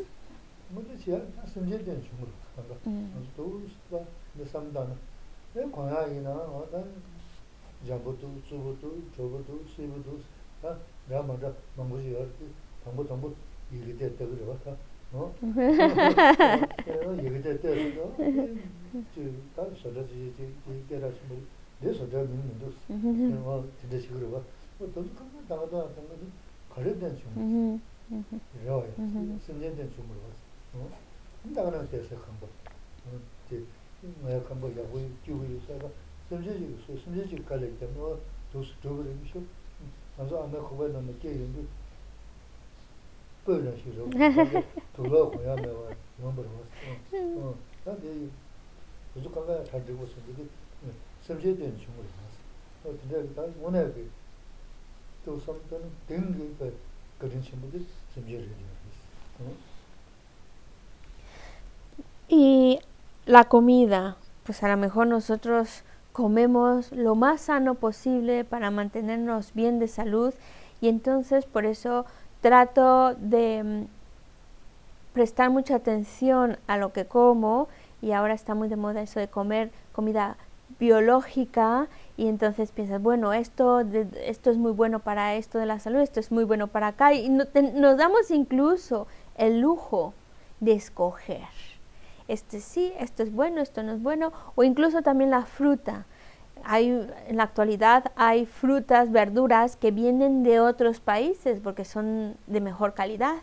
muda 0.71 0.95
shiya 1.03 1.21
sanjir 1.53 1.83
dhan 1.85 2.01
shungu 2.03 2.27
danga 2.57 2.75
dhu 3.37 3.63
sita 3.69 4.05
dha 4.35 4.45
samdana 4.47 4.97
e 5.55 5.61
kwaya 5.71 6.07
ina 6.09 6.35
dha 6.71 6.83
jambu 7.85 8.13
dhu, 8.17 8.41
tsubu 8.45 8.73
dhu, 8.81 9.03
chobu 9.15 9.39
dhu, 9.47 9.61
sibu 9.69 9.99
dhu 10.03 10.19
dhaa 10.63 11.23
manda 11.23 11.53
mangu 11.77 12.01
shiya 12.01 12.21
dhu 12.39 12.47
tambu 12.85 13.05
tambu 13.05 13.35
yigi 13.71 13.93
dhe 13.93 14.09
dhabi 14.17 14.37
rwa 14.45 14.57
dhaa 14.65 14.77
가 15.14 15.32
먼저 15.42 15.42
뭔지 15.42 15.82
알지 15.82 15.96
당부 15.96 16.16
당부 16.86 17.22
이게 17.22 17.42
됐다 17.42 17.62
그래 17.70 17.96
봤다 17.96 18.24
어 18.24 18.28
이게 18.30 18.44
됐다 19.16 19.64
그래서 19.66 19.82
저다 19.84 20.02
소리지 20.08 20.32
이제 20.36 20.50
이게라 20.70 21.08
좀 21.10 21.48
내서 21.82 22.10
저 22.10 22.20
믿는 22.22 22.60
도 22.60 22.66
어, 23.50 23.66
진짜 23.80 24.00
식으로 24.00 24.32
봐. 24.32 24.42
또 24.78 24.92
도둑한테 24.92 25.38
나가다 25.48 25.78
나가도 25.78 26.20
가려된 26.70 27.18
중. 27.18 27.80
이래요. 28.62 28.86
신년된 29.46 29.92
중으로 29.96 30.20
왔어. 30.28 30.40
어? 30.76 30.90
나가는 31.44 31.90
데서 31.90 32.16
한 32.16 32.40
거. 32.40 32.46
어, 32.48 33.20
이제 33.48 33.64
뭐야 34.22 34.42
한 34.48 34.60
거, 34.62 34.70
야구 34.72 35.00
끼고 35.26 35.46
있다가 35.46 35.90
저 36.30 36.42
심지지 36.42 36.78
심지지 37.04 37.44
갈래 37.44 37.70
때문에 37.80 38.20
도스 38.52 38.74
도그를 38.82 39.16
미셔 39.24 39.40
아주 40.18 40.38
안에 40.38 40.58
거기 40.60 40.92
너무 40.92 41.14
깨는데 41.20 41.64
뻔히 43.46 43.78
싫어 43.82 44.06
돌아 44.96 45.24
고야 45.26 45.56
내가 45.56 45.90
너무 46.18 46.36
버려 46.36 46.50
어 47.40 47.56
나도 47.86 48.30
무슨 49.14 49.32
가가 49.32 49.64
잘 49.64 49.86
되고 49.86 50.06
있는데 50.06 50.48
심지지 51.22 51.58
되는 51.58 51.78
중을 51.78 51.98
봤어 51.98 52.90
어 52.90 52.98
근데 53.02 53.34
나 53.36 53.48
오늘 53.62 54.10
또 55.26 55.36
something 55.36 55.92
딩 56.08 56.56
그, 56.58 56.78
그런 57.18 57.42
친구들 57.42 57.86
심지를 58.14 58.48
어 59.40 59.54
Y 62.32 62.80
la 63.26 63.46
comida, 63.46 64.18
pues 64.44 64.64
a 64.64 64.68
lo 64.68 64.78
mejor 64.78 65.08
nosotros 65.08 65.84
comemos 66.12 66.92
lo 66.92 67.16
más 67.16 67.42
sano 67.42 67.76
posible 67.76 68.44
para 68.44 68.70
mantenernos 68.70 69.54
bien 69.54 69.80
de 69.80 69.88
salud 69.88 70.34
y 70.82 70.90
entonces 70.90 71.46
por 71.46 71.66
eso 71.66 72.06
trato 72.45 73.15
de 73.15 73.65
mm, 73.65 73.87
prestar 75.15 75.49
mucha 75.49 75.77
atención 75.77 76.59
a 76.67 76.77
lo 76.77 76.93
que 76.93 77.07
como 77.07 77.69
y 78.03 78.13
ahora 78.13 78.35
está 78.35 78.55
muy 78.55 78.69
de 78.69 78.77
moda 78.77 79.01
eso 79.01 79.19
de 79.19 79.29
comer 79.29 79.71
comida 79.93 80.37
biológica 80.79 81.89
y 82.19 82.29
entonces 82.29 82.71
piensas, 82.71 83.01
bueno, 83.01 83.33
esto, 83.33 83.81
esto 83.81 84.51
es 84.51 84.59
muy 84.59 84.73
bueno 84.73 84.99
para 84.99 85.37
esto 85.37 85.57
de 85.57 85.65
la 85.65 85.79
salud, 85.79 86.01
esto 86.01 86.21
es 86.21 86.31
muy 86.31 86.45
bueno 86.45 86.67
para 86.67 86.89
acá 86.89 87.15
y 87.15 87.31
nos 87.31 87.97
damos 87.97 88.31
incluso 88.31 89.07
el 89.37 89.63
lujo 89.63 90.13
de 90.61 90.75
escoger 90.75 91.49
este 92.29 92.61
sí, 92.61 92.93
esto 92.99 93.23
es 93.23 93.33
bueno, 93.33 93.61
esto 93.61 93.83
no 93.83 93.93
es 93.93 94.03
bueno, 94.03 94.33
o 94.55 94.65
incluso 94.65 95.03
también 95.03 95.31
la 95.31 95.45
fruta. 95.45 96.07
En 96.69 97.37
la 97.37 97.43
actualidad 97.45 98.13
hay 98.17 98.47
frutas, 98.47 99.13
verduras 99.13 99.77
que 99.77 99.91
vienen 99.91 100.43
de 100.43 100.61
otros 100.61 101.01
países 101.01 101.61
porque 101.61 101.85
son 101.85 102.37
de 102.47 102.61
mejor 102.61 102.95
calidad. 102.95 103.37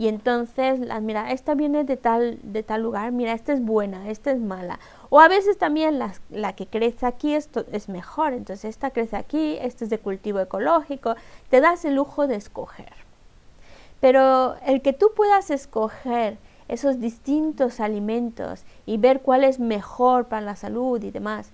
Y 0.00 0.08
entonces, 0.08 0.80
mira, 1.02 1.30
esta 1.30 1.54
viene 1.54 1.84
de 1.84 1.98
tal, 1.98 2.38
de 2.42 2.62
tal 2.62 2.82
lugar, 2.82 3.12
mira, 3.12 3.34
esta 3.34 3.52
es 3.52 3.62
buena, 3.62 4.08
esta 4.08 4.30
es 4.30 4.40
mala. 4.40 4.78
O 5.10 5.20
a 5.20 5.28
veces 5.28 5.58
también 5.58 5.98
la, 5.98 6.52
que 6.54 6.66
crece 6.66 7.04
aquí 7.04 7.34
esto 7.34 7.66
es 7.70 7.90
mejor, 7.90 8.32
entonces 8.32 8.64
esta 8.64 8.92
crece 8.92 9.16
aquí, 9.16 9.58
esta 9.60 9.84
es 9.84 9.90
de 9.90 9.98
cultivo 9.98 10.40
ecológico, 10.40 11.16
te 11.50 11.60
das 11.60 11.84
el 11.84 11.96
lujo 11.96 12.26
de 12.26 12.36
escoger. 12.36 12.94
Pero 14.00 14.54
el 14.64 14.80
que 14.80 14.94
tú 14.94 15.10
puedas 15.14 15.50
escoger 15.50 16.38
esos 16.68 16.98
distintos 16.98 17.78
alimentos 17.78 18.64
y 18.86 18.96
ver 18.96 19.20
cuál 19.20 19.44
es 19.44 19.58
mejor 19.60 20.28
para 20.28 20.40
la 20.40 20.56
salud 20.56 21.02
y 21.02 21.10
demás, 21.10 21.50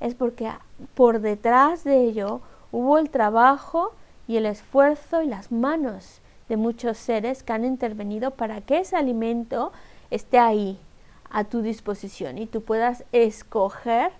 es 0.00 0.14
porque 0.14 0.50
por 0.94 1.20
detrás 1.20 1.84
de 1.84 2.04
ello 2.04 2.40
hubo 2.72 2.98
el 2.98 3.10
trabajo 3.10 3.92
y 4.26 4.36
el 4.36 4.46
esfuerzo 4.46 5.22
y 5.22 5.26
las 5.26 5.52
manos 5.52 6.20
de 6.48 6.56
muchos 6.56 6.98
seres 6.98 7.42
que 7.42 7.52
han 7.52 7.64
intervenido 7.64 8.32
para 8.32 8.60
que 8.60 8.78
ese 8.78 8.96
alimento 8.96 9.72
esté 10.10 10.38
ahí 10.38 10.78
a 11.30 11.44
tu 11.44 11.62
disposición 11.62 12.38
y 12.38 12.46
tú 12.46 12.62
puedas 12.62 13.04
escoger 13.12 14.10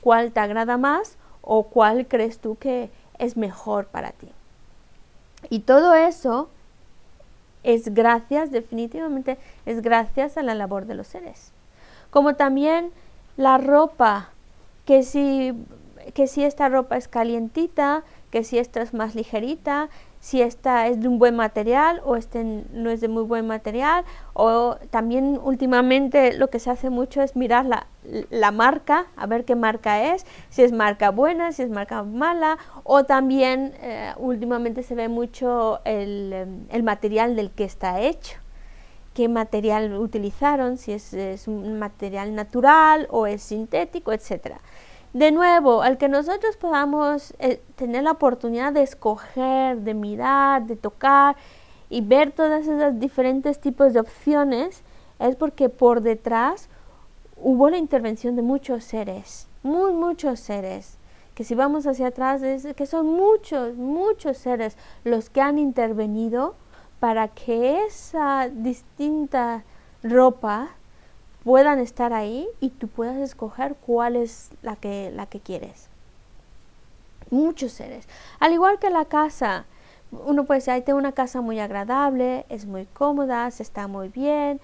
cuál 0.00 0.32
te 0.32 0.40
agrada 0.40 0.76
más 0.76 1.16
o 1.42 1.64
cuál 1.64 2.06
crees 2.06 2.38
tú 2.38 2.56
que 2.56 2.90
es 3.18 3.36
mejor 3.36 3.86
para 3.86 4.12
ti. 4.12 4.28
Y 5.48 5.60
todo 5.60 5.94
eso 5.94 6.48
es 7.62 7.92
gracias, 7.94 8.50
definitivamente, 8.50 9.38
es 9.66 9.82
gracias 9.82 10.36
a 10.36 10.42
la 10.42 10.54
labor 10.54 10.86
de 10.86 10.94
los 10.94 11.06
seres. 11.06 11.52
Como 12.10 12.34
también 12.34 12.90
la 13.36 13.58
ropa, 13.58 14.30
que 14.90 15.04
si, 15.04 15.52
que 16.14 16.26
si 16.26 16.42
esta 16.42 16.68
ropa 16.68 16.96
es 16.96 17.06
calientita, 17.06 18.02
que 18.32 18.42
si 18.42 18.58
esta 18.58 18.82
es 18.82 18.92
más 18.92 19.14
ligerita, 19.14 19.88
si 20.18 20.42
esta 20.42 20.88
es 20.88 21.00
de 21.00 21.06
un 21.06 21.20
buen 21.20 21.36
material 21.36 22.02
o 22.04 22.16
este 22.16 22.42
no 22.42 22.90
es 22.90 23.00
de 23.00 23.06
muy 23.06 23.22
buen 23.22 23.46
material. 23.46 24.02
O 24.32 24.78
también 24.90 25.38
últimamente 25.44 26.32
lo 26.36 26.50
que 26.50 26.58
se 26.58 26.70
hace 26.70 26.90
mucho 26.90 27.22
es 27.22 27.36
mirar 27.36 27.66
la, 27.66 27.86
la 28.30 28.50
marca, 28.50 29.06
a 29.14 29.26
ver 29.26 29.44
qué 29.44 29.54
marca 29.54 30.12
es, 30.12 30.26
si 30.48 30.62
es 30.62 30.72
marca 30.72 31.10
buena, 31.10 31.52
si 31.52 31.62
es 31.62 31.70
marca 31.70 32.02
mala. 32.02 32.58
O 32.82 33.04
también 33.04 33.72
eh, 33.82 34.12
últimamente 34.16 34.82
se 34.82 34.96
ve 34.96 35.06
mucho 35.06 35.78
el, 35.84 36.32
em, 36.32 36.66
el, 36.68 36.82
material 36.82 37.36
del 37.36 37.52
que 37.52 37.62
está 37.62 38.00
hecho 38.00 38.40
qué 39.14 39.28
material 39.28 39.94
utilizaron, 39.94 40.76
si 40.76 40.92
es, 40.92 41.48
un 41.48 41.78
material 41.78 42.34
natural 42.34 43.06
o 43.10 43.26
es 43.26 43.42
sintético, 43.42 44.12
etcétera. 44.12 44.60
De 45.12 45.32
nuevo, 45.32 45.82
al 45.82 45.98
que 45.98 46.08
nosotros 46.08 46.56
podamos 46.56 47.34
eh, 47.40 47.60
tener 47.74 48.04
la 48.04 48.12
oportunidad 48.12 48.72
de 48.72 48.82
escoger, 48.82 49.78
de 49.78 49.94
mirar, 49.94 50.66
de 50.66 50.76
tocar 50.76 51.36
y 51.88 52.00
ver 52.00 52.30
todas 52.30 52.68
esas 52.68 53.00
diferentes 53.00 53.60
tipos 53.60 53.92
de 53.92 54.00
opciones, 54.00 54.82
es 55.18 55.34
porque 55.34 55.68
por 55.68 56.00
detrás 56.00 56.68
hubo 57.36 57.68
la 57.68 57.78
intervención 57.78 58.36
de 58.36 58.42
muchos 58.42 58.84
seres, 58.84 59.48
muy 59.64 59.92
muchos 59.92 60.38
seres, 60.38 60.98
que 61.34 61.44
si 61.44 61.54
vamos 61.54 61.86
hacia 61.86 62.08
atrás 62.08 62.42
es 62.42 62.66
que 62.74 62.86
son 62.86 63.06
muchos, 63.06 63.74
muchos 63.74 64.36
seres 64.36 64.76
los 65.04 65.30
que 65.30 65.40
han 65.40 65.58
intervenido 65.58 66.54
para 67.00 67.28
que 67.28 67.84
esa 67.86 68.50
distinta 68.52 69.64
ropa 70.02 70.68
puedan 71.44 71.78
estar 71.78 72.12
ahí 72.12 72.46
y 72.60 72.68
tú 72.68 72.88
puedas 72.88 73.16
escoger 73.16 73.74
cuál 73.74 74.16
es 74.16 74.50
la 74.62 74.76
que, 74.76 75.10
la 75.14 75.26
que 75.26 75.40
quieres. 75.40 75.88
Muchos 77.30 77.72
seres. 77.72 78.06
Al 78.38 78.52
igual 78.52 78.78
que 78.78 78.90
la 78.90 79.06
casa, 79.06 79.64
uno 80.12 80.44
puede 80.44 80.60
decir, 80.60 80.84
tengo 80.84 80.98
una 80.98 81.12
casa 81.12 81.40
muy 81.40 81.58
agradable, 81.58 82.44
es 82.50 82.66
muy 82.66 82.84
cómoda, 82.86 83.50
se 83.50 83.62
está 83.62 83.86
muy 83.86 84.08
bien. 84.08 84.60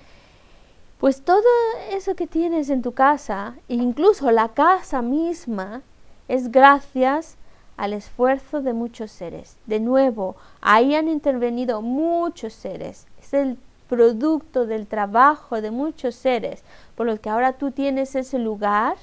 Pues 0.99 1.23
todo 1.23 1.43
eso 1.91 2.15
que 2.15 2.27
tienes 2.27 2.69
en 2.69 2.83
tu 2.83 2.93
casa, 2.93 3.55
incluso 3.69 4.31
la 4.31 4.49
casa 4.49 5.01
misma, 5.01 5.83
es 6.29 6.51
gracias 6.51 7.37
al 7.77 7.93
esfuerzo 7.93 8.63
de 8.63 8.73
muchos 8.73 9.11
seres. 9.11 9.57
De 9.67 9.81
nuevo, 9.81 10.37
ahí 10.61 10.95
han 10.95 11.09
intervenido 11.09 11.83
muchos 11.83 12.53
seres. 12.53 13.07
Es 13.21 13.35
el 13.35 13.59
producto 13.89 14.67
del 14.67 14.87
trabajo 14.87 15.61
de 15.61 15.71
muchos 15.71 16.15
seres, 16.15 16.63
por 16.97 17.07
lo 17.07 17.21
que 17.21 17.31
ahora 17.31 17.53
tú 17.53 17.71
tienes 17.71 18.15
ese 18.15 18.39
lugar 18.39 18.97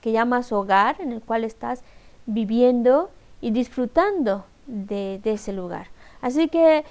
que 0.00 0.12
llamas 0.12 0.52
hogar, 0.52 1.00
en 1.00 1.12
el 1.12 1.22
cual 1.22 1.44
estás 1.44 1.82
viviendo 2.26 3.10
y 3.40 3.50
disfrutando 3.50 4.44
de, 4.66 5.20
ese 5.24 5.52
lugar. 5.52 5.88
Así 6.20 6.48
que 6.48 6.84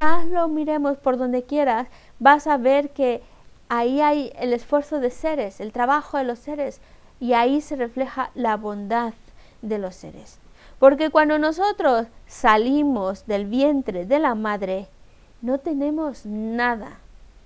hazlo, 0.00 0.48
miremos 0.48 0.98
por 0.98 1.16
donde 1.16 1.44
quieras, 1.44 1.88
vas 2.18 2.46
a 2.46 2.56
ver 2.56 2.90
que 2.90 3.22
ahí 3.68 4.00
hay 4.00 4.32
el 4.36 4.52
esfuerzo 4.52 5.00
de 5.00 5.10
seres, 5.10 5.60
el 5.60 5.72
trabajo 5.72 6.18
de 6.18 6.24
los 6.24 6.38
seres, 6.38 6.80
y 7.20 7.34
ahí 7.34 7.60
se 7.60 7.76
refleja 7.76 8.30
la 8.34 8.56
bondad 8.56 9.14
de 9.62 9.78
los 9.78 9.94
seres. 9.94 10.38
Porque 10.78 11.10
cuando 11.10 11.38
nosotros 11.38 12.06
salimos 12.26 13.26
del 13.26 13.46
vientre 13.46 14.04
de 14.04 14.18
la 14.18 14.34
madre, 14.34 14.88
no 15.40 15.58
tenemos 15.58 16.26
nada, 16.26 16.98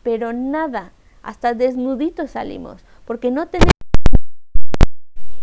pero 0.03 0.33
nada, 0.33 0.93
hasta 1.23 1.55
desnuditos 1.55 2.33
salimos, 2.33 2.83
porque 3.05 3.31
no 3.31 3.47
tenemos 3.49 3.73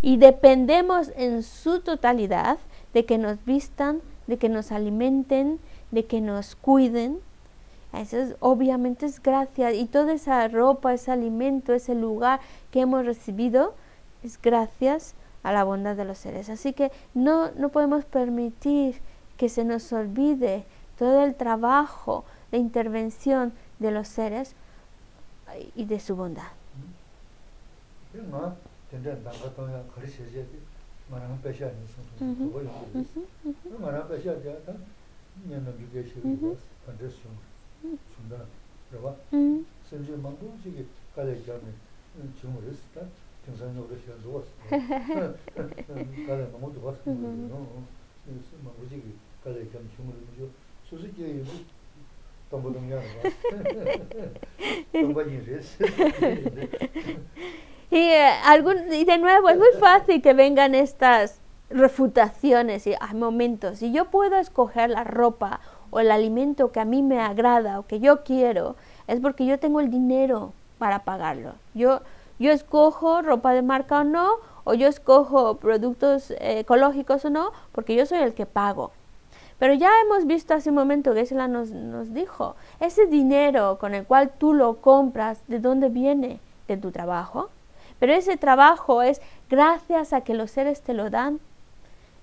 y 0.04 0.18
dependemos 0.18 1.12
en 1.16 1.44
su 1.44 1.80
totalidad 1.80 2.58
de 2.94 3.06
que 3.06 3.18
nos 3.18 3.44
vistan, 3.46 4.02
de 4.28 4.38
que 4.38 4.50
nos 4.50 4.74
alimenten, 4.74 5.60
de 5.92 6.06
que 6.06 6.20
nos 6.20 6.58
cuiden. 6.58 7.20
Eso 7.94 8.18
es, 8.18 8.36
obviamente 8.42 9.06
es 9.06 9.24
gracias 9.24 9.74
y 9.76 9.86
toda 9.86 10.12
esa 10.12 10.46
ropa, 10.50 10.94
ese 10.94 11.12
alimento, 11.12 11.74
ese 11.74 11.96
lugar 11.96 12.42
que 12.70 12.82
hemos 12.82 13.06
recibido 13.06 13.76
es 14.24 14.42
gracias 14.42 15.16
a 15.44 15.52
la 15.52 15.64
bondad 15.64 15.96
de 15.96 16.06
los 16.06 16.18
seres. 16.18 16.50
Así 16.50 16.74
que 16.74 16.92
no, 17.14 17.52
no 17.52 17.70
podemos 17.70 18.06
permitir 18.06 19.00
que 19.38 19.50
se 19.50 19.64
nos 19.64 19.92
olvide 19.94 20.66
todo 20.98 21.24
el 21.24 21.36
trabajo 21.36 22.24
de 22.52 22.58
intervención 22.58 23.54
de 23.80 23.92
los 23.92 24.08
seres 24.08 24.56
y 25.76 25.86
de 25.86 26.00
su 26.00 26.16
bondad. 26.16 26.52
등산 43.46 43.76
노래 43.76 43.98
시간 44.00 44.22
좋았어. 44.24 44.48
가다 44.70 46.52
너무 46.52 46.74
좋았어. 46.74 47.02
어. 47.06 47.84
그래서 48.26 48.48
막 48.64 48.74
우지기 48.82 49.16
가다 49.44 49.58
겸 49.72 49.90
춤을 49.96 50.14
좀 50.38 50.54
소수지에 50.90 51.28
이거 51.28 51.52
동부동이야. 52.50 53.02
동반이래스. 54.92 55.84
Y, 57.92 58.00
eh, 58.00 58.32
algún, 58.46 58.92
y 58.92 59.06
de 59.06 59.18
nuevo, 59.20 59.50
es 59.50 59.58
muy 59.58 59.72
fácil 59.80 60.22
que 60.22 60.34
vengan 60.34 60.74
estas 60.74 61.40
refutaciones 61.70 62.88
y 62.88 62.96
hay 63.00 63.14
momentos. 63.14 63.80
Si 63.80 63.92
yo 63.92 64.06
puedo 64.06 64.38
escoger 64.38 64.90
la 64.90 65.04
ropa 65.04 65.60
o 65.92 66.00
el 66.00 66.10
alimento 66.12 66.72
que 66.72 66.80
a 66.80 66.86
mí 66.86 67.04
me 67.04 67.20
agrada 67.20 67.80
o 67.80 67.86
que 67.86 68.00
yo 68.00 68.24
quiero, 68.24 68.76
es 69.08 69.20
porque 69.20 69.46
yo 69.46 69.60
tengo 69.60 69.80
el 69.80 69.92
dinero 69.92 70.54
para 70.80 71.04
pagarlo. 71.04 71.54
Yo 71.76 72.02
yo 72.40 72.52
escojo 72.52 73.22
ropa 73.22 73.54
de 73.54 73.62
marca 73.62 74.00
o 74.00 74.04
no, 74.04 74.36
o 74.64 74.74
yo 74.74 74.88
escojo 74.88 75.58
productos 75.58 76.32
eh, 76.32 76.60
ecológicos 76.60 77.26
o 77.26 77.30
no, 77.30 77.52
porque 77.72 77.96
yo 77.96 78.06
soy 78.06 78.20
el 78.20 78.34
que 78.34 78.46
pago. 78.46 78.92
Pero 79.60 79.74
ya 79.74 79.92
hemos 80.06 80.26
visto 80.26 80.54
hace 80.54 80.70
un 80.70 80.76
momento 80.76 81.14
que 81.14 81.22
Gisela 81.22 81.48
nos, 81.48 81.70
nos 81.70 82.14
dijo, 82.14 82.56
ese 82.80 83.06
dinero 83.06 83.78
con 83.80 83.94
el 83.94 84.06
cual 84.06 84.32
tú 84.38 84.54
lo 84.54 84.82
compras, 84.82 85.42
¿de 85.48 85.60
dónde 85.60 85.90
viene? 85.90 86.40
De 86.68 86.78
tu 86.78 86.92
trabajo. 86.92 87.50
Pero 88.00 88.14
ese 88.14 88.36
trabajo 88.36 89.02
es 89.02 89.22
gracias 89.50 90.12
a 90.12 90.22
que 90.22 90.34
los 90.34 90.52
seres 90.52 90.82
te 90.82 90.94
lo 90.94 91.10
dan. 91.10 91.40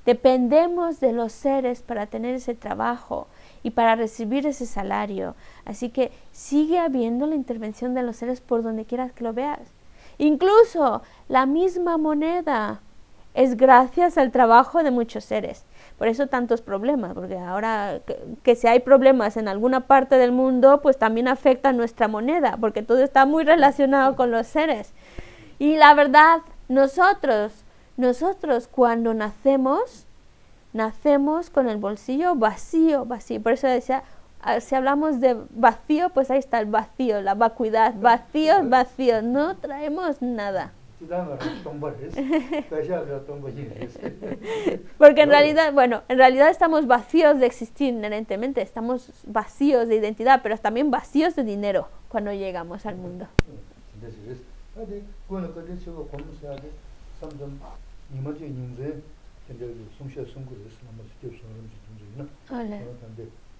Dependemos 0.04 1.00
de 1.00 1.12
los 1.12 1.32
seres 1.32 1.82
para 1.82 2.06
tener 2.06 2.34
ese 2.34 2.54
trabajo 2.54 3.26
y 3.62 3.70
para 3.70 3.94
recibir 3.94 4.46
ese 4.46 4.66
salario. 4.66 5.34
Así 5.64 5.90
que 5.90 6.10
sigue 6.32 6.78
habiendo 6.78 7.26
la 7.26 7.34
intervención 7.34 7.94
de 7.94 8.02
los 8.02 8.16
seres 8.16 8.40
por 8.40 8.62
donde 8.62 8.84
quieras 8.84 9.12
que 9.12 9.24
lo 9.24 9.32
veas. 9.32 9.60
Incluso 10.20 11.00
la 11.28 11.46
misma 11.46 11.96
moneda 11.96 12.82
es 13.32 13.56
gracias 13.56 14.18
al 14.18 14.30
trabajo 14.30 14.82
de 14.82 14.90
muchos 14.90 15.24
seres. 15.24 15.64
Por 15.96 16.08
eso 16.08 16.26
tantos 16.26 16.60
problemas, 16.60 17.14
porque 17.14 17.38
ahora 17.38 18.00
que, 18.42 18.54
si 18.54 18.66
hay 18.66 18.80
problemas 18.80 19.38
en 19.38 19.48
alguna 19.48 19.86
parte 19.86 20.16
del 20.16 20.30
mundo, 20.30 20.82
pues 20.82 20.98
también 20.98 21.26
afecta 21.26 21.72
nuestra 21.72 22.06
moneda, 22.06 22.58
porque 22.60 22.82
todo 22.82 23.02
está 23.02 23.24
muy 23.24 23.44
relacionado 23.44 24.14
con 24.14 24.30
los 24.30 24.46
seres. 24.46 24.92
Y 25.58 25.78
la 25.78 25.94
verdad, 25.94 26.40
nosotros, 26.68 27.64
nosotros 27.96 28.68
cuando 28.68 29.14
nacemos, 29.14 30.04
nacemos 30.74 31.48
con 31.48 31.66
el 31.66 31.78
bolsillo 31.78 32.34
vacío, 32.34 33.06
vacío. 33.06 33.42
Por 33.42 33.52
eso 33.52 33.68
decía, 33.68 34.02
si 34.60 34.74
hablamos 34.74 35.20
de 35.20 35.36
vacío, 35.50 36.10
pues 36.10 36.30
ahí 36.30 36.38
está 36.38 36.60
el 36.60 36.66
vacío, 36.66 37.20
la 37.20 37.34
vacuidad, 37.34 37.94
vacío, 37.94 38.54
vacío, 38.64 39.22
no 39.22 39.56
traemos 39.56 40.22
nada. 40.22 40.72
Porque 44.98 45.22
en 45.22 45.30
realidad, 45.30 45.72
bueno, 45.72 46.02
en 46.08 46.18
realidad 46.18 46.50
estamos 46.50 46.86
vacíos 46.86 47.40
de 47.40 47.46
existir 47.46 47.94
inherentemente, 47.94 48.60
estamos 48.60 49.10
vacíos 49.26 49.88
de 49.88 49.96
identidad, 49.96 50.40
pero 50.42 50.58
también 50.58 50.90
vacíos 50.90 51.34
de 51.36 51.44
dinero 51.44 51.88
cuando 52.08 52.32
llegamos 52.32 52.84
al 52.84 52.96
mundo. 52.96 53.26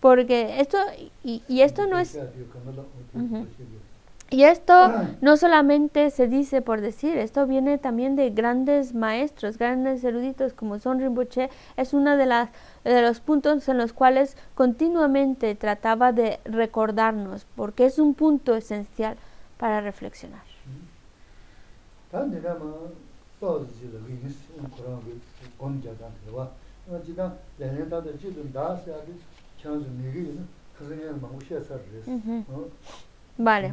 Porque 0.00 0.60
esto, 0.60 0.78
y, 1.24 1.42
esto 1.60 1.86
no 1.86 1.98
es... 1.98 2.18
Y 4.30 4.44
esto 4.44 4.92
no 5.22 5.38
solamente 5.38 6.10
se 6.10 6.28
dice 6.28 6.60
por 6.60 6.82
decir, 6.82 7.16
esto 7.16 7.46
viene 7.46 7.78
también 7.78 8.14
de 8.14 8.28
grandes 8.28 8.94
maestros, 8.94 9.56
grandes 9.56 10.04
eruditos 10.04 10.52
como 10.52 10.78
son 10.78 11.00
Rinpoche, 11.00 11.48
es 11.78 11.94
uno 11.94 12.14
de, 12.18 12.26
las, 12.26 12.50
de 12.84 13.00
los 13.00 13.20
puntos 13.20 13.66
en 13.70 13.78
los 13.78 13.94
cuales 13.94 14.36
continuamente 14.54 15.54
trataba 15.54 16.12
de 16.12 16.40
recordarnos, 16.44 17.46
porque 17.56 17.86
es 17.86 17.98
un 17.98 18.12
punto 18.12 18.54
esencial 18.54 19.16
para 19.56 19.80
reflexionar. 19.80 20.42
Vale. 33.36 33.68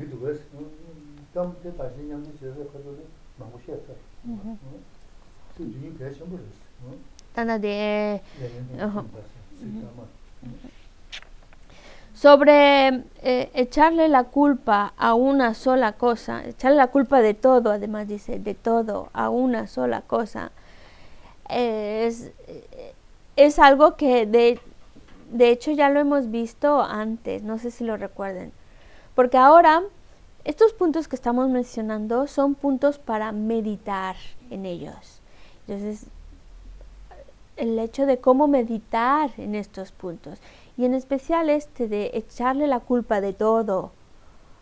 Sobre 12.13 12.87
eh, 13.21 13.49
echarle 13.53 14.07
la 14.07 14.23
culpa 14.23 14.93
a 14.97 15.13
una 15.15 15.53
sola 15.53 15.93
cosa, 15.93 16.45
echarle 16.45 16.77
la 16.77 16.87
culpa 16.87 17.21
de 17.21 17.33
todo, 17.33 17.71
además 17.71 18.07
dice, 18.07 18.39
de 18.39 18.53
todo, 18.53 19.09
a 19.13 19.29
una 19.29 19.67
sola 19.67 20.01
cosa, 20.01 20.51
es, 21.49 22.31
es 23.35 23.59
algo 23.59 23.97
que 23.97 24.25
de, 24.25 24.59
de 25.31 25.49
hecho 25.49 25.71
ya 25.71 25.89
lo 25.89 25.99
hemos 25.99 26.31
visto 26.31 26.81
antes, 26.81 27.43
no 27.43 27.57
sé 27.57 27.71
si 27.71 27.83
lo 27.83 27.97
recuerden. 27.97 28.51
Porque 29.15 29.37
ahora 29.37 29.83
estos 30.43 30.73
puntos 30.73 31.07
que 31.07 31.15
estamos 31.15 31.49
mencionando 31.49 32.27
son 32.27 32.55
puntos 32.55 32.99
para 32.99 33.31
meditar 33.31 34.15
en 34.49 34.65
ellos. 34.65 35.21
Entonces, 35.67 36.07
el 37.57 37.79
hecho 37.79 38.05
de 38.05 38.19
cómo 38.19 38.47
meditar 38.47 39.31
en 39.37 39.55
estos 39.55 39.91
puntos. 39.91 40.39
Y 40.77 40.85
en 40.85 40.93
especial 40.93 41.49
este 41.49 41.87
de 41.87 42.11
echarle 42.13 42.67
la 42.67 42.79
culpa 42.79 43.21
de 43.21 43.33
todo 43.33 43.91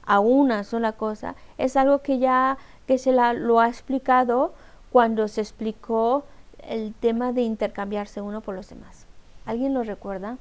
a 0.06 0.20
una 0.20 0.64
sola 0.64 0.94
cosa, 0.94 1.36
es 1.58 1.76
algo 1.76 2.00
que 2.00 2.20
ya 2.20 2.58
que 2.88 2.98
se 2.98 3.12
la, 3.12 3.34
lo 3.34 3.60
ha 3.60 3.68
explicado 3.68 4.54
cuando 4.92 5.28
se 5.28 5.42
explicó 5.42 6.24
el 6.60 6.94
tema 6.94 7.34
de 7.34 7.42
intercambiarse 7.42 8.22
uno 8.22 8.42
por 8.42 8.56
los 8.56 8.70
demás. 8.70 9.06
¿Alguien 9.46 9.74
lo 9.74 9.84
recuerda? 9.84 10.38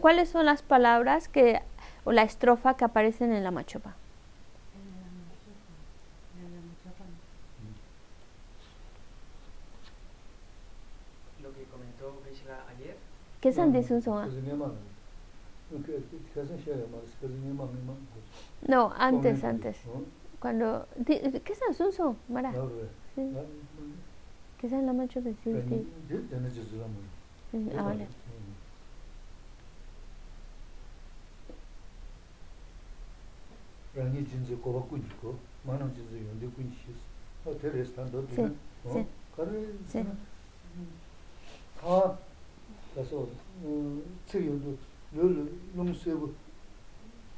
¿Cuáles 0.00 0.28
son 0.28 0.46
las 0.46 0.62
palabras 0.62 1.28
que 1.28 1.60
o 2.04 2.12
la 2.12 2.22
estrofa 2.22 2.76
que 2.76 2.84
aparecen 2.84 3.32
en 3.32 3.44
la 3.44 3.50
machopa? 3.50 3.94
Lo 11.42 11.52
que 11.52 11.64
comentó 11.64 12.20
ayer. 12.76 12.96
¿Qué 13.40 13.52
son 13.52 13.72
de 13.72 13.82
sus 13.82 14.06
No, 18.66 18.92
antes, 18.96 19.44
antes. 19.44 19.76
Cuando, 20.40 20.86
¿Qué 21.06 21.32
es 21.52 21.76
Sunso, 21.76 22.16
Mara? 22.28 22.52
디자인 24.64 24.86
라마 24.86 25.06
좀 25.06 25.22
지지 25.24 25.52
되는 26.08 26.50
지지 26.50 26.78
라마 26.78 26.94
음 27.52 27.68
알아 27.76 28.06
rāngi 33.94 34.24
jinzi 34.24 34.56
kōwa 34.56 34.80
kuñi 34.88 35.10
kō, 35.20 35.30
mānam 35.68 35.92
jinzi 35.94 36.24
yondi 36.24 36.48
kuñi 36.56 36.72
shīs, 36.80 36.98
hā 37.44 37.52
tēr 37.60 37.76
ēs 37.78 37.92
tāndā 37.94 38.24
dhūna, 38.26 39.04
kārī, 39.36 39.60
kā, 41.78 41.98
kāsō, 42.96 43.20
tsik 44.26 44.48
yondu, 44.48 44.74
lō 45.14 45.28
lōng 45.76 45.92
sēbu, 45.94 46.32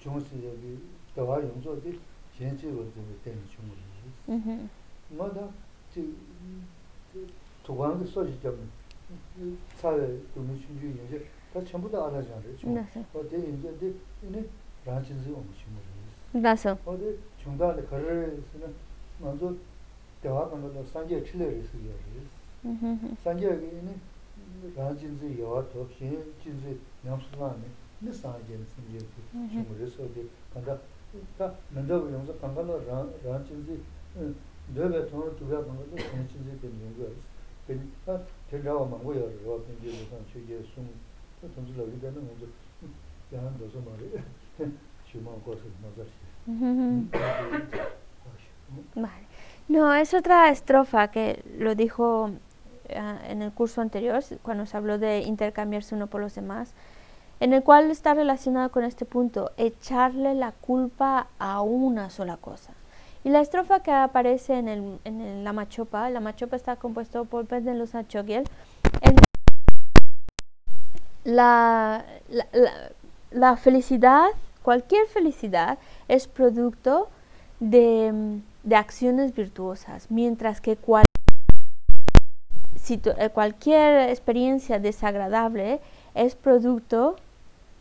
chōng 0.00 0.22
sī 0.30 0.46
yabī, 0.46 0.78
dāwā 1.18 1.42
yōngzō 1.44 1.76
dī, 1.84 1.92
xiān 2.38 2.56
chī 2.56 2.72
wā 2.72 2.86
dhūwa 2.94 3.18
tēni 3.26 3.44
chōng 3.52 3.68
rī 3.74 3.84
shīs. 3.98 4.16
mā 5.18 5.28
dā, 5.36 5.50
tī, 7.15 7.19
tūgāngi 7.65 8.05
sōji 8.13 8.35
jāmi, 8.43 8.65
sāwe 9.81 10.05
dōmi 10.35 10.53
chūngyū 10.63 10.87
yōngi, 10.97 11.17
tā 11.53 11.59
chāmbu 11.67 11.87
dā 11.91 11.97
ārā 12.07 12.19
jāngā 12.21 12.39
rē 12.45 12.51
chōngu. 12.59 12.79
Gracias. 16.33 16.79
어디 16.85 17.19
중단에 17.43 17.83
거래를 17.83 18.41
먼저 19.19 19.53
대화하는 20.21 20.61
것도 20.61 20.85
산재 20.85 21.21
칠레를 21.25 21.61
쓰게 21.61 21.89
해. 21.89 23.15
산재 23.21 23.45
여기는 23.47 23.99
rā 24.77 24.93
jīnzī 24.93 25.41
yawā 25.41 25.63
tōp, 25.73 25.89
shīn 25.97 26.21
jīnzī 26.43 26.77
nyāmsū 27.03 27.33
nāni, 27.41 27.69
nī 28.05 28.11
sāng 28.13 28.37
jīn 28.45 28.61
sīm 28.69 28.85
jīn 28.93 29.05
sī, 29.11 29.21
shīng 29.49 29.71
rī 29.79 29.87
sō 29.89 30.05
tī, 30.13 30.21
kāndā, 30.53 30.77
tā 31.39 31.47
mēndā 31.73 31.97
gu 31.97 32.11
yōngsā 32.13 32.33
kāngā 32.43 32.61
nō 32.69 32.75
rā 32.85 33.35
jīnzī, 33.47 33.79
dō 34.13 34.21
bē 34.21 34.44
tōng 34.74 35.22
rō 35.22 35.30
tūgā 35.38 35.58
kāngā 35.62 35.84
tō 35.92 35.96
shīn 36.02 36.26
jīnzī 36.32 36.54
tēn 36.62 36.74
yōng 36.82 36.94
gā 36.98 37.06
rī 37.10 37.18
sī, 37.20 37.30
bēn, 37.68 37.78
tā, 38.06 38.18
tēn 38.50 38.60
rā 38.66 38.72
wā 38.74 38.86
māngu 38.90 39.14
yā 39.14 39.26
rī 39.30 39.38
rā 39.46 39.58
bēn 39.62 39.76
jī 39.82 39.92
rī 39.94 40.04
sāng 40.10 40.24
chū 40.32 40.42
jī 40.48 40.58
sūng, 40.72 40.90
tā 41.40 41.46
tōng 41.54 41.66
jī 41.70 41.76
lā 41.78 41.86
wī 41.86 41.96
dā 42.02 42.10
nā 42.14 42.20
ngō 42.24 42.34
tō, 42.40 42.90
yā 43.32 43.38
hān 43.44 43.54
dō 43.60 43.66
sō 43.70 43.84
mā 43.86 43.92
rī, 44.00 44.08
chū 45.06 45.22
mā 45.22 45.32
gō 45.46 45.52
sī 45.62 45.68
mā 45.84 45.88
zā 45.96 46.04
shī. 46.10 46.24
Vale. 48.96 49.26
No, 49.68 49.94
es 49.94 50.14
otra 50.14 50.48
estrofa 50.50 51.08
que 51.08 51.42
lo 51.58 51.74
dijo 51.74 52.24
uh, 52.24 53.30
en 53.30 53.42
el 53.42 53.52
curso 53.52 53.80
anterior, 53.80 54.22
cuando 54.42 54.66
se 54.66 54.76
habló 54.76 54.98
de 54.98 55.20
intercambiarse 55.20 55.94
uno 55.94 56.06
por 56.06 56.20
los 56.20 56.34
demás, 56.34 56.72
en 57.40 57.52
el 57.52 57.62
cual 57.62 57.90
está 57.90 58.14
relacionado 58.14 58.70
con 58.70 58.84
este 58.84 59.04
punto, 59.04 59.50
echarle 59.56 60.34
la 60.34 60.52
culpa 60.52 61.26
a 61.38 61.62
una 61.62 62.10
sola 62.10 62.36
cosa. 62.36 62.75
Y 63.26 63.30
la 63.30 63.40
estrofa 63.40 63.80
que 63.80 63.90
aparece 63.90 64.56
en, 64.56 64.68
el, 64.68 65.00
en 65.02 65.42
la 65.42 65.52
machopa, 65.52 66.08
la 66.10 66.20
machopa 66.20 66.54
está 66.54 66.76
compuesto 66.76 67.24
por 67.24 67.44
Pedro 67.46 67.74
Luz 67.74 67.96
Achogiel, 67.96 68.44
la, 71.24 72.04
la, 72.28 72.46
la, 72.52 72.70
la 73.32 73.56
felicidad, 73.56 74.26
cualquier 74.62 75.08
felicidad, 75.08 75.78
es 76.06 76.28
producto 76.28 77.08
de 77.58 78.40
de 78.66 78.74
acciones 78.74 79.32
virtuosas, 79.34 80.10
mientras 80.10 80.60
que 80.60 80.76
cual, 80.76 81.04
eh, 82.88 83.30
cualquier 83.32 84.10
experiencia 84.10 84.80
desagradable 84.80 85.80
es 86.14 86.34
producto 86.34 87.16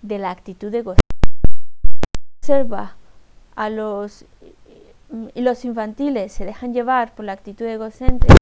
de 0.03 0.19
la 0.19 0.29
actitud 0.29 0.73
egocéntrica. 0.73 1.01
Observa 2.41 2.95
a 3.55 3.69
los 3.69 4.25
y 5.33 5.41
los 5.41 5.65
infantiles 5.65 6.31
se 6.31 6.45
dejan 6.45 6.73
llevar 6.73 7.15
por 7.15 7.25
la 7.25 7.33
actitud 7.33 7.65
egocéntrica, 7.65 8.35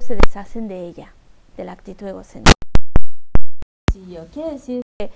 se 0.00 0.16
deshacen 0.16 0.68
de 0.68 0.86
ella, 0.86 1.12
de 1.56 1.64
la 1.64 1.72
actitud 1.72 2.06
egocéntrica. 2.06 2.54
Quiere 4.32 4.52
decir 4.52 4.82
que 4.98 5.10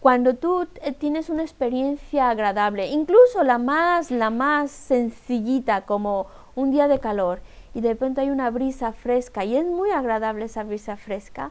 cuando 0.00 0.34
tú 0.34 0.66
eh, 0.82 0.92
tienes 0.92 1.28
una 1.30 1.42
experiencia 1.42 2.30
agradable, 2.30 2.86
incluso 2.88 3.42
la 3.44 3.58
más, 3.58 4.10
la 4.10 4.30
más 4.30 4.70
sencillita, 4.70 5.82
como 5.82 6.26
un 6.54 6.70
día 6.70 6.88
de 6.88 7.00
calor, 7.00 7.40
y 7.74 7.80
de 7.80 7.90
repente 7.90 8.22
hay 8.22 8.30
una 8.30 8.50
brisa 8.50 8.92
fresca, 8.92 9.44
y 9.44 9.56
es 9.56 9.64
muy 9.64 9.90
agradable 9.90 10.46
esa 10.46 10.64
brisa 10.64 10.96
fresca, 10.96 11.50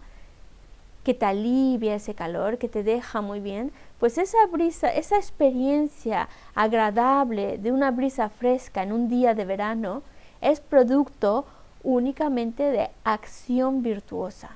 que 1.04 1.14
te 1.14 1.26
alivia 1.26 1.96
ese 1.96 2.14
calor, 2.14 2.58
que 2.58 2.70
te 2.70 2.84
deja 2.84 3.22
muy 3.22 3.40
bien, 3.40 3.72
pues 4.00 4.18
esa 4.18 4.46
brisa, 4.48 4.90
esa 4.94 5.18
experiencia 5.18 6.30
agradable 6.56 7.58
de 7.58 7.72
una 7.72 7.92
brisa 7.92 8.30
fresca 8.30 8.84
en 8.84 8.94
un 8.94 9.10
día 9.10 9.36
de 9.36 9.46
verano, 9.46 10.04
es 10.42 10.62
producto 10.62 11.46
únicamente 11.84 12.64
de 12.64 12.90
acción 13.04 13.84
virtuosa. 13.84 14.52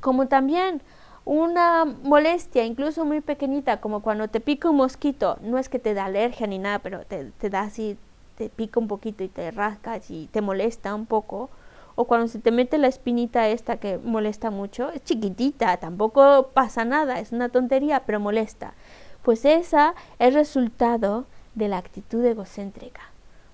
Como 0.00 0.28
también 0.28 0.82
una 1.24 1.84
molestia, 1.84 2.64
incluso 2.64 3.04
muy 3.04 3.20
pequeñita, 3.20 3.80
como 3.80 4.00
cuando 4.00 4.28
te 4.28 4.40
pica 4.40 4.70
un 4.70 4.76
mosquito, 4.76 5.38
no 5.40 5.58
es 5.58 5.68
que 5.68 5.78
te 5.78 5.94
da 5.94 6.04
alergia 6.04 6.46
ni 6.46 6.58
nada, 6.58 6.78
pero 6.78 7.04
te, 7.04 7.32
te 7.32 7.50
da 7.50 7.62
así, 7.62 7.98
te 8.36 8.48
pica 8.48 8.78
un 8.78 8.86
poquito 8.86 9.24
y 9.24 9.28
te 9.28 9.50
rascas 9.50 10.10
y 10.10 10.28
te 10.28 10.40
molesta 10.40 10.94
un 10.94 11.06
poco, 11.06 11.50
o 11.96 12.04
cuando 12.04 12.28
se 12.28 12.38
te 12.38 12.52
mete 12.52 12.78
la 12.78 12.86
espinita 12.86 13.48
esta 13.48 13.78
que 13.78 13.98
molesta 13.98 14.50
mucho, 14.50 14.90
es 14.90 15.02
chiquitita, 15.02 15.76
tampoco 15.78 16.50
pasa 16.54 16.84
nada, 16.84 17.18
es 17.18 17.32
una 17.32 17.48
tontería, 17.48 18.04
pero 18.06 18.20
molesta. 18.20 18.74
Pues 19.22 19.44
esa 19.44 19.94
es 20.18 20.34
resultado 20.34 21.24
de 21.54 21.68
la 21.68 21.78
actitud 21.78 22.24
egocéntrica. 22.24 23.00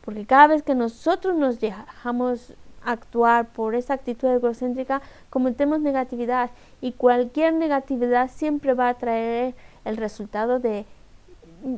Porque 0.05 0.27
cada 0.27 0.49
vez 0.49 0.65
que 0.65 0.75
nosotros 0.75 1.37
nos 1.37 1.61
dejamos 1.61 2.55
actuar 2.85 3.47
por 3.47 3.77
esa 3.77 3.95
actitud 3.95 4.29
egocéntrica, 4.29 5.03
cometemos 5.31 5.81
negatividad 5.81 6.51
y 6.81 6.93
cualquier 6.93 7.55
negatividad 7.55 8.29
siempre 8.29 8.75
va 8.75 8.89
a 8.89 8.95
traer 8.95 9.55
el 9.85 9.97
resultado 9.97 10.59
de 10.59 10.85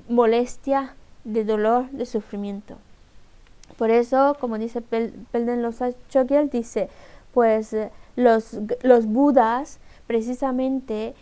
molestia, 0.08 0.94
de 1.24 1.44
dolor, 1.44 1.90
de 1.90 2.06
sufrimiento. 2.06 2.78
Por 3.76 3.90
eso, 3.90 4.36
como 4.40 4.58
dice 4.58 4.80
Pelden 4.80 5.62
Losa 5.62 5.90
Chogyal, 6.08 6.50
dice, 6.50 6.88
pues 7.32 7.72
eh, 7.72 7.90
los, 8.16 8.58
los 8.82 9.06
budas 9.06 9.80
precisamente 10.06 11.14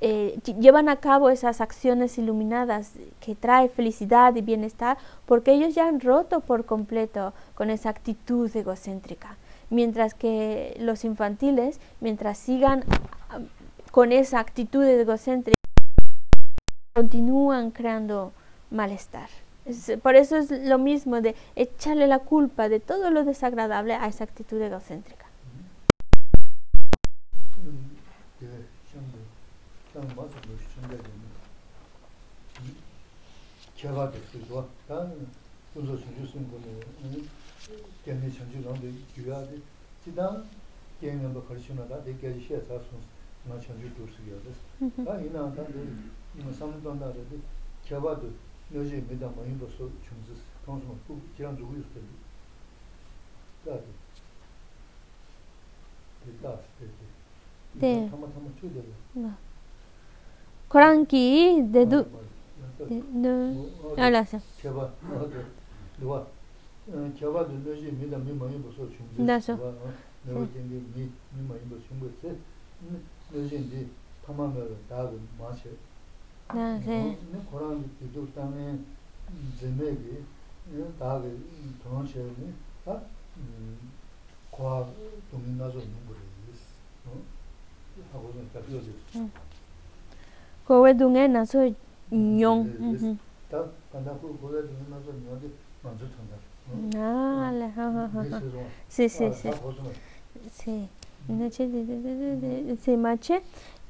eh, 0.00 0.38
llevan 0.60 0.88
a 0.88 0.96
cabo 0.96 1.30
esas 1.30 1.62
acciones 1.62 2.18
iluminadas 2.18 2.92
que 3.20 3.34
trae 3.34 3.68
felicidad 3.68 4.34
y 4.34 4.42
bienestar 4.42 4.98
porque 5.24 5.52
ellos 5.52 5.74
ya 5.74 5.88
han 5.88 6.00
roto 6.00 6.40
por 6.40 6.66
completo 6.66 7.32
con 7.54 7.70
esa 7.70 7.88
actitud 7.90 8.54
egocéntrica. 8.54 9.36
Mientras 9.70 10.12
que 10.12 10.76
los 10.78 11.04
infantiles, 11.06 11.80
mientras 12.00 12.36
sigan 12.36 12.84
con 13.92 14.12
esa 14.12 14.40
actitud 14.40 14.84
egocéntrica, 14.84 15.54
continúan 16.94 17.70
creando 17.70 18.32
malestar. 18.70 19.28
Por 20.02 20.14
eso 20.14 20.36
es 20.36 20.50
lo 20.50 20.78
mismo 20.78 21.20
de 21.20 21.34
echarle 21.56 22.06
la 22.06 22.18
culpa 22.18 22.68
de 22.68 22.80
todo 22.80 23.10
lo 23.10 23.24
desagradable 23.24 23.94
a 23.94 24.06
esa 24.06 24.24
actitud 24.24 24.60
egocéntrica. 24.60 25.26
요즘 48.72 49.06
비다 49.08 49.28
많이 49.30 49.56
벌써 49.58 49.76
중지 49.78 50.40
통수 50.64 50.86
또 51.06 51.20
지난 51.36 51.56
주고 51.56 51.72
있을 51.72 51.84
텐데. 51.92 52.08
다들. 53.64 53.84
됐다. 56.24 56.58
네. 57.74 58.06
한번 58.08 58.32
한번 58.32 58.54
쳐야 58.60 58.72
돼. 58.72 58.82
나. 59.14 59.36
코랑키 60.68 61.70
데두 61.72 62.06
네. 62.88 64.02
알았어. 64.02 64.38
제가 64.60 64.92
어디 65.12 65.34
누가 65.98 66.26
제가 67.18 67.48
요즘 67.66 68.00
비다 68.00 68.18
많이 68.18 68.62
벌써 68.62 68.88
중지. 68.90 69.22
나서. 69.22 69.54
내가 70.24 70.46
지금 70.46 70.92
미 70.94 71.10
많이 71.46 71.60
벌써 71.68 71.84
중지. 71.88 72.40
요즘 73.34 73.58
이 73.58 73.86
타마가 74.26 74.66
다고 74.88 75.20
마셔. 75.38 75.68
나세 76.48 77.16
고랑 77.50 77.84
비도 77.98 78.26
땅에 78.34 78.78
제메기 79.58 80.22
다게 80.98 81.32
돈셔니 81.82 82.52
다 82.84 83.00
고아 84.50 84.86
동민나서 85.30 85.74
농부를 85.74 86.20
어. 87.06 87.18
하고는 88.12 88.50
다 88.52 88.60
비어지 88.60 88.94
고웨 90.66 90.96
동에 90.96 91.26
나서 91.28 91.58
뇽 92.10 93.18
다 93.50 93.64
간다고 93.92 94.36
고웨 94.36 94.62
동에 94.62 94.76
나서 94.90 95.06
뇽이 95.12 95.50
먼저 95.82 96.06
탄다. 96.08 96.98
아 96.98 97.48
알레 97.48 97.72
시시시. 98.88 99.50
시 100.50 100.88
이제 101.28 101.50
제제제제 101.50 102.76
세 102.80 102.96
마체? 102.96 103.42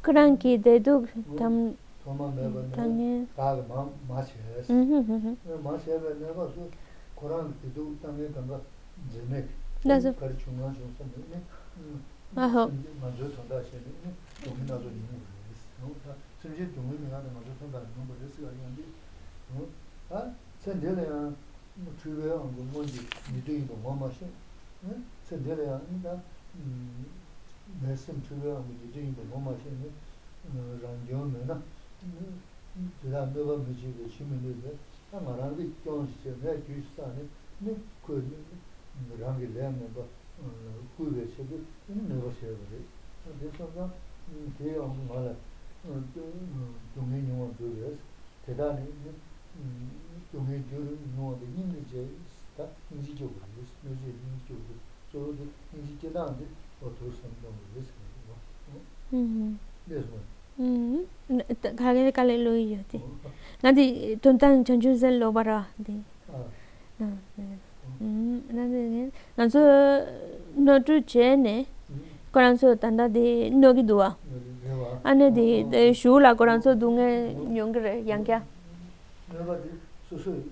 그랑기 0.02 0.60
대도 0.60 1.06
담 1.38 1.76
tōma 2.04 2.26
mēba 2.36 2.60
nē 2.68 3.10
dāga 3.32 3.62
mā 3.68 3.82
mā 4.08 4.20
shēs 4.28 4.68
mā 5.64 5.72
shēba 5.80 6.10
nē 6.20 6.32
bā 6.36 6.44
sū 6.52 6.68
Kurāṅ 7.16 7.52
tīdū 7.62 7.84
tāngē 8.02 8.26
tāngā 8.36 8.58
jīnēk 9.14 9.46
kārī 10.20 10.36
chūngā 10.36 10.68
chūngsā 10.76 11.04
nē 11.08 11.20
nē 11.32 11.38
mā 13.00 13.08
jō 13.16 13.26
tōndā 13.36 13.58
shē 13.64 13.80
nē 13.80 13.92
nē 14.04 14.10
dōngi 14.44 14.64
nā 14.68 14.76
dō 14.84 14.88
nīngu 14.92 15.16
rēs 15.48 15.62
sīm 16.44 16.52
shē 16.58 16.66
dōngi 16.76 16.96
nā 17.08 17.18
nē 17.24 17.30
mā 17.32 17.40
jō 17.46 17.54
tōndā 17.62 17.80
nīngu 17.88 18.14
rēs 18.20 18.34
kā 18.36 18.50
yāng 18.52 18.74
dī 18.76 18.84
tā 20.10 20.20
sēn 20.64 20.76
dē 20.84 20.90
lē 20.98 21.04
yāng 21.08 21.32
chū 22.02 22.08
bē 22.18 22.24
yāng 22.34 22.52
gō 22.58 22.62
mō 22.74 22.84
jī 22.90 23.00
nī 23.32 23.40
dō 23.48 23.52
yī 23.56 23.64
dō 23.70 23.80
mā 23.86 23.96
mā 24.02 24.08
shē 24.18 24.28
sēn 25.30 25.40
dē 25.48 25.56
lē 25.56 25.70
yāng 25.72 25.88
nī 25.88 25.96
tā 26.04 26.12
mē 27.80 27.96
sīm 28.04 28.20
chū 28.28 28.42
bē 28.44 28.52
yāng 28.52 28.68
gō 28.68 28.74
jī 28.82 28.92
dō 28.92 29.00
yī 29.08 29.12
dō 29.16 29.24
mā 29.32 29.38
mā 29.48 29.56
shē 29.62 29.72
nē 29.80 29.88
rāng 30.84 31.64
dhūrā 32.04 33.20
mēbā 33.30 33.54
mēchī 33.64 33.90
kē 33.96 34.04
shīmī 34.10 34.36
nirvē, 34.42 34.72
tā 35.10 35.16
ngā 35.22 35.32
rāngi 35.38 35.64
kyōngshī 35.84 36.16
chē 36.24 36.30
mē 36.42 36.50
kyūshī 36.66 36.90
sāni, 36.96 37.22
nē 37.64 37.72
kū 38.04 38.12
rāngi 39.20 39.46
lē 39.54 39.64
mēbā 39.78 40.02
kū 40.96 41.02
wē 41.14 41.24
shē 41.34 41.42
kē, 41.50 41.56
nē 41.94 42.02
mēbā 42.10 42.30
shē 42.40 42.48
wē 42.50 42.64
rē. 42.72 42.80
Tē 43.40 43.46
sāngā, 43.56 43.84
tē 44.58 44.66
yā 44.74 44.84
ngā 44.90 45.18
rā 45.22 45.32
dōngi 46.96 47.18
nyōngā 47.28 47.46
dhū 47.60 47.66
wē 47.78 47.88
sā, 47.94 48.04
tē 48.44 48.52
tā 48.58 48.66
nē 48.74 48.84
dōngi 50.34 50.56
dhū 50.68 50.78
nyōngā 51.14 51.34
dhī 51.40 51.46
nīm 51.56 51.68
nī 51.72 51.80
chē 51.94 52.00
tā 52.58 52.64
nīchī 52.90 53.12
kyō 53.22 53.26
kū 53.32 53.38
rē 53.54 53.62
sā, 53.70 53.74
nē 53.86 53.90
chē 54.02 54.10
nīchī 54.18 54.40
kyō 54.50 54.56
kū 54.66 54.72
rē, 54.74 54.78
sō 55.08 55.16
rō 55.24 55.30
dhī 55.38 55.46
nīchī 55.78 55.94
kē 56.02 56.08
tā 56.18 56.22
ngā 56.26 56.32
dhī 56.42 56.46
wā 56.82 56.88
tō 56.98 57.04
sāmi 59.94 60.33
음 60.58 61.06
가게 61.76 62.10
갈래 62.10 62.36
로이요티 62.42 63.00
나디 63.62 64.18
돈탄 64.22 64.64
전주세 64.64 65.18
로바라 65.18 65.68
디 65.84 66.02
음 68.00 68.46
나네 68.48 69.10
나저 69.36 70.06
너주 70.54 71.04
제네 71.06 71.66
거란소 72.32 72.74
단다디 72.76 73.50
너기 73.50 73.86
두아 73.86 74.16
아네디 75.02 75.92
슈라 75.94 76.34
거란소 76.34 76.78
둥에 76.78 77.56
용그레 77.56 78.04
양캬 78.06 78.42
너바디 79.32 79.70
수수 80.08 80.42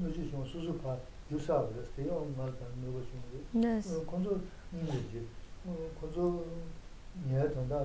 너지 0.00 0.30
좀 0.30 0.44
수수 0.44 0.76
봐 0.78 0.96
유사를 1.30 1.68
했어요 1.78 2.26
말다 2.36 2.66
너고 2.84 3.02
좀 3.10 3.60
네. 3.60 3.80
건조 4.06 4.40
이제 5.10 5.22
건조 6.00 6.44
예 7.30 7.48
돈다 7.52 7.84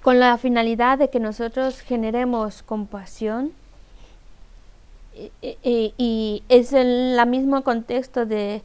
con 0.00 0.18
la 0.18 0.38
finalidad 0.38 0.98
de 0.98 1.10
que 1.10 1.20
nosotros 1.20 1.80
generemos 1.80 2.62
compasión, 2.62 3.52
y, 5.42 6.42
es 6.48 6.72
el 6.72 7.16
la 7.16 7.26
mismo 7.26 7.62
contexto 7.62 8.24
de 8.24 8.62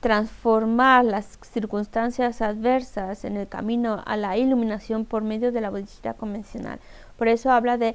transformar 0.00 1.04
las 1.06 1.38
circunstancias 1.40 2.42
adversas 2.42 3.24
en 3.24 3.38
el 3.38 3.48
camino 3.48 4.02
a 4.04 4.18
la 4.18 4.36
iluminación 4.36 5.06
por 5.06 5.22
medio 5.22 5.50
de 5.50 5.62
la 5.62 5.70
budista 5.70 6.12
convencional. 6.12 6.78
Por 7.16 7.28
eso 7.28 7.50
habla 7.50 7.78
de 7.78 7.94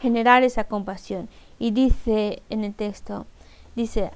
generar 0.00 0.42
esa 0.42 0.64
compasión. 0.64 1.28
Y 1.58 1.72
dice 1.72 2.42
en 2.48 2.64
el 2.64 2.72
texto, 2.72 3.26
dice, 3.76 4.10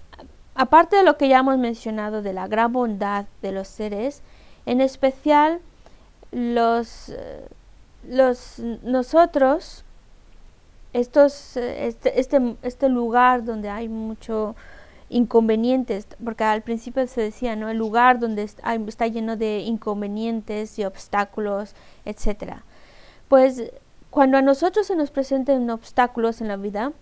aparte 0.55 0.97
de 0.97 1.05
lo 1.05 1.19
que 1.19 1.29
ya 1.29 1.41
hemos 1.41 1.59
mencionado 1.59 2.23
de 2.23 2.33
la 2.33 2.49
gran 2.49 2.73
bondad 2.73 3.27
de 3.43 3.53
los 3.53 3.69
seres, 3.69 4.23
en 4.65 4.81
especial 4.81 5.61
los, 6.33 7.11
eh, 7.11 7.47
los 8.09 8.59
nosotros, 8.83 9.85
estos, 10.93 11.57
este, 11.57 12.21
este, 12.21 12.57
este 12.63 12.89
lugar 12.89 13.45
donde 13.45 13.69
hay 13.69 13.89
mucho 13.89 14.55
inconvenientes, 15.09 16.07
porque 16.25 16.45
al 16.45 16.63
principio 16.63 17.07
se 17.07 17.21
decía, 17.21 17.57
¿no? 17.57 17.69
El 17.69 17.79
lugar 17.79 18.19
donde 18.19 18.43
está 18.43 19.07
lleno 19.07 19.37
de 19.37 19.61
inconvenientes 19.61 20.79
y 20.79 20.85
obstáculos, 20.85 21.75
etcétera. 22.05 22.65
Pues 23.29 23.71
cuando 24.11 24.39
a 24.39 24.43
nosotros 24.43 24.87
se 24.87 24.97
nos 24.97 25.11
presenten 25.11 25.69
obstáculos 25.71 26.41
en 26.41 26.49
la 26.49 26.57
vida, 26.57 26.93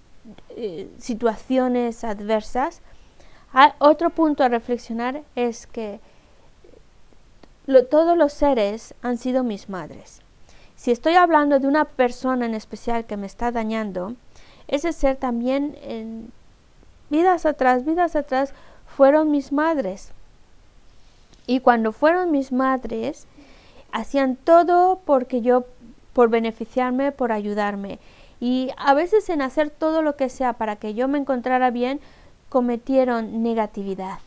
eh, 0.51 0.89
situaciones 0.99 2.05
adversas, 2.05 2.81
hay 3.53 3.71
otro 3.79 4.11
punto 4.11 4.45
a 4.45 4.49
reflexionar 4.49 5.23
es 5.35 5.67
que 5.67 6.01
todos 7.91 8.17
los 8.17 8.33
seres 8.33 8.95
han 9.03 9.19
sido 9.19 9.45
mis 9.45 9.69
madres. 9.69 10.21
Si 10.83 10.91
estoy 10.91 11.15
hablando 11.15 11.61
de 11.61 11.69
una 11.69 11.85
persona 11.85 12.45
en 12.45 12.55
especial 12.55 13.05
que 13.05 13.17
me 13.17 13.29
está 13.29 13.53
dañando, 13.53 14.17
ese 14.67 14.93
ser 14.93 15.15
también 15.17 15.79
en 15.81 16.33
vidas 17.09 17.47
atrás, 17.47 17.85
vidas 17.85 18.17
atrás, 18.17 18.53
fueron 18.89 19.31
mis 19.31 19.53
madres. 19.53 20.11
Y 21.47 21.61
cuando 21.61 21.93
fueron 21.93 22.33
mis 22.33 22.51
madres, 22.51 23.29
hacían 23.93 24.35
todo 24.35 24.99
porque 25.05 25.41
yo, 25.41 25.67
por 26.15 26.31
beneficiarme, 26.31 27.13
por 27.13 27.31
ayudarme. 27.31 28.01
Y 28.41 28.71
a 28.77 28.93
veces 28.93 29.29
en 29.29 29.41
hacer 29.41 29.71
todo 29.71 30.03
lo 30.03 30.17
que 30.17 30.29
sea 30.29 30.55
para 30.55 30.75
que 30.75 30.95
yo 30.95 31.07
me 31.07 31.19
encontrara 31.19 31.71
bien, 31.71 32.01
cometieron 32.49 33.45
negatividad 33.45 34.19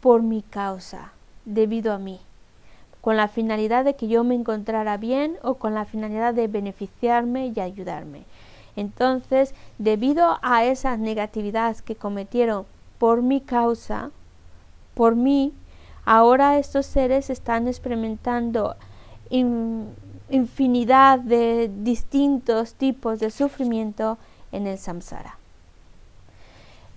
por 0.00 0.22
mi 0.22 0.42
causa, 0.42 1.10
debido 1.44 1.92
a 1.92 1.98
mí, 1.98 2.20
con 3.02 3.18
la 3.18 3.28
finalidad 3.28 3.84
de 3.84 3.94
que 3.94 4.08
yo 4.08 4.24
me 4.24 4.34
encontrara 4.34 4.96
bien 4.96 5.36
o 5.42 5.56
con 5.56 5.74
la 5.74 5.84
finalidad 5.84 6.32
de 6.32 6.48
beneficiarme 6.48 7.48
y 7.54 7.60
ayudarme. 7.60 8.22
Entonces, 8.74 9.54
debido 9.76 10.38
a 10.40 10.64
esas 10.64 10.98
negatividades 10.98 11.82
que 11.82 11.96
cometieron 11.96 12.64
por 12.98 13.20
mi 13.20 13.42
causa, 13.42 14.10
por 14.94 15.14
mí, 15.16 15.52
ahora 16.04 16.58
estos 16.58 16.86
seres 16.86 17.28
están 17.28 17.68
experimentando 17.68 18.76
in- 19.28 19.88
infinidad 20.30 21.18
de 21.18 21.70
distintos 21.82 22.74
tipos 22.74 23.18
de 23.18 23.30
sufrimiento 23.30 24.16
en 24.52 24.66
el 24.66 24.78
samsara. 24.78 25.36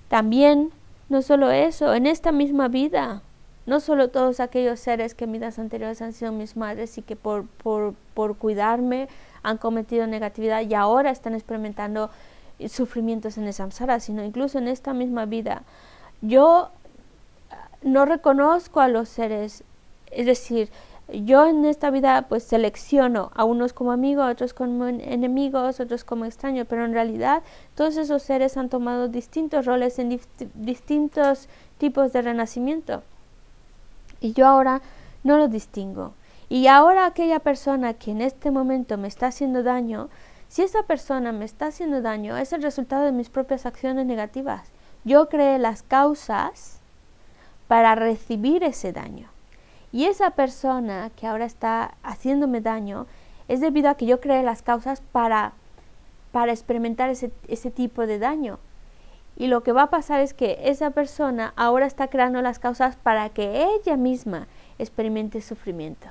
También, 0.07 0.71
no 1.09 1.21
solo 1.21 1.51
eso, 1.51 1.93
en 1.93 2.05
esta 2.05 2.31
misma 2.31 2.67
vida, 2.67 3.21
no 3.65 3.79
solo 3.79 4.09
todos 4.09 4.39
aquellos 4.39 4.79
seres 4.79 5.15
que 5.15 5.23
en 5.25 5.31
vidas 5.33 5.57
anteriores 5.59 6.01
han 6.01 6.13
sido 6.13 6.31
mis 6.31 6.55
madres 6.55 6.97
y 6.97 7.01
que 7.01 7.15
por, 7.15 7.47
por, 7.47 7.93
por 8.13 8.37
cuidarme 8.37 9.07
han 9.43 9.57
cometido 9.57 10.07
negatividad 10.07 10.61
y 10.61 10.73
ahora 10.73 11.09
están 11.11 11.33
experimentando 11.33 12.09
sufrimientos 12.69 13.37
en 13.37 13.45
el 13.45 13.53
samsara, 13.53 13.99
sino 13.99 14.23
incluso 14.23 14.57
en 14.59 14.67
esta 14.67 14.93
misma 14.93 15.25
vida. 15.25 15.63
Yo 16.21 16.69
ah, 17.51 17.67
no 17.83 18.05
reconozco 18.05 18.79
a 18.79 18.87
los 18.87 19.09
seres, 19.09 19.63
es 20.11 20.25
decir, 20.25 20.69
yo 21.07 21.45
en 21.45 21.65
esta 21.65 21.91
vida 21.91 22.25
pues 22.27 22.43
selecciono 22.43 23.31
a 23.35 23.43
unos 23.45 23.73
como 23.73 23.91
amigos, 23.91 24.25
a 24.25 24.31
otros 24.31 24.53
como 24.53 24.87
en- 24.87 25.01
enemigos, 25.01 25.79
otros 25.79 26.03
como 26.03 26.25
extraños, 26.25 26.65
pero 26.67 26.85
en 26.85 26.93
realidad 26.93 27.43
todos 27.75 27.97
esos 27.97 28.23
seres 28.23 28.57
han 28.57 28.69
tomado 28.69 29.07
distintos 29.07 29.65
roles 29.65 29.99
en 29.99 30.19
distintos 30.55 31.47
tipos 31.77 32.11
de 32.13 32.21
renacimiento. 32.21 33.03
Y 34.19 34.33
yo 34.33 34.47
ahora 34.47 34.81
no 35.23 35.37
lo 35.37 35.47
distingo. 35.47 36.13
Y 36.49 36.67
ahora 36.67 37.05
aquella 37.05 37.39
persona 37.39 37.95
que 37.95 38.11
en 38.11 38.21
este 38.21 38.51
momento 38.51 38.97
me 38.97 39.07
está 39.07 39.27
haciendo 39.27 39.63
daño, 39.63 40.09
si 40.47 40.61
esa 40.61 40.83
persona 40.83 41.31
me 41.31 41.45
está 41.45 41.67
haciendo 41.67 42.01
daño, 42.01 42.37
es 42.37 42.53
el 42.53 42.61
resultado 42.61 43.03
de 43.03 43.11
mis 43.11 43.29
propias 43.29 43.65
acciones 43.65 44.05
negativas. 44.05 44.69
Yo 45.03 45.27
creé 45.27 45.59
las 45.59 45.83
causas 45.83 46.79
para 47.67 47.95
recibir 47.95 48.63
ese 48.63 48.93
daño. 48.93 49.29
Y 49.91 50.05
esa 50.05 50.31
persona 50.31 51.11
que 51.15 51.27
ahora 51.27 51.45
está 51.45 51.95
haciéndome 52.03 52.61
daño 52.61 53.07
es 53.47 53.59
debido 53.59 53.89
a 53.89 53.95
que 53.95 54.05
yo 54.05 54.19
creé 54.19 54.43
las 54.43 54.61
causas 54.61 55.01
para, 55.11 55.53
para 56.31 56.51
experimentar 56.51 57.09
ese, 57.09 57.31
ese 57.47 57.71
tipo 57.71 58.05
de 58.05 58.19
daño. 58.19 58.59
Y 59.37 59.47
lo 59.47 59.63
que 59.63 59.71
va 59.73 59.83
a 59.83 59.89
pasar 59.89 60.21
es 60.21 60.33
que 60.33 60.59
esa 60.63 60.91
persona 60.91 61.53
ahora 61.55 61.85
está 61.85 62.07
creando 62.07 62.41
las 62.41 62.59
causas 62.59 62.95
para 62.95 63.29
que 63.29 63.65
ella 63.75 63.97
misma 63.97 64.47
experimente 64.79 65.41
sufrimiento. 65.41 66.07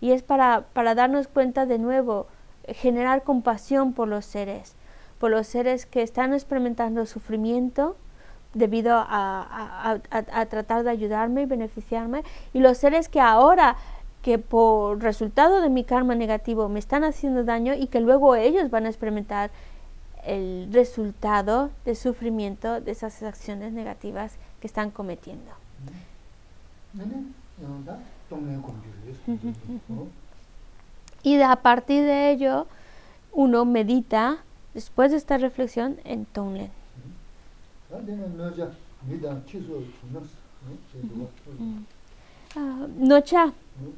Y 0.00 0.12
es 0.12 0.22
para, 0.22 0.64
para 0.72 0.94
darnos 0.94 1.28
cuenta 1.28 1.66
de 1.66 1.78
nuevo, 1.78 2.26
generar 2.68 3.22
compasión 3.22 3.92
por 3.94 4.08
los 4.08 4.24
seres, 4.24 4.74
por 5.18 5.30
los 5.30 5.46
seres 5.46 5.86
que 5.86 6.02
están 6.02 6.32
experimentando 6.34 7.04
sufrimiento 7.06 7.96
debido 8.54 8.94
a- 8.96 9.04
a- 9.08 10.00
a- 10.10 10.40
a 10.40 10.46
tratar 10.46 10.82
de 10.82 10.90
ayudarme 10.90 11.42
y 11.42 11.46
beneficiarme, 11.46 12.24
y 12.52 12.60
los 12.60 12.78
seres 12.78 13.08
que 13.08 13.20
ahora 13.20 13.76
que 14.22 14.38
por 14.38 15.02
resultado 15.02 15.62
de 15.62 15.70
mi 15.70 15.82
karma 15.84 16.14
negativo 16.14 16.68
me 16.68 16.78
están 16.78 17.04
haciendo 17.04 17.42
daño 17.44 17.72
y 17.74 17.86
que 17.86 18.00
luego 18.00 18.34
ellos 18.36 18.68
van 18.70 18.84
a 18.84 18.88
experimentar 18.90 19.50
el 20.24 20.68
resultado 20.72 21.70
de 21.84 21.94
sufrimiento 21.94 22.80
de 22.80 22.92
esas 22.92 23.22
acciones 23.22 23.72
negativas 23.72 24.34
que 24.60 24.66
están 24.66 24.90
cometiendo. 24.90 25.50
Y 31.22 31.40
a 31.40 31.56
partir 31.56 32.02
de 32.04 32.30
ello, 32.30 32.66
uno 33.32 33.64
medita, 33.64 34.38
después 34.74 35.10
de 35.10 35.18
esta 35.18 35.38
reflexión, 35.38 35.98
en 36.04 36.24
Tonglen. 36.24 36.70
ta 37.88 38.00
dene 38.00 38.24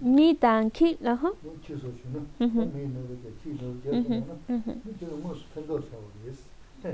mi 0.01 0.37
dan 0.39 0.71
ki 0.71 0.97
la 1.01 1.15
ha 1.15 1.31
chi 1.63 1.75
so 1.79 1.93
chu 1.99 2.09
na 2.13 2.21
mi 2.47 2.87
no 2.87 3.01
ge 3.23 3.33
chi 3.43 3.51
no 3.61 3.75
ge 3.83 3.91
mi 3.91 4.95
ge 4.99 5.07
mo 5.23 5.35
su 5.35 5.45
pen 5.53 5.67
do 5.67 5.81
sa 5.81 5.97
wo 5.97 6.11
yes 6.25 6.39
ta 6.81 6.91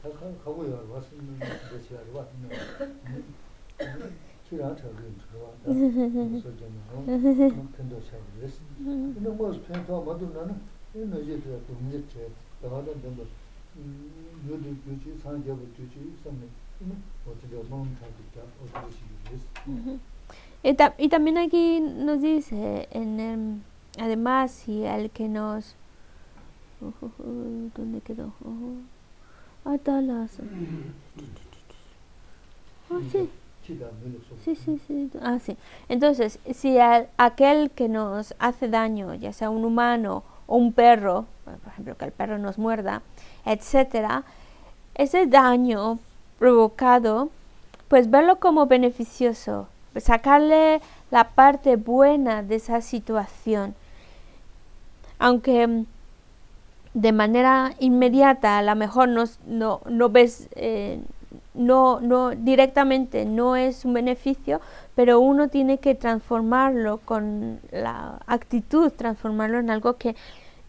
ka 0.00 0.26
ka 0.42 0.50
wo 0.50 0.64
yo 0.64 0.78
wa 0.90 1.00
su 1.00 1.14
no 1.16 1.32
ge 1.38 1.78
chi 1.86 1.94
ar 1.94 2.04
wa 2.12 2.26
no 2.40 2.48
chi 4.48 4.56
ra 4.56 4.74
cha 4.74 4.88
ge 4.88 5.08
chu 5.18 5.38
wa 5.38 5.50
da 5.62 5.70
so 5.72 6.50
ge 6.58 6.66
no 6.90 7.02
mo 7.54 7.68
pen 7.76 7.88
do 7.88 8.00
sa 8.00 8.16
wo 8.16 8.42
yes 8.42 8.58
no 9.18 9.32
mo 9.32 9.52
su 9.52 9.60
pen 9.60 9.84
do 9.86 10.02
ma 10.02 10.12
du 10.14 10.26
na 10.32 10.44
na 10.44 10.54
mi 10.92 11.04
no 11.06 11.18
ge 11.24 11.40
ge 11.40 11.60
du 11.66 11.76
mi 11.80 12.04
che 12.06 12.30
da 12.60 12.68
ha 12.68 12.80
da 12.80 12.92
den 12.92 13.16
do 13.16 13.26
yo 14.46 14.56
du 14.56 14.76
ju 14.84 14.98
chi 15.02 15.18
san 15.22 15.42
ge 15.42 15.52
bu 15.52 15.66
ju 15.74 15.88
chi 15.88 16.16
sam 16.22 16.38
ne 16.38 16.94
mo 17.24 17.32
te 17.40 17.46
ge 17.48 17.62
mo 17.68 17.86
ta 17.98 18.06
ge 18.06 18.24
ta 18.34 18.40
o 18.60 18.64
ge 18.64 18.94
chi 18.94 19.04
yes 19.30 20.10
Y, 20.64 21.08
también 21.08 21.38
aquí 21.38 21.80
nos 21.80 22.22
dice, 22.22 22.88
en 22.92 23.64
además, 23.98 24.52
si 24.52 24.86
al 24.86 25.10
que 25.10 25.28
nos... 25.28 25.74
¿Dónde 27.76 28.00
quedó? 28.00 28.32
Atalaza. 29.64 30.42
Ah, 32.90 32.94
ah, 32.94 33.00
sí. 33.10 33.28
Sí, 34.44 34.56
sí, 34.56 34.80
sí. 34.86 35.10
Ah, 35.20 35.38
sí. 35.40 35.56
Entonces, 35.88 36.38
si 36.52 36.78
al, 36.78 37.08
aquel 37.16 37.70
que 37.70 37.88
nos 37.88 38.34
hace 38.38 38.68
daño, 38.68 39.14
ya 39.14 39.32
sea 39.32 39.50
un 39.50 39.64
humano 39.64 40.24
o 40.46 40.56
un 40.56 40.72
perro, 40.72 41.26
por 41.44 41.72
ejemplo, 41.72 41.96
que 41.96 42.04
el 42.04 42.12
perro 42.12 42.38
nos 42.38 42.58
muerda, 42.58 43.02
etcétera, 43.44 44.24
ese 44.94 45.26
daño 45.26 45.98
provocado, 46.38 47.30
pues 47.88 48.10
verlo 48.10 48.40
como 48.40 48.66
beneficioso 48.66 49.68
sacarle 49.96 50.80
la 51.10 51.30
parte 51.30 51.76
buena 51.76 52.42
de 52.42 52.56
esa 52.56 52.80
situación. 52.80 53.74
Aunque 55.18 55.66
mm, 55.66 55.86
de 56.94 57.12
manera 57.12 57.72
inmediata 57.78 58.58
a 58.58 58.62
lo 58.62 58.74
mejor 58.76 59.08
no, 59.08 59.24
no, 59.46 59.80
no 59.86 60.08
ves, 60.10 60.48
eh, 60.56 61.00
no, 61.54 62.00
no 62.00 62.30
directamente 62.30 63.24
no 63.24 63.56
es 63.56 63.84
un 63.84 63.94
beneficio, 63.94 64.60
pero 64.94 65.20
uno 65.20 65.48
tiene 65.48 65.78
que 65.78 65.94
transformarlo 65.94 66.98
con 66.98 67.60
la 67.70 68.20
actitud, 68.26 68.90
transformarlo 68.92 69.58
en 69.58 69.70
algo 69.70 69.94
que, 69.94 70.16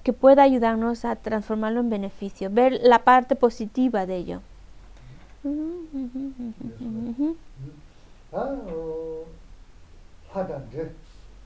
que 0.03 0.13
pueda 0.13 0.43
ayudarnos 0.43 1.05
a 1.05 1.15
transformarlo 1.15 1.81
en 1.81 1.89
beneficio, 1.89 2.49
ver 2.51 2.79
la 2.83 2.99
parte 2.99 3.35
positiva 3.35 4.05
de 4.05 4.15
ello. 4.17 4.41
아, 8.32 8.36
어, 8.38 9.26
하단데. 10.28 10.94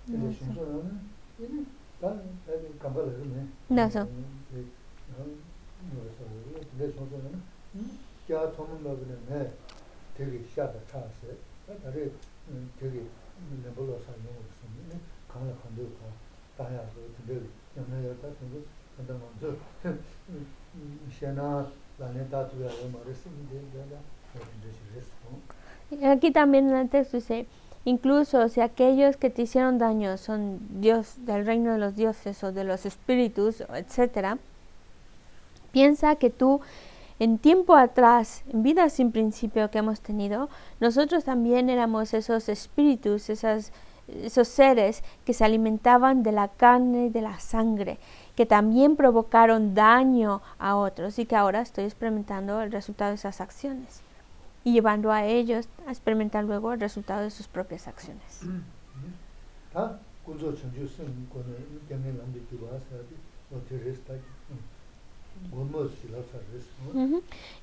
근데 0.07 0.33
순서는 0.33 1.01
이제 1.39 1.65
다 2.01 2.15
내가 2.47 2.79
감발을 2.81 3.21
해. 3.37 3.47
나서. 3.75 4.05
네. 4.05 4.65
뭐라서 5.93 6.25
근데 6.71 6.91
순서는 6.93 7.43
야 8.31 8.53
돈은 8.53 8.83
먹으면 8.83 9.53
되게 10.17 10.45
시작을 10.49 10.85
타서 10.87 11.09
다들 11.67 12.13
되게 12.79 13.07
내 13.63 13.71
불러 13.75 13.99
사용을 13.99 14.43
쓰면 14.61 15.01
강을 15.29 15.55
한도 15.63 15.85
가 15.99 16.65
다야 16.65 16.89
그 16.95 17.15
근데 17.19 17.47
영내에 17.77 18.15
다 18.17 18.29
근데 18.39 18.63
근데 18.97 19.13
먼저 19.15 19.57
시나 21.11 21.71
라네 21.99 22.29
다투야 22.29 22.69
말했으면 22.93 23.49
되는데 23.49 23.99
근데 24.33 24.79
그랬어. 24.93 25.13
Y 25.29 25.56
Aquí 26.04 26.32
también 26.32 26.70
en 26.70 26.76
el 26.76 26.90
texto 26.90 27.18
dice, 27.18 27.48
incluso 27.86 28.50
si 28.50 28.60
aquellos 28.60 29.16
que 29.16 29.30
te 29.30 29.44
hicieron 29.44 29.78
daño 29.78 30.18
son 30.18 30.60
Dios 30.82 31.14
del 31.26 31.46
reino 31.46 31.72
de 31.72 31.78
los 31.78 31.96
dioses 31.96 32.44
o 32.44 32.52
de 32.52 32.66
los 32.66 32.86
espíritus, 32.86 33.62
etcétera, 33.74 34.38
piensa 35.72 36.16
que 36.16 36.30
tú 36.30 36.60
en 37.20 37.38
tiempo 37.38 37.76
atrás, 37.76 38.44
en 38.52 38.64
vida 38.64 38.90
sin 38.90 39.12
principio 39.12 39.72
que 39.72 39.78
hemos 39.78 40.02
tenido, 40.02 40.50
nosotros 40.82 41.24
también 41.24 41.70
éramos 41.70 42.14
esos 42.14 42.50
espíritus, 42.50 43.30
esos 43.30 44.48
seres 44.48 45.04
que 45.26 45.34
se 45.34 45.46
alimentaban 45.46 46.22
de 46.22 46.34
la 46.34 46.50
carne 46.50 47.06
y 47.06 47.10
de 47.10 47.22
la 47.22 47.40
sangre, 47.40 47.98
que 48.36 48.46
también 48.46 48.98
provocaron 48.98 49.74
daño 49.74 50.42
a 50.60 50.76
otros 50.76 51.18
y 51.18 51.26
que 51.26 51.38
ahora 51.38 51.62
estoy 51.62 51.86
experimentando 51.86 52.62
el 52.62 52.74
resultado 52.74 53.12
de 53.12 53.16
esas 53.16 53.40
acciones 53.40 54.04
y 54.68 54.74
llevando 54.74 55.14
a 55.14 55.26
ellos 55.26 55.70
a 55.88 55.92
experimentar 55.92 56.44
luego 56.44 56.74
el 56.74 56.82
resultado 56.82 57.22
de 57.22 57.32
sus 57.32 57.48
propias 57.48 57.88
acciones. 57.88 58.42
Mm, 58.44 58.60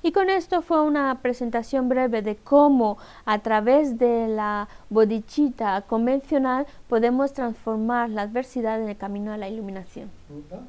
y 0.01 0.11
con 0.13 0.31
esto 0.31 0.63
fue 0.63 0.81
una 0.81 1.21
presentación 1.21 1.89
breve 1.89 2.23
de 2.23 2.37
cómo 2.37 2.97
a 3.25 3.37
través 3.37 3.99
de 3.99 4.27
la 4.27 4.67
bodichita 4.89 5.83
convencional 5.83 6.65
podemos 6.89 7.33
transformar 7.33 8.09
la 8.09 8.23
adversidad 8.23 8.81
en 8.81 8.89
el 8.89 8.97
camino 8.97 9.31
a 9.31 9.37
la 9.37 9.47
iluminación. 9.47 10.09
Uh 10.31 10.41
-huh. 10.49 10.63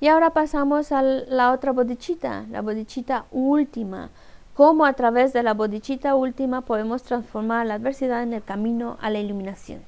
Y 0.00 0.08
ahora 0.08 0.30
pasamos 0.30 0.92
a 0.92 1.02
la 1.02 1.52
otra 1.52 1.72
bodichita, 1.72 2.46
la 2.50 2.62
bodichita 2.62 3.26
última. 3.30 4.10
Cómo 4.54 4.84
a 4.84 4.92
través 4.94 5.32
de 5.32 5.42
la 5.42 5.54
bodichita 5.54 6.14
última 6.14 6.62
podemos 6.62 7.02
transformar 7.02 7.66
la 7.66 7.74
adversidad 7.74 8.22
en 8.22 8.32
el 8.34 8.42
camino 8.42 8.98
a 9.00 9.10
la 9.10 9.18
iluminación. 9.18 9.80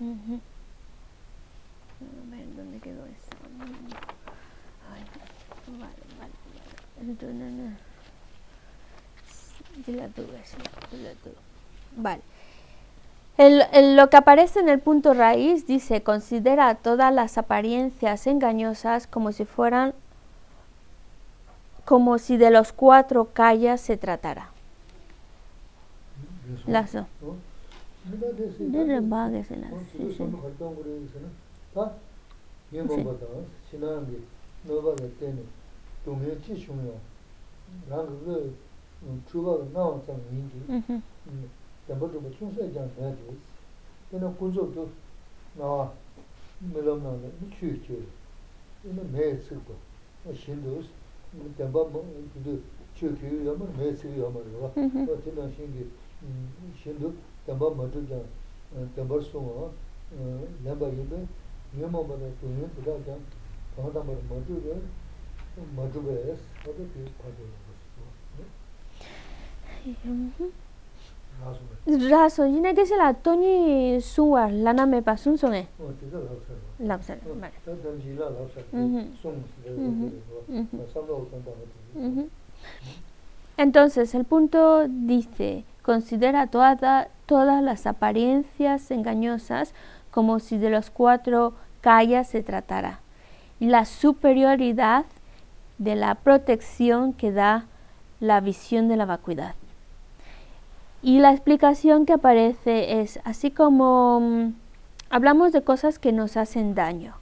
Uh 0.00 0.14
-huh. 0.14 0.40
A 2.00 2.30
ver, 2.30 2.46
¿dónde 2.56 2.78
quedó 2.80 3.04
esa? 3.06 3.36
Ay, 4.94 5.02
vale, 5.78 6.02
vale, 6.18 6.32
vale. 6.98 7.87
Yo 9.86 9.94
la 9.94 10.08
tuve, 10.08 10.40
sí. 10.44 10.56
Vale. 11.96 12.20
En, 13.36 13.96
lo 13.96 14.10
que 14.10 14.16
aparece 14.16 14.58
en 14.58 14.68
el 14.68 14.80
punto 14.80 15.14
raíz 15.14 15.66
dice, 15.66 16.02
considera 16.02 16.74
todas 16.74 17.14
las 17.14 17.38
apariencias 17.38 18.26
engañosas 18.26 19.06
como 19.06 19.30
si 19.30 19.44
fueran, 19.44 19.94
como 21.84 22.18
si 22.18 22.36
de 22.36 22.50
los 22.50 22.72
cuatro 22.72 23.28
callas 23.32 23.80
se 23.80 23.96
tratara. 23.96 24.50
Las 26.66 26.92
dos. 26.92 27.06
Sí. 32.88 33.04
chūpa 38.98 39.62
nāwa 39.70 40.00
tsāng 40.02 40.18
yīngi, 40.26 40.98
dāmba 41.86 42.08
chūpa 42.10 42.30
chūngsā 42.34 42.66
jāng 42.74 42.88
sāyā 42.96 43.12
chūs, 43.14 43.44
yinā 44.10 44.30
kūzō 44.40 44.64
tū 44.74 44.86
nāwa 45.58 45.86
milam 46.74 47.04
nāwa 47.04 47.30
nī 47.38 47.50
chū 47.54 47.70
chū, 47.86 48.00
yinā 48.82 49.04
mē 49.14 49.28
tsukpa, 49.38 49.76
shīn 50.34 50.64
tūs, 50.64 50.90
dāmba 51.60 51.86
chūdū 51.94 52.56
chū 52.98 53.12
kū 53.20 53.30
yu 53.30 53.44
yāma 53.46 53.70
mē 53.78 53.92
tsuk 53.94 54.18
yāma 54.18 54.42
rīwa, 54.42 54.72
wā 54.74 55.20
tī 55.22 55.36
nā 55.38 55.46
shīngi 55.54 55.86
shīn 56.82 56.98
tū 56.98 57.12
dāmba 57.46 57.70
mā 57.78 57.86
chū 57.94 58.02
jāng, 58.10 58.26
dāmba 58.98 59.22
sūngwa, 59.30 59.70
lāmba 60.66 60.90
yīngi, 60.90 61.22
yīma 61.78 62.02
mā 62.02 62.18
rā 62.18 62.34
tū 62.42 62.50
yīn 62.50 62.74
tū 62.74 62.90
rā 62.90 62.98
jāng, 63.06 63.22
kāntā 63.78 64.02
mā 64.02 64.18
rā 64.18 64.28
mā 64.34 64.42
chū 64.50 64.58
rā, 64.66 64.76
mā 65.78 65.86
chū 65.94 66.02
bā 66.02 66.18
yās, 66.26 66.46
wā 66.66 66.74
tū 66.74 67.67
Raso, 72.10 72.46
Entonces, 83.56 84.14
el 84.14 84.24
punto 84.24 84.86
dice, 84.88 85.64
considera 85.82 86.48
todas 86.48 87.62
las 87.62 87.86
apariencias 87.86 88.90
engañosas 88.90 89.74
como 90.10 90.40
si 90.40 90.58
de 90.58 90.70
los 90.70 90.90
cuatro 90.90 91.54
callas 91.80 92.28
se 92.28 92.42
tratara. 92.42 93.00
La 93.60 93.84
superioridad 93.84 95.06
de 95.78 95.96
la 95.96 96.16
protección 96.16 97.12
que 97.12 97.32
da 97.32 97.66
la 98.20 98.40
visión 98.40 98.88
de 98.88 98.96
la 98.96 99.06
vacuidad. 99.06 99.54
Y 101.02 101.20
la 101.20 101.30
explicación 101.30 102.06
que 102.06 102.14
aparece 102.14 103.00
es, 103.00 103.20
así 103.24 103.50
como 103.50 104.20
mm, 104.20 104.54
hablamos 105.10 105.52
de 105.52 105.62
cosas 105.62 105.98
que 105.98 106.12
nos 106.12 106.36
hacen 106.36 106.74
daño, 106.74 107.14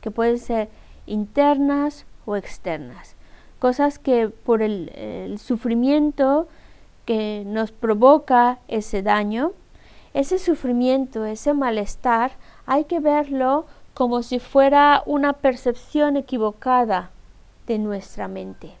que 0.00 0.10
pueden 0.10 0.38
ser 0.38 0.68
internas 1.06 2.06
o 2.24 2.36
externas, 2.36 3.16
cosas 3.58 3.98
que 3.98 4.28
por 4.28 4.62
el, 4.62 4.90
el 4.94 5.38
sufrimiento 5.38 6.46
que 7.04 7.42
nos 7.46 7.72
provoca 7.72 8.58
ese 8.68 9.02
daño, 9.02 9.52
ese 10.14 10.38
sufrimiento, 10.38 11.24
ese 11.24 11.52
malestar, 11.52 12.32
hay 12.64 12.84
que 12.84 13.00
verlo 13.00 13.66
como 13.94 14.22
si 14.22 14.38
fuera 14.38 15.02
una 15.06 15.32
percepción 15.32 16.16
equivocada 16.16 17.10
de 17.66 17.78
nuestra 17.78 18.28
mente. 18.28 18.74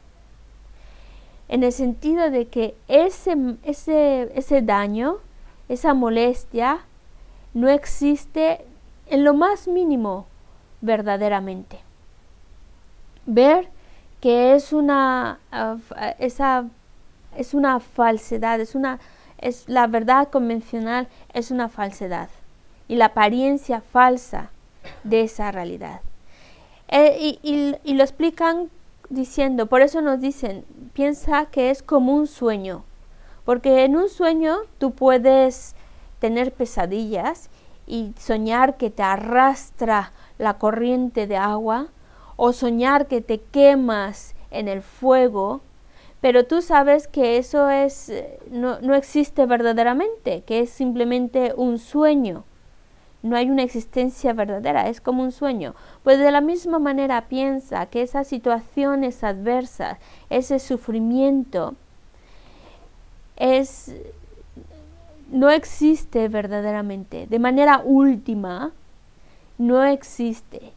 En 1.48 1.62
el 1.62 1.72
sentido 1.72 2.30
de 2.30 2.48
que 2.48 2.74
ese, 2.88 3.36
ese, 3.62 4.30
ese 4.34 4.62
daño, 4.62 5.18
esa 5.68 5.94
molestia, 5.94 6.80
no 7.54 7.68
existe 7.68 8.64
en 9.06 9.24
lo 9.24 9.34
más 9.34 9.68
mínimo 9.68 10.26
verdaderamente. 10.80 11.78
Ver 13.26 13.68
que 14.20 14.54
es 14.54 14.72
una, 14.72 15.38
uh, 15.52 15.80
esa, 16.18 16.66
es 17.36 17.54
una 17.54 17.80
falsedad, 17.80 18.60
es 18.60 18.74
una, 18.74 18.98
es 19.38 19.68
la 19.68 19.86
verdad 19.86 20.28
convencional 20.30 21.08
es 21.32 21.50
una 21.50 21.68
falsedad 21.68 22.28
y 22.88 22.96
la 22.96 23.06
apariencia 23.06 23.80
falsa 23.80 24.50
de 25.04 25.22
esa 25.22 25.52
realidad. 25.52 26.00
Eh, 26.88 27.16
y, 27.20 27.38
y, 27.42 27.74
y, 27.82 27.94
lo 27.94 28.04
explican 28.04 28.70
diciendo, 29.08 29.66
por 29.66 29.82
eso 29.82 30.00
nos 30.00 30.20
dicen, 30.20 30.64
piensa 30.92 31.46
que 31.46 31.70
es 31.70 31.82
como 31.82 32.14
un 32.14 32.26
sueño, 32.26 32.84
porque 33.44 33.84
en 33.84 33.96
un 33.96 34.08
sueño 34.08 34.56
tú 34.78 34.92
puedes 34.92 35.74
tener 36.18 36.52
pesadillas 36.52 37.50
y 37.86 38.12
soñar 38.18 38.76
que 38.76 38.90
te 38.90 39.02
arrastra 39.02 40.12
la 40.38 40.58
corriente 40.58 41.26
de 41.26 41.36
agua 41.36 41.88
o 42.36 42.52
soñar 42.52 43.06
que 43.06 43.20
te 43.20 43.40
quemas 43.40 44.34
en 44.50 44.68
el 44.68 44.82
fuego, 44.82 45.60
pero 46.20 46.46
tú 46.46 46.62
sabes 46.62 47.08
que 47.08 47.38
eso 47.38 47.70
es 47.70 48.12
no, 48.50 48.80
no 48.80 48.94
existe 48.94 49.46
verdaderamente, 49.46 50.42
que 50.42 50.60
es 50.60 50.70
simplemente 50.70 51.52
un 51.56 51.78
sueño 51.78 52.44
no 53.26 53.36
hay 53.36 53.50
una 53.50 53.62
existencia 53.62 54.32
verdadera, 54.32 54.88
es 54.88 55.00
como 55.00 55.22
un 55.22 55.32
sueño. 55.32 55.74
Pues 56.02 56.18
de 56.18 56.30
la 56.30 56.40
misma 56.40 56.78
manera 56.78 57.28
piensa 57.28 57.86
que 57.86 58.02
esas 58.02 58.26
situaciones 58.26 59.22
adversas, 59.24 59.98
ese 60.30 60.58
sufrimiento, 60.58 61.74
es, 63.36 63.94
no 65.30 65.50
existe 65.50 66.28
verdaderamente. 66.28 67.26
De 67.26 67.38
manera 67.38 67.82
última, 67.84 68.72
no 69.58 69.84
existe. 69.84 70.72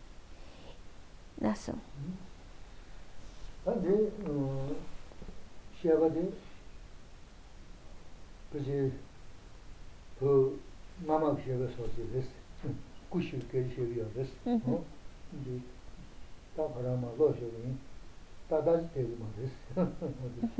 Eso. 14.18 14.34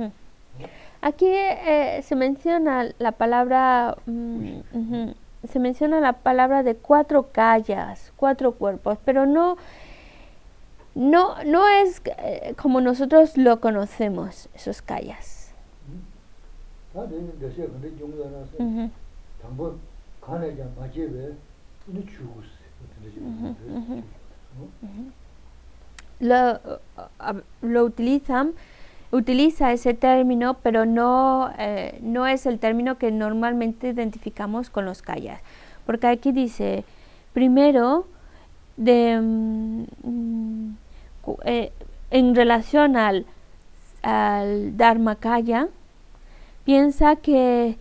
Aquí 1.02 1.28
eh, 1.28 2.02
se 2.04 2.16
menciona 2.16 2.90
la 2.98 3.12
palabra 3.14 3.98
mm, 4.06 4.60
uh, 4.74 5.14
se 5.48 5.60
menciona 5.60 6.02
la 6.02 6.14
palabra 6.14 6.64
de 6.64 6.76
cuatro 6.76 7.30
callas, 7.32 8.12
cuatro 8.18 8.54
cuerpos, 8.54 8.98
pero 9.06 9.26
no 9.26 9.58
no 10.96 11.42
no 11.46 11.68
es 11.68 12.02
eh, 12.18 12.56
como 12.62 12.82
nosotros 12.82 13.38
lo 13.38 13.62
conocemos 13.62 14.50
esos 14.54 14.82
callas. 14.82 15.54
Uh 18.60 18.64
-huh. 18.64 18.90
Lo, 26.20 26.60
lo 27.62 27.84
utilizan, 27.86 28.54
utiliza 29.12 29.72
ese 29.72 29.94
término, 29.94 30.56
pero 30.56 30.86
no, 30.86 31.52
eh, 31.58 31.98
no 32.02 32.28
es 32.28 32.46
el 32.46 32.60
término 32.60 32.98
que 32.98 33.12
normalmente 33.12 33.90
identificamos 33.90 34.70
con 34.70 34.86
los 34.86 35.02
callas. 35.02 35.42
Porque 35.86 36.08
aquí 36.08 36.32
dice, 36.32 36.84
primero, 37.34 38.06
de, 38.78 39.20
mm, 39.22 40.72
eh, 41.46 41.72
en 42.12 42.36
relación 42.36 42.96
al, 42.96 43.26
al 44.02 44.76
Dharmakaya, 44.78 45.68
piensa 46.66 47.16
que 47.16 47.78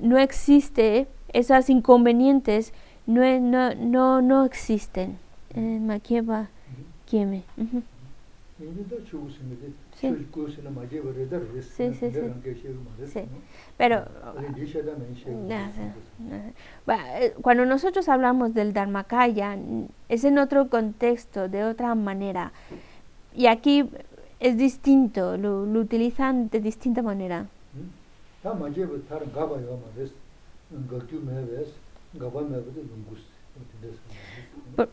no 0.00 0.18
existe 0.18 1.06
esas 1.32 1.70
inconvenientes 1.70 2.72
no, 3.06 3.40
no, 3.40 3.74
no, 3.74 4.22
no 4.22 4.44
existen. 4.44 5.18
Eh, 5.54 5.78
Maquieva, 5.80 6.48
Kieme. 7.06 7.42
Sí. 9.96 10.06
Sí, 11.62 11.92
sí, 11.94 12.10
sí. 12.10 13.20
Pero 13.76 14.04
eh, 16.88 17.34
cuando 17.42 17.64
nosotros 17.66 18.08
hablamos 18.08 18.54
del 18.54 18.72
Dharmakaya 18.72 19.56
es 20.08 20.24
en 20.24 20.38
otro 20.38 20.68
contexto, 20.68 21.48
de 21.48 21.64
otra 21.64 21.94
manera. 21.94 22.52
Y 23.34 23.46
aquí 23.46 23.88
es 24.40 24.56
distinto, 24.56 25.36
lo, 25.36 25.66
lo 25.66 25.80
utilizan 25.80 26.48
de 26.48 26.60
distinta 26.60 27.02
manera. 27.02 27.46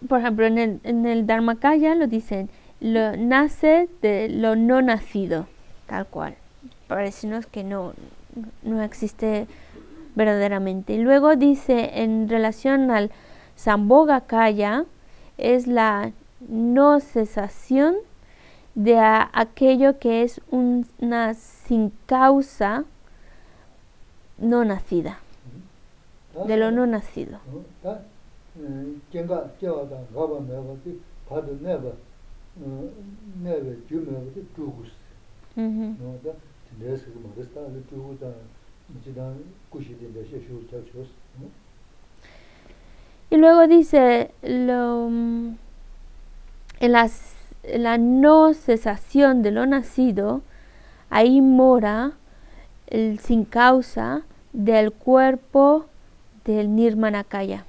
Por, 0.08 0.20
ejemplo, 0.20 0.46
en 0.46 0.58
el, 0.58 0.80
en 0.84 1.06
el 1.06 1.26
Dharmakaya 1.26 1.96
lo 1.96 2.08
dicen, 2.08 2.50
lo 2.80 3.16
nace 3.18 3.90
de 4.02 4.30
lo 4.30 4.56
no 4.56 4.82
nacido, 4.82 5.48
tal 5.88 6.06
cual. 6.08 6.36
Para 6.88 7.10
que 7.52 7.64
no, 7.64 7.94
no 8.64 8.82
existe 8.82 9.48
verdaderamente. 10.16 10.94
Y 10.94 11.00
luego 11.00 11.36
dice, 11.36 12.02
en 12.02 12.28
relación 12.30 12.92
al 12.92 13.12
Sambhogakaya, 13.56 14.86
es 15.38 15.68
la 15.68 16.12
no 16.48 17.00
cesación 17.00 17.96
de 18.76 19.00
aquello 19.00 20.00
que 20.00 20.24
es 20.24 20.42
un, 20.52 20.86
una 21.00 21.34
sin 21.34 21.92
causa 22.06 22.86
no 24.38 24.64
nacida 24.64 25.20
de 26.48 26.58
lo 26.58 26.72
no 26.72 26.86
nacido. 26.86 27.40
Y 43.32 43.38
luego 43.38 43.68
dice, 43.68 44.32
lo, 44.42 45.08
en 45.08 45.58
las, 46.80 47.36
la 47.64 47.98
no 47.98 48.54
cesación 48.54 49.44
de 49.44 49.52
lo 49.52 49.66
nacido, 49.66 50.42
ahí 51.10 51.42
mora 51.42 52.14
el 52.88 53.20
sin 53.20 53.46
causa 53.46 54.24
del 54.52 54.92
cuerpo 54.92 55.86
del 56.54 56.76
Nirmanakaya. 56.76 57.66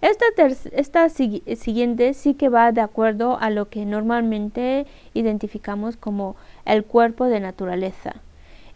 Esta, 0.00 0.24
esta 0.72 1.08
siguiente 1.08 2.14
sí 2.14 2.34
que 2.34 2.48
va 2.48 2.72
de 2.72 2.80
acuerdo 2.80 3.38
a 3.38 3.50
lo 3.50 3.68
que 3.68 3.84
normalmente 3.84 4.86
identificamos 5.14 5.96
como 5.96 6.34
el 6.64 6.84
cuerpo 6.84 7.26
de 7.26 7.40
naturaleza, 7.40 8.14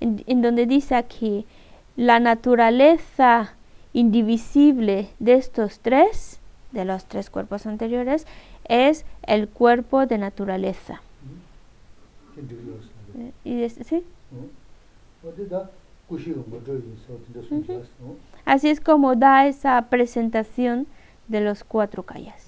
en, 0.01 0.23
en 0.27 0.43
donde 0.43 0.67
dice 0.67 0.95
aquí, 0.95 1.47
la 1.97 2.21
naturaleza 2.21 3.55
indivisible 3.97 5.09
de 5.21 5.35
estos 5.35 5.79
tres, 5.81 6.39
de 6.73 6.85
los 6.85 7.07
tres 7.07 7.31
cuerpos 7.31 7.67
anteriores, 7.67 8.27
es 8.69 9.07
el 9.23 9.49
cuerpo 9.49 10.05
de 10.05 10.19
naturaleza. 10.19 11.01
¿Y 13.43 13.63
es, 13.63 13.79
sí? 13.87 14.05
Así 18.45 18.69
es 18.69 18.81
como 18.81 19.17
da 19.17 19.47
esa 19.47 19.81
presentación 19.89 20.87
de 21.29 21.41
los 21.41 21.65
cuatro 21.65 22.03
kayas. 22.03 22.45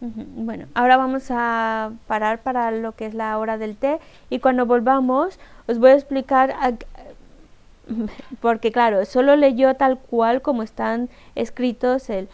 Bueno, 0.00 0.66
ahora 0.74 0.96
vamos 0.96 1.26
a 1.30 1.92
parar 2.06 2.40
para 2.42 2.70
lo 2.70 2.92
que 2.92 3.06
es 3.06 3.14
la 3.14 3.36
hora 3.36 3.58
del 3.58 3.76
té 3.76 3.98
y 4.30 4.38
cuando 4.38 4.64
volvamos 4.64 5.40
os 5.66 5.78
voy 5.78 5.90
a 5.90 5.94
explicar, 5.94 6.54
porque 8.40 8.70
claro, 8.70 9.04
solo 9.04 9.34
leyó 9.34 9.74
tal 9.74 9.98
cual 9.98 10.40
como 10.40 10.62
están 10.62 11.08
escritos 11.34 12.10
el 12.10 12.28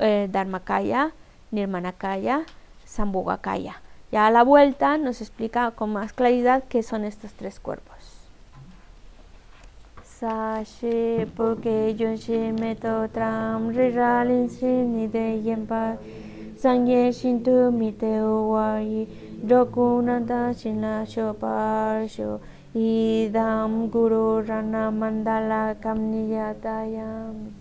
eh, 0.00 0.28
Dharmakaya, 0.32 1.12
Nirmanakaya, 1.50 2.42
Sambhogakaya. 2.86 3.82
Ya 4.10 4.26
a 4.26 4.30
la 4.30 4.42
vuelta 4.42 4.96
nos 4.96 5.20
explica 5.20 5.70
con 5.72 5.92
más 5.92 6.12
claridad 6.12 6.64
qué 6.68 6.82
son 6.82 7.04
estos 7.04 7.34
tres 7.34 7.60
cuerpos. 7.60 7.89
Sashe 10.20 11.26
porque 11.34 11.96
yo 11.96 12.14
se 12.14 12.52
meto 12.52 13.08
tram 13.08 13.70
riralin 13.72 14.50
sin 14.50 15.10
de 15.10 15.40
yempa 15.40 15.96
sangye 16.60 17.10
shintu 17.10 17.72
miteo 17.72 18.52
wayi 18.52 19.08
dokunanda 19.48 20.52
shina 20.52 21.06
shoparsho 21.08 22.38
idam 22.76 23.88
guru 23.88 24.44
rana 24.46 24.92
mandala 24.92 25.72
kamniyatayam 25.80 27.59